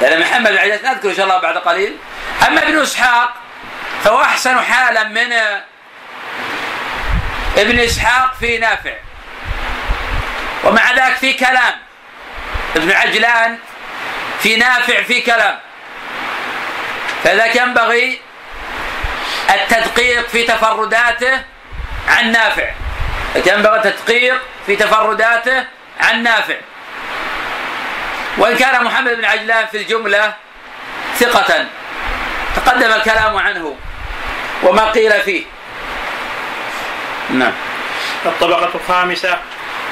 لأن 0.00 0.20
محمد 0.20 0.50
بن 0.50 0.58
عجلان 0.58 0.94
نذكر 0.94 1.10
إن 1.10 1.14
شاء 1.14 1.24
الله 1.26 1.40
بعد 1.40 1.58
قليل. 1.58 1.96
أما 2.48 2.62
ابن 2.62 2.78
إسحاق 2.78 3.34
فهو 4.04 4.22
أحسن 4.22 4.60
حالا 4.60 5.04
من 5.04 5.32
ابن 7.56 7.78
إسحاق 7.78 8.34
في 8.40 8.58
نافع. 8.58 8.94
ومع 10.64 10.92
ذلك 10.92 11.16
في 11.16 11.32
كلام. 11.32 11.74
ابن 12.76 12.92
عجلان 12.92 13.58
في 14.42 14.56
نافع 14.56 15.02
في 15.02 15.20
كلام. 15.20 15.58
فذاك 17.24 17.56
ينبغي 17.56 18.20
التدقيق 19.50 20.28
في 20.28 20.44
تفرداته 20.44 21.42
عن 22.08 22.32
نافع. 22.32 22.70
ينبغي 23.46 23.76
التدقيق 23.76 24.40
في 24.66 24.76
تفرداته 24.76 25.64
عن 26.00 26.22
نافع. 26.22 26.56
وإن 28.38 28.56
كان 28.56 28.84
محمد 28.84 29.12
بن 29.12 29.24
عجلان 29.24 29.66
في 29.66 29.76
الجملة 29.76 30.34
ثقة 31.16 31.66
تقدم 32.56 32.92
الكلام 32.92 33.36
عنه. 33.36 33.76
وما 34.62 34.90
قيل 34.90 35.12
فيه. 35.12 35.44
نعم. 37.30 37.52
الطبقة 38.26 38.70
الخامسة 38.74 39.38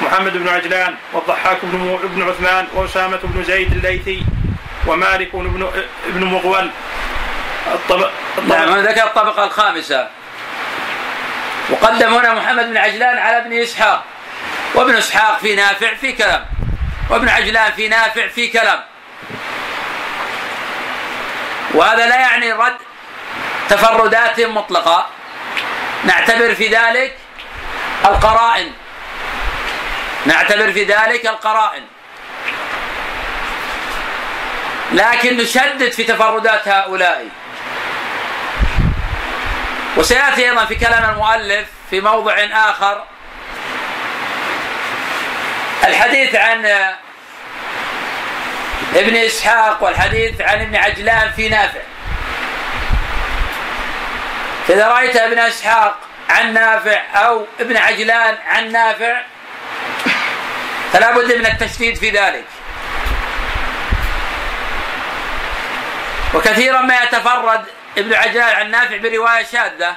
محمد 0.01 0.37
بن 0.37 0.47
عجلان 0.47 0.95
والضحاك 1.13 1.57
بن 1.63 1.99
بن 2.03 2.29
عثمان 2.29 2.67
وأسامة 2.73 3.19
بن 3.23 3.43
زيد 3.43 3.71
الليثي 3.71 4.23
ومالك 4.87 5.35
بن 5.35 5.71
بن 6.07 6.23
مغول. 6.23 6.71
الطبق 7.67 8.11
نعم 8.47 8.77
ذكر 8.77 9.03
الطبقة 9.03 9.43
الخامسة. 9.43 10.07
وقدم 11.69 12.13
هنا 12.13 12.33
محمد 12.33 12.69
بن 12.69 12.77
عجلان 12.77 13.17
على 13.17 13.37
ابن 13.37 13.53
إسحاق. 13.53 14.03
وابن 14.75 14.95
إسحاق 14.95 15.39
في 15.39 15.55
نافع 15.55 15.93
في 15.93 16.11
كلام. 16.11 16.45
وابن 17.09 17.29
عجلان 17.29 17.71
في 17.71 17.87
نافع 17.87 18.27
في 18.27 18.47
كلام. 18.47 18.79
وهذا 21.73 22.07
لا 22.07 22.15
يعني 22.15 22.51
رد 22.51 22.77
تفردات 23.69 24.39
مطلقة. 24.39 25.07
نعتبر 26.03 26.55
في 26.55 26.67
ذلك 26.67 27.17
القرائن. 28.05 28.71
نعتبر 30.25 30.71
في 30.71 30.83
ذلك 30.83 31.25
القرائن. 31.25 31.83
لكن 34.91 35.37
نشدد 35.37 35.91
في 35.91 36.03
تفردات 36.03 36.67
هؤلاء. 36.67 37.27
وسيأتي 39.97 40.49
أيضا 40.49 40.65
في 40.65 40.75
كلام 40.75 41.09
المؤلف 41.09 41.67
في 41.89 42.01
موضع 42.01 42.33
آخر. 42.53 43.03
الحديث 45.83 46.35
عن 46.35 46.65
ابن 48.95 49.15
إسحاق 49.15 49.83
والحديث 49.83 50.41
عن 50.41 50.61
ابن 50.61 50.75
عجلان 50.75 51.31
في 51.31 51.49
نافع. 51.49 51.79
فاذا 54.69 54.87
رأيت 54.87 55.15
ابن 55.15 55.39
إسحاق 55.39 55.97
عن 56.29 56.53
نافع 56.53 57.01
أو 57.15 57.45
ابن 57.59 57.77
عجلان 57.77 58.37
عن 58.47 58.71
نافع 58.71 59.21
فلا 60.93 61.11
بد 61.11 61.35
من 61.35 61.45
التشديد 61.45 61.97
في 61.97 62.09
ذلك. 62.09 62.45
وكثيرا 66.33 66.81
ما 66.81 67.03
يتفرد 67.03 67.65
ابن 67.97 68.13
عجلان 68.13 68.55
عن 68.55 68.71
نافع 68.71 68.97
برواية 68.97 69.43
شاذة 69.43 69.95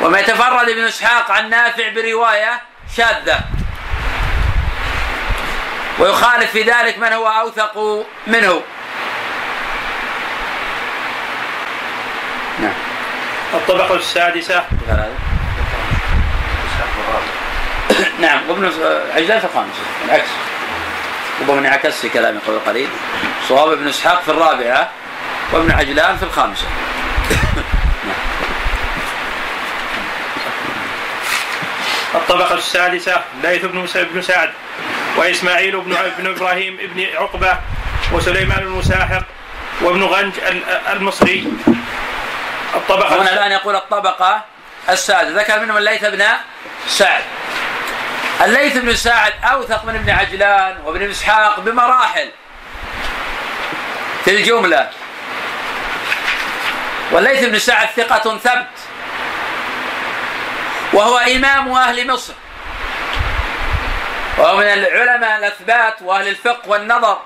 وما 0.00 0.18
يتفرد 0.18 0.68
ابن 0.68 0.84
إسحاق 0.84 1.30
عن 1.30 1.50
نافع 1.50 1.88
برواية 1.88 2.60
شاذة. 2.96 3.40
ويخالف 5.98 6.50
في 6.50 6.62
ذلك 6.62 6.98
من 6.98 7.12
هو 7.12 7.26
أوثق 7.26 8.06
منه. 8.26 8.62
نعم. 12.58 12.87
الطبقة 13.54 13.94
السادسة. 13.94 14.62
نعم 18.20 18.40
وابن 18.48 18.72
عجلان 19.16 19.40
في 19.40 19.46
الخامسة 19.46 19.80
العكس. 20.04 20.28
ربما 21.40 21.58
انعكس 21.58 22.00
في 22.00 22.08
كلامي 22.08 22.38
قبل 22.46 22.58
قليل. 22.66 22.88
صواب 23.48 23.72
ابن 23.72 23.88
إسحاق 23.88 24.22
في 24.22 24.28
الرابعة 24.28 24.90
وابن 25.52 25.70
عجلان 25.70 26.16
في 26.16 26.22
الخامسة. 26.22 26.64
الطبقة 32.14 32.54
السادسة 32.54 33.22
ليث 33.42 33.64
بن 33.64 33.86
بن 33.94 34.22
سعد 34.22 34.50
وإسماعيل 35.16 35.80
بن 35.80 35.96
بن 36.18 36.26
إبراهيم 36.26 36.76
بن 36.76 37.06
عقبة 37.14 37.58
وسليمان 38.12 38.58
المساحق 38.58 39.22
وابن 39.80 40.02
غنج 40.02 40.32
المصري. 40.92 41.52
الطبقة. 42.74 43.22
هنا 43.22 43.32
الآن 43.32 43.52
يقول 43.52 43.76
الطبقة 43.76 44.44
السادسة 44.88 45.40
ذكر 45.40 45.60
منهم 45.60 45.76
الليث 45.76 46.04
بن 46.04 46.24
سعد. 46.86 47.22
الليث 48.44 48.76
بن 48.76 48.96
سعد 48.96 49.32
أوثق 49.44 49.84
من 49.84 49.94
ابن 49.94 50.10
عجلان 50.10 50.78
وابن 50.84 51.10
إسحاق 51.10 51.60
بمراحل. 51.60 52.30
في 54.24 54.30
الجملة. 54.30 54.90
والليث 57.12 57.44
بن 57.44 57.58
سعد 57.58 57.88
ثقة 57.96 58.38
ثبت. 58.38 58.78
وهو 60.92 61.18
إمام 61.18 61.72
أهل 61.72 62.06
مصر. 62.06 62.32
وهو 64.38 64.56
من 64.56 64.64
العلماء 64.64 65.38
الأثبات 65.38 66.02
وأهل 66.02 66.28
الفقه 66.28 66.68
والنظر. 66.68 67.18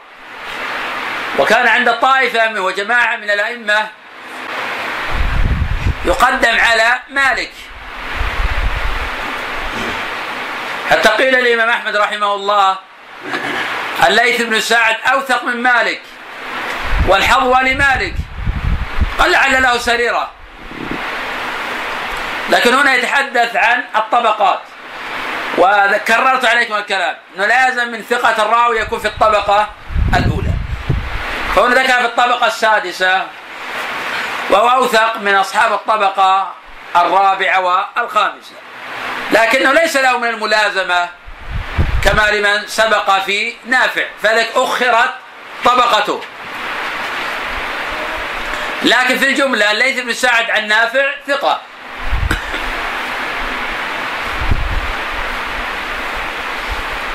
وكان 1.39 1.69
عند 1.69 1.93
طائفة 1.93 2.61
وجماعة 2.61 3.17
من 3.17 3.31
الأئمة 3.31 3.89
يقدم 6.05 6.61
على 6.61 7.01
مالك. 7.11 7.53
حتى 10.91 11.09
قيل 11.09 11.35
الإمام 11.35 11.69
أحمد 11.69 11.97
رحمه 11.97 12.35
الله 12.35 12.77
الليث 14.07 14.43
بن 14.43 14.61
سعد 14.61 14.97
أوثق 15.13 15.45
من 15.45 15.63
مالك 15.63 16.01
والحظوة 17.09 17.63
لمالك. 17.63 18.15
قال 19.19 19.33
لعل 19.33 19.63
له 19.63 19.79
سريرة. 19.79 20.31
لكن 22.51 22.75
هنا 22.75 22.95
يتحدث 22.95 23.57
عن 23.57 23.85
الطبقات. 23.97 24.61
وكررت 25.59 26.45
عليكم 26.45 26.75
الكلام 26.75 27.17
إنه 27.37 27.47
لازم 27.47 27.89
من 27.89 28.03
ثقة 28.03 28.43
الراوي 28.43 28.81
يكون 28.81 28.99
في 28.99 29.09
الطبقة 29.09 29.69
الأولى. 30.17 30.53
فهنا 31.57 31.75
ذكر 31.75 31.93
في 31.93 32.05
الطبقة 32.05 32.47
السادسة 32.47 33.27
وهو 34.51 34.69
أوثق 34.69 35.17
من 35.17 35.35
أصحاب 35.35 35.73
الطبقة 35.73 36.55
الرابعة 36.97 37.61
والخامسة. 37.61 38.55
لكنه 39.33 39.73
ليس 39.73 39.97
له 39.97 40.19
من 40.19 40.29
الملازمة 40.29 41.09
كما 42.05 42.31
لمن 42.31 42.67
سبق 42.67 43.19
في 43.19 43.55
نافع 43.67 44.05
فلك 44.23 44.51
أخرت 44.55 45.15
طبقته. 45.65 46.21
لكن 48.83 49.19
في 49.19 49.29
الجملة 49.29 49.73
الليث 49.73 50.01
بن 50.01 50.13
سعد 50.13 50.51
عن 50.51 50.67
نافع 50.67 51.15
ثقة. 51.27 51.61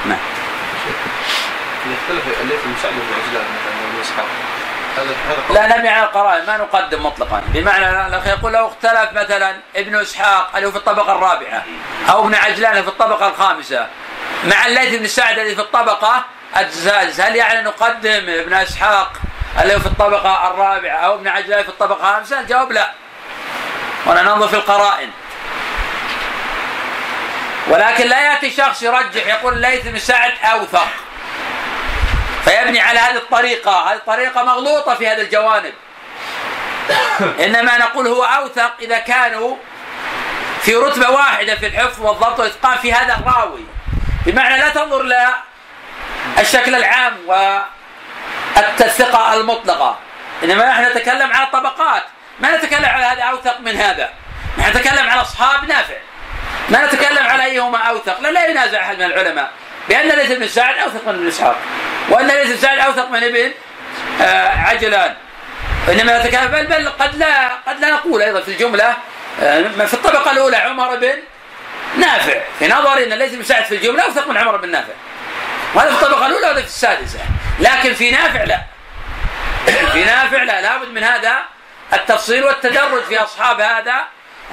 نعم. 0.05 0.19
الليث 2.41 2.59
بن 2.65 2.75
سعد 2.81 2.93
بن 2.93 3.13
عجلان 3.13 3.45
مثلا 4.03 4.46
لا 5.49 5.91
على 5.91 6.03
القرائن 6.03 6.45
ما 6.45 6.57
نقدم 6.57 7.05
مطلقا. 7.05 7.41
بمعنى 7.47 8.07
الاخ 8.07 8.27
يقول 8.27 8.53
لو 8.53 8.67
اختلف 8.67 9.13
مثلا 9.13 9.55
ابن 9.75 9.95
إسحاق 9.95 10.51
اللي 10.55 10.67
هو 10.67 10.71
في 10.71 10.77
الطبقة 10.77 11.11
الرابعة 11.11 11.63
أو 12.09 12.25
ابن 12.25 12.35
عجلان 12.35 12.81
في 12.83 12.87
الطبقة 12.87 13.27
الخامسة 13.27 13.87
مع 14.43 14.65
الليث 14.65 14.99
بن 14.99 15.07
سعد 15.07 15.39
الذي 15.39 15.55
في 15.55 15.61
الطبقة 15.61 16.25
السادسه 16.57 17.27
هل 17.27 17.35
يعني 17.35 17.61
نقدم 17.61 18.29
ابن 18.29 18.53
إسحاق 18.53 19.13
اللي 19.61 19.75
هو 19.75 19.79
في 19.79 19.85
الطبقة 19.85 20.47
الرابعة 20.51 20.97
أو 20.97 21.15
ابن 21.15 21.27
عجلان 21.27 21.63
في 21.63 21.69
الطبقة 21.69 21.97
الخامسة؟ 21.97 22.39
الجواب 22.39 22.71
لا. 22.71 22.91
وأنا 24.05 24.21
ننظر 24.21 24.47
في 24.47 24.55
القرائن. 24.55 25.11
ولكن 27.67 28.07
لا 28.07 28.21
يأتي 28.21 28.51
شخص 28.51 28.83
يرجح 28.83 29.27
يقول 29.27 29.53
الليث 29.53 29.87
بن 29.87 29.99
سعد 29.99 30.31
أوثق. 30.43 30.87
فيبني 32.47 32.79
على 32.79 32.99
هذه 32.99 33.15
الطريقة. 33.15 33.91
هذه 33.91 33.95
الطريقة 33.95 34.43
مغلوطة 34.43 34.95
في 34.95 35.07
هذا 35.07 35.21
الجوانب. 35.21 35.73
إنما 37.45 37.77
نقول 37.77 38.07
هو 38.07 38.23
أوثق 38.23 38.73
إذا 38.81 38.99
كانوا 38.99 39.55
في 40.61 40.75
رتبة 40.75 41.09
واحدة 41.09 41.55
في 41.55 41.67
الحفظ 41.67 42.01
والضبط 42.01 42.39
والإتقان 42.39 42.77
في 42.77 42.93
هذا 42.93 43.13
الراوي. 43.13 43.65
بمعنى 44.25 44.57
لا 44.57 44.69
تنظر 44.69 45.01
إلى 45.01 45.29
الشكل 46.39 46.75
العام 46.75 47.17
والثقة 48.55 49.33
المطلقة. 49.33 49.99
إنما 50.43 50.65
نحن 50.69 50.97
نتكلم 50.97 51.33
على 51.33 51.47
الطبقات 51.47 52.03
ما 52.39 52.57
نتكلم 52.57 52.85
على 52.85 53.05
هذا 53.05 53.23
أوثق 53.23 53.59
من 53.59 53.75
هذا. 53.77 54.09
نحن 54.57 54.69
نتكلم 54.69 55.09
على 55.09 55.21
أصحاب 55.21 55.65
نافع. 55.65 55.97
ما 56.69 56.85
نتكلم 56.85 57.27
على 57.27 57.45
أيهما 57.45 57.77
أوثق. 57.77 58.19
لا, 58.19 58.29
لا 58.29 58.47
ينازع 58.47 58.81
أحد 58.81 58.97
من 58.97 59.05
العلماء. 59.05 59.51
بأن 59.89 60.07
ليث 60.07 60.31
بن 60.31 60.47
سعد 60.47 60.77
أوثق 60.77 61.07
من 61.07 61.15
ابن 61.15 61.27
إسحاق. 61.27 61.57
وأن 62.09 62.27
ليث 62.27 62.51
بن 62.51 62.57
سعد 62.57 62.79
أوثق 62.79 63.09
من 63.09 63.23
ابن 63.23 63.51
آه 64.21 64.47
عجلان. 64.47 65.15
إنما 65.89 66.25
نتكلم 66.25 66.47
بل, 66.47 66.89
قد 66.89 67.15
لا 67.15 67.49
قد 67.67 67.79
لا 67.79 67.91
نقول 67.91 68.21
أيضا 68.21 68.41
في 68.41 68.51
الجملة 68.51 68.95
آه 69.41 69.85
في 69.85 69.93
الطبقة 69.93 70.31
الأولى 70.31 70.57
عمر 70.57 70.95
بن 70.95 71.13
نافع. 71.97 72.39
في 72.59 72.67
نظري 72.67 73.03
أن 73.03 73.13
ليث 73.13 73.33
بن 73.33 73.43
سعد 73.43 73.65
في 73.65 73.75
الجملة 73.75 74.03
أوثق 74.03 74.27
من 74.27 74.37
عمر 74.37 74.57
بن 74.57 74.71
نافع. 74.71 74.93
وهذا 75.73 75.95
في 75.95 76.03
الطبقة 76.03 76.27
الأولى 76.27 76.45
وهذا 76.45 76.61
في 76.61 76.67
السادسة. 76.67 77.19
لكن 77.59 77.93
في 77.93 78.11
نافع 78.11 78.43
لا. 78.43 78.61
في 79.65 80.03
نافع 80.03 80.43
لا. 80.43 80.61
لابد 80.61 80.87
من 80.87 81.03
هذا 81.03 81.33
التفصيل 81.93 82.43
والتدرج 82.43 83.03
في 83.03 83.17
أصحاب 83.17 83.61
هذا 83.61 83.95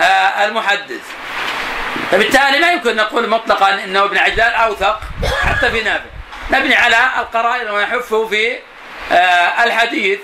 آه 0.01 0.45
المحدث. 0.45 1.01
فبالتالي 2.11 2.59
ما 2.59 2.73
يمكن 2.73 2.97
نقول 2.97 3.29
مطلقا 3.29 3.75
إنه 3.75 4.05
ابن 4.05 4.19
عجلان 4.19 4.53
أوثق 4.53 5.01
حتى 5.45 5.71
في 5.71 5.81
نافع. 5.81 6.14
نبني 6.51 6.75
على 6.75 6.97
القرائن 7.19 7.71
ونحف 7.71 8.15
في 8.15 8.59
آه، 9.13 9.65
الحديث. 9.65 10.19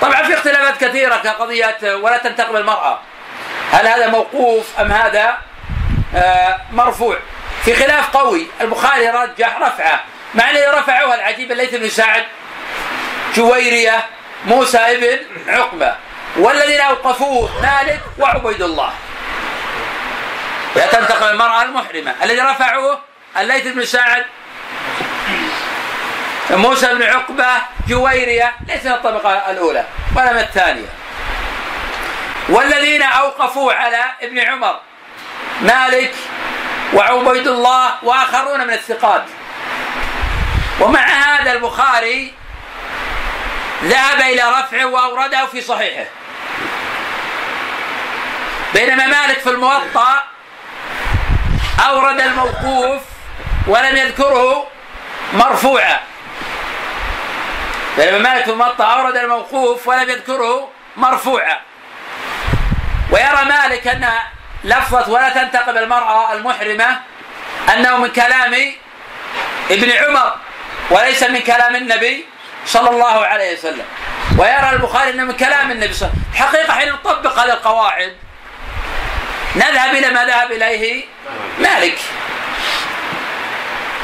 طبعا 0.00 0.22
في 0.22 0.34
اختلافات 0.34 0.84
كثيرة 0.84 1.16
كقضية 1.16 1.94
ولا 1.94 2.16
تنتقم 2.18 2.56
المرأة. 2.56 3.00
هل 3.72 3.86
هذا 3.86 4.06
موقوف 4.06 4.80
أم 4.80 4.92
هذا 4.92 5.38
آه، 6.16 6.60
مرفوع؟ 6.72 7.18
في 7.64 7.74
خلاف 7.74 8.16
قوي. 8.16 8.46
البخاري 8.60 9.08
رجح 9.08 9.58
رفعه 9.60 10.00
مع 10.34 10.50
الذي 10.50 10.66
رفعه 10.66 11.14
العجيب 11.14 11.52
الليث 11.52 11.74
بن 11.74 11.88
سعد 11.88 12.24
جويرية 13.34 14.06
موسى 14.46 14.78
ابن 14.78 15.18
عقبة 15.48 15.94
والذين 16.36 16.80
أوقفوه 16.80 17.62
مالك 17.62 18.00
وعبيد 18.18 18.62
الله. 18.62 18.92
لا 20.76 20.86
تنتقم 20.86 21.28
المرأة 21.28 21.62
المحرمة. 21.62 22.14
الذي 22.22 22.40
رفعوه 22.40 23.00
الليث 23.38 23.66
بن 23.66 23.84
سعد 23.84 24.24
موسى 26.50 26.94
بن 26.94 27.02
عقبة 27.02 27.46
جويرية 27.88 28.54
ليس 28.68 28.84
من 28.84 28.92
الطبقة 28.92 29.50
الأولى 29.50 29.84
ولا 30.16 30.32
من 30.32 30.38
الثانية. 30.38 30.86
والذين 32.48 33.02
أوقفوا 33.02 33.72
على 33.72 34.04
ابن 34.22 34.38
عمر 34.38 34.80
مالك 35.60 36.14
وعبيد 36.94 37.48
الله 37.48 37.94
وآخرون 38.02 38.66
من 38.66 38.72
الثقات. 38.72 39.24
ومع 40.80 41.00
هذا 41.00 41.52
البخاري 41.52 42.34
ذهب 43.84 44.20
إلى 44.20 44.42
رفعه 44.42 44.84
وأورده 44.84 45.46
في 45.46 45.60
صحيحه. 45.60 46.04
بينما 48.74 49.06
مالك 49.06 49.38
في 49.38 49.50
الموطأ 49.50 50.22
أورد 51.88 52.20
الموقوف 52.20 53.02
ولم 53.66 53.96
يذكره 53.96 54.66
مرفوعا. 55.32 56.00
بينما 57.96 58.18
مالك 58.18 58.44
في 58.44 58.50
الموطأ 58.50 58.84
أورد 58.84 59.16
الموقوف 59.16 59.88
ولم 59.88 60.10
يذكره 60.10 60.70
مرفوعا 60.96 61.60
ويرى 63.10 63.44
مالك 63.44 63.86
أن 63.86 64.08
لفظة 64.64 65.10
ولا 65.10 65.28
تنتقب 65.28 65.76
المرأة 65.76 66.32
المحرمة 66.32 67.00
أنه 67.74 67.96
من 67.96 68.08
كلام 68.08 68.54
ابن 69.70 69.90
عمر 69.90 70.36
وليس 70.90 71.22
من 71.22 71.40
كلام 71.40 71.76
النبي 71.76 72.26
صلى 72.66 72.90
الله 72.90 73.26
عليه 73.26 73.58
وسلم. 73.58 73.84
ويرى 74.38 74.70
البخاري 74.72 75.10
أنه 75.10 75.24
من 75.24 75.36
كلام 75.36 75.70
النبي 75.70 75.92
صلى 75.92 76.08
الله 76.08 76.20
عليه 76.20 76.20
وسلم. 76.20 76.32
الحقيقة 76.32 76.72
حين 76.72 76.92
نطبق 76.92 77.38
هذه 77.38 77.52
القواعد 77.52 78.16
نذهب 79.56 79.94
إلى 79.94 80.10
ما 80.10 80.24
ذهب 80.24 80.52
إليه 80.52 81.04
مالك. 81.58 81.98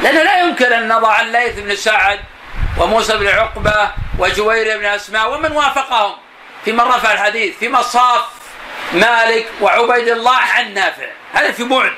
لأنه 0.01 0.23
لا 0.23 0.39
يمكن 0.39 0.73
أن 0.73 0.87
نضع 0.87 1.21
الليث 1.21 1.59
بن 1.59 1.75
سعد 1.75 2.19
وموسى 2.77 3.17
بن 3.17 3.27
عقبة 3.27 3.91
وجوير 4.19 4.77
بن 4.77 4.85
أسماء 4.85 5.33
ومن 5.33 5.51
وافقهم 5.51 6.15
في 6.65 6.71
من 6.71 6.81
رفع 6.81 7.11
الحديث 7.11 7.57
في 7.57 7.69
مصاف 7.69 8.21
مالك 8.93 9.47
وعبيد 9.61 10.07
الله 10.07 10.37
عن 10.37 10.73
نافع. 10.73 11.07
هذا 11.33 11.51
في 11.51 11.63
بعد. 11.63 11.93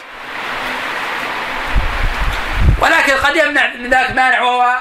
ولكن 2.81 3.13
قد 3.13 3.35
يمنع 3.35 3.67
من 3.67 3.89
ذلك 3.89 4.11
مانع 4.11 4.41
وهو 4.41 4.77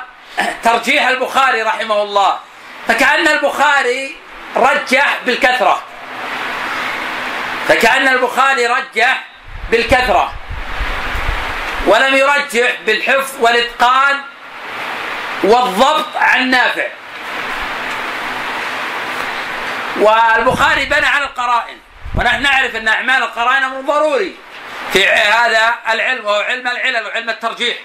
ترجيح 0.64 1.06
البخاري 1.06 1.62
رحمه 1.62 2.02
الله. 2.02 2.38
فكأن 2.88 3.28
البخاري 3.28 4.16
رجح 4.56 5.18
بالكثرة. 5.26 5.82
فكأن 7.68 8.08
البخاري 8.08 8.66
رجح 8.66 9.24
بالكثرة. 9.70 10.32
ولم 11.86 12.14
يرجح 12.14 12.80
بالحفظ 12.86 13.30
والإتقان 13.40 14.20
والضبط 15.44 16.16
عن 16.16 16.50
نافع. 16.50 16.86
والبخاري 20.00 20.84
بنى 20.84 21.06
على 21.06 21.24
القرائن. 21.24 21.76
ونحن 22.14 22.42
نعرف 22.42 22.76
أن 22.76 22.88
أعمال 22.88 23.22
القرائن 23.22 23.62
أمر 23.62 23.80
ضروري. 23.80 24.36
في 24.92 25.08
هذا 25.08 25.74
العلم 25.90 26.24
وهو 26.24 26.40
علم 26.40 26.68
العلل 26.68 27.06
وعلم 27.06 27.30
الترجيح. 27.30 27.76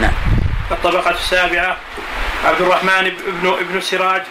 نعم. 0.00 0.12
الطبقة 0.70 1.10
السابعة 1.10 1.76
عبد 2.44 2.60
الرحمن 2.60 3.16
بن 3.26 3.48
ابن 3.48 3.76
السراج 3.76 4.22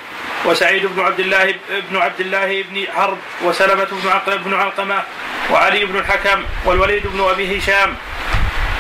وسعيد 0.46 0.86
بن 0.86 1.06
عبد 1.06 1.20
الله 1.20 1.56
بن 1.92 1.98
عبد 1.98 2.20
الله 2.20 2.64
بن 2.64 2.88
حرب 2.96 3.18
وسلمة 3.44 3.88
بن 3.92 4.10
عقل 4.10 4.38
بن 4.38 4.54
علقمة 4.54 5.04
وعلي 5.52 5.86
بن 5.86 5.98
الحكم 5.98 6.44
والوليد 6.66 7.08
بن 7.08 7.30
أبي 7.30 7.60
هشام. 7.60 7.96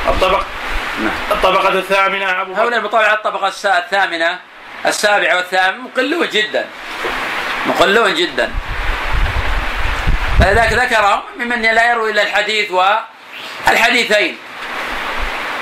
الطبق 0.07 0.43
نعم. 0.99 1.11
الطبقة 1.31 1.69
الثامنة 1.69 2.41
أبو 2.41 2.53
هؤلاء 2.53 2.79
بطبع 2.79 3.13
الطبقة 3.13 3.47
الثامنة. 3.47 4.39
السابعة 4.85 5.35
والثامنة 5.35 5.81
مقلون 5.81 6.29
جدا. 6.29 6.65
مقلون 7.65 8.13
جدا. 8.13 8.51
فلذلك 10.39 10.73
ذكرهم 10.73 11.21
ممن 11.39 11.61
لا 11.61 11.91
يروي 11.91 12.11
إلا 12.11 12.21
الحديث 12.21 12.71
والحديثين 13.67 14.37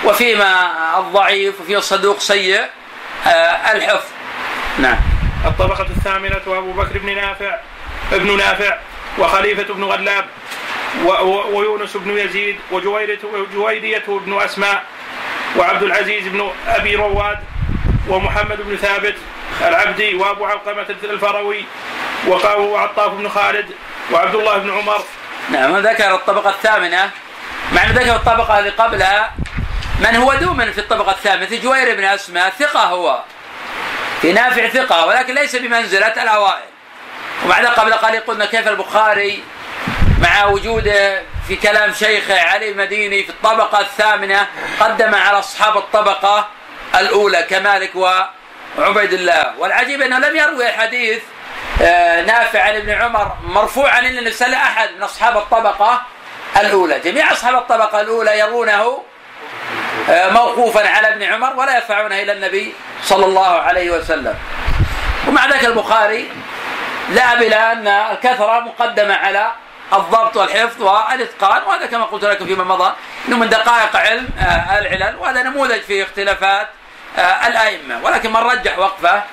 وفيما 0.03 0.71
الضعيف 0.99 1.61
وفي 1.61 1.77
الصدوق 1.77 2.19
سيء 2.19 2.65
آه، 3.27 3.71
الحفظ. 3.71 4.07
نعم. 4.79 5.18
الطبقة 5.45 5.85
الثامنة 5.97 6.41
وأبو 6.45 6.71
بكر 6.71 6.97
بن 6.97 7.15
نافع 7.15 7.55
ابن 8.11 8.37
نافع 8.37 8.77
وخليفة 9.17 9.73
بن 9.73 9.83
غلاب 9.83 10.25
ويونس 11.53 11.97
بن 11.97 12.17
يزيد 12.17 12.55
وجويرية 12.71 14.01
بن 14.07 14.41
أسماء 14.41 14.83
وعبد 15.57 15.83
العزيز 15.83 16.27
بن 16.27 16.51
أبي 16.67 16.95
رواد 16.95 17.39
ومحمد 18.07 18.61
بن 18.61 18.75
ثابت 18.75 19.15
العبدي 19.61 20.15
وأبو 20.15 20.45
علقمة 20.45 20.95
الفروي 21.03 21.65
وعطاف 22.57 23.11
بن 23.11 23.29
خالد 23.29 23.65
وعبد 24.11 24.35
الله 24.35 24.57
بن 24.57 24.71
عمر. 24.71 25.03
نعم 25.51 25.77
ذكر 25.77 26.15
الطبقة 26.15 26.49
الثامنة؟ 26.49 27.09
مع 27.73 27.83
أنه 27.83 27.91
ذكر 27.91 28.15
الطبقة 28.15 28.59
اللي 28.59 28.69
قبلها 28.69 29.33
من 29.99 30.15
هو 30.15 30.33
دوما 30.33 30.71
في 30.71 30.77
الطبقة 30.77 31.11
الثامنة؟ 31.11 31.61
جوير 31.63 31.95
بن 31.95 32.03
أسماء 32.03 32.49
ثقة 32.49 32.83
هو. 32.83 33.23
في 34.21 34.33
نافع 34.33 34.67
ثقة 34.67 35.05
ولكن 35.05 35.33
ليس 35.33 35.55
بمنزلة 35.55 36.23
الأوائل. 36.23 36.69
وبعد 37.45 37.65
قبل 37.65 37.93
قليل 37.93 38.19
قلنا 38.19 38.45
كيف 38.45 38.67
البخاري 38.67 39.43
مع 40.21 40.45
وجوده 40.45 41.23
في 41.47 41.55
كلام 41.55 41.93
شيخه 41.93 42.41
علي 42.41 42.69
المديني 42.69 43.23
في 43.23 43.29
الطبقة 43.29 43.79
الثامنة 43.79 44.47
قدم 44.79 45.15
على 45.15 45.39
أصحاب 45.39 45.77
الطبقة 45.77 46.47
الأولى 46.95 47.43
كمالك 47.43 47.91
وعبيد 47.95 49.13
الله. 49.13 49.53
والعجيب 49.57 50.01
أنه 50.01 50.19
لم 50.19 50.35
يروي 50.35 50.69
حديث 50.69 51.21
آه، 51.81 52.21
نافع 52.21 52.63
عن 52.63 52.75
ابن 52.75 52.89
عمر 52.89 53.37
مرفوعا 53.43 53.99
إلا 53.99 54.55
أحد 54.55 54.89
من 54.97 55.03
أصحاب 55.03 55.37
الطبقة 55.37 56.01
الأولى. 56.59 56.99
جميع 56.99 57.31
أصحاب 57.31 57.55
الطبقة 57.55 58.01
الأولى 58.01 58.39
يرونه 58.39 59.03
موقوفا 60.09 60.89
على 60.89 61.07
ابن 61.07 61.23
عمر 61.23 61.55
ولا 61.55 61.75
يرفعونه 61.75 62.21
إلى 62.21 62.31
النبي 62.31 62.73
صلى 63.03 63.25
الله 63.25 63.61
عليه 63.61 63.91
وسلم. 63.91 64.35
ومع 65.27 65.45
ذلك 65.45 65.65
البخاري 65.65 66.31
ذهب 67.11 67.41
إلى 67.41 67.55
أن 67.55 67.87
الكثرة 67.87 68.59
مقدمة 68.59 69.13
على 69.13 69.51
الضبط 69.93 70.37
والحفظ 70.37 70.81
والإتقان 70.81 71.63
وهذا 71.63 71.85
كما 71.85 72.03
قلت 72.03 72.25
لكم 72.25 72.45
فيما 72.45 72.63
مضى 72.63 72.93
أنه 73.27 73.37
من 73.37 73.49
دقائق 73.49 73.95
علم 73.95 74.29
آه، 74.39 74.79
العلل 74.79 75.15
وهذا 75.15 75.43
نموذج 75.43 75.81
في 75.81 76.03
اختلافات 76.03 76.67
آه، 77.17 77.47
الأئمة. 77.47 78.03
ولكن 78.03 78.29
من 78.29 78.37
رجح 78.37 78.79
وقفه 78.79 79.23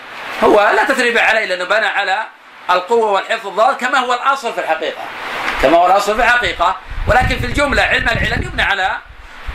هو 0.45 0.71
لا 0.77 0.85
تثريب 0.85 1.19
عليه 1.19 1.45
لأنه 1.45 1.65
بنى 1.65 1.87
على 1.87 2.23
القوة 2.71 3.11
والحفظ 3.11 3.47
والضبط 3.47 3.81
كما 3.81 3.99
هو 3.99 4.15
الأصل 4.15 4.53
في 4.53 4.61
الحقيقة. 4.61 5.03
كما 5.63 5.77
هو 5.77 5.87
الأصل 5.87 6.17
في 6.17 6.23
الحقيقة. 6.23 6.77
ولكن 7.09 7.39
في 7.39 7.47
الجملة 7.47 7.83
علم 7.83 8.09
العلل 8.09 8.47
يبنى 8.47 8.63
على 8.63 8.91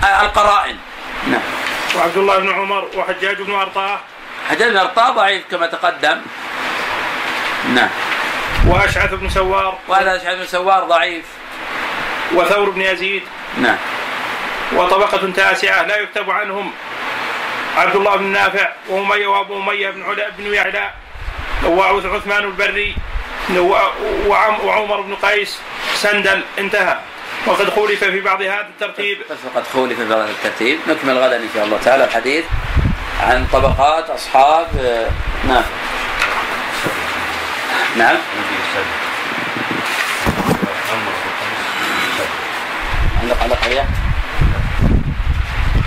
آه، 0.03 0.21
القرائن. 0.21 0.77
نعم. 1.27 1.41
وعبد 1.95 2.17
الله 2.17 2.37
بن 2.37 2.53
عمر 2.53 2.87
وحجاج 2.95 3.41
بن 3.41 3.53
أرطاة. 3.53 3.99
حجاج 4.49 4.71
بن 4.71 4.77
أرطاة 4.77 5.09
ضعيف 5.11 5.43
كما 5.51 5.67
تقدم. 5.67 6.21
نعم. 7.73 7.89
وأشعث 8.67 9.13
بن 9.13 9.29
سوار. 9.29 9.77
وهذا 9.87 10.15
أشعث 10.15 10.37
بن 10.37 10.45
سوار 10.45 10.83
ضعيف. 10.83 11.25
وثور 12.33 12.69
بن 12.69 12.81
يزيد. 12.81 13.23
نعم. 13.57 13.77
وطبقة 14.73 15.31
تاسعة 15.31 15.83
لا 15.83 15.97
يكتب 15.97 16.29
عنهم. 16.29 16.71
عبد 17.77 17.95
الله 17.95 18.15
بن 18.15 18.23
نافع 18.23 18.69
وأمية 18.89 19.27
وأبو 19.27 19.61
أمية 19.61 19.89
بن 19.89 20.03
علا 20.03 20.29
بن 20.29 20.53
يعلى. 20.53 20.91
وعثمان 21.65 22.43
البري. 22.43 22.95
وعمر 24.63 25.01
بن 25.01 25.15
قيس. 25.15 25.59
سندل. 25.95 26.43
انتهى. 26.59 26.97
وقد 27.47 27.69
خولف 27.69 28.03
في 28.03 28.21
بعض 28.21 28.41
هذا 28.41 28.67
الترتيب. 28.69 29.17
فقد 29.53 29.63
خولف 29.73 29.99
في 29.99 30.09
بعض 30.09 30.19
الترتيب. 30.19 30.79
نكمل 30.87 31.17
غدا 31.17 31.35
إن 31.35 31.49
شاء 31.53 31.65
الله 31.65 31.77
تعالى 31.85 32.03
الحديث 32.03 32.45
عن 33.21 33.47
طبقات 33.53 34.09
أصحاب 34.09 34.67
آه، 34.79 35.07
نافع 35.47 35.69
نعم. 37.97 38.15
عندك 43.21 43.41
علق 43.41 43.63
عليها؟ 43.63 43.85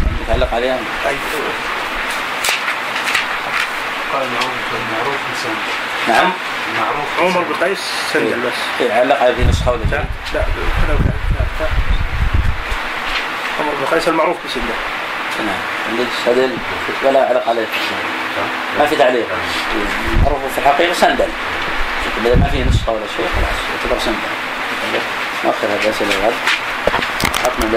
عندك 0.06 0.30
علق 0.30 0.54
عليها؟ 0.54 0.78
قال 4.12 4.26
معروف 4.92 5.16
نعم. 6.08 6.30
معروف. 6.80 7.36
عمر 7.36 7.42
بن 7.42 7.64
قيس 7.64 7.78
سندل 8.12 8.40
بس. 8.40 8.52
إيه، 8.80 8.92
علق 8.92 9.22
على 9.22 9.34
في 9.34 9.44
نسخة 9.44 9.72
ولا 9.72 9.84
لا؟ 9.90 10.04
لا. 10.34 10.44
عمر 13.60 13.72
بن 13.80 13.94
قيس 13.94 14.08
المعروف 14.08 14.36
بسندل 14.46 14.74
نعم. 15.38 15.56
عندك 15.90 16.06
سدل 16.26 16.56
ولا 17.04 17.28
علق 17.28 17.48
عليه 17.48 17.66
ما 18.78 18.86
في 18.86 18.96
تعليق. 18.96 19.26
معروف 20.24 20.38
في 20.54 20.58
الحقيقة 20.58 20.92
سندل 20.92 21.28
ما 22.24 22.48
في 22.52 22.64
نسخة 22.64 22.92
ولا 22.92 23.06
شيء 23.16 23.26
خلاص 23.36 23.58
يعتبر 23.70 24.00
سندل 24.04 24.18
نؤخر 25.44 25.66
هذه 25.66 25.84
الأسئلة 25.84 26.10
الغد 26.10 26.34
حكم 27.44 27.68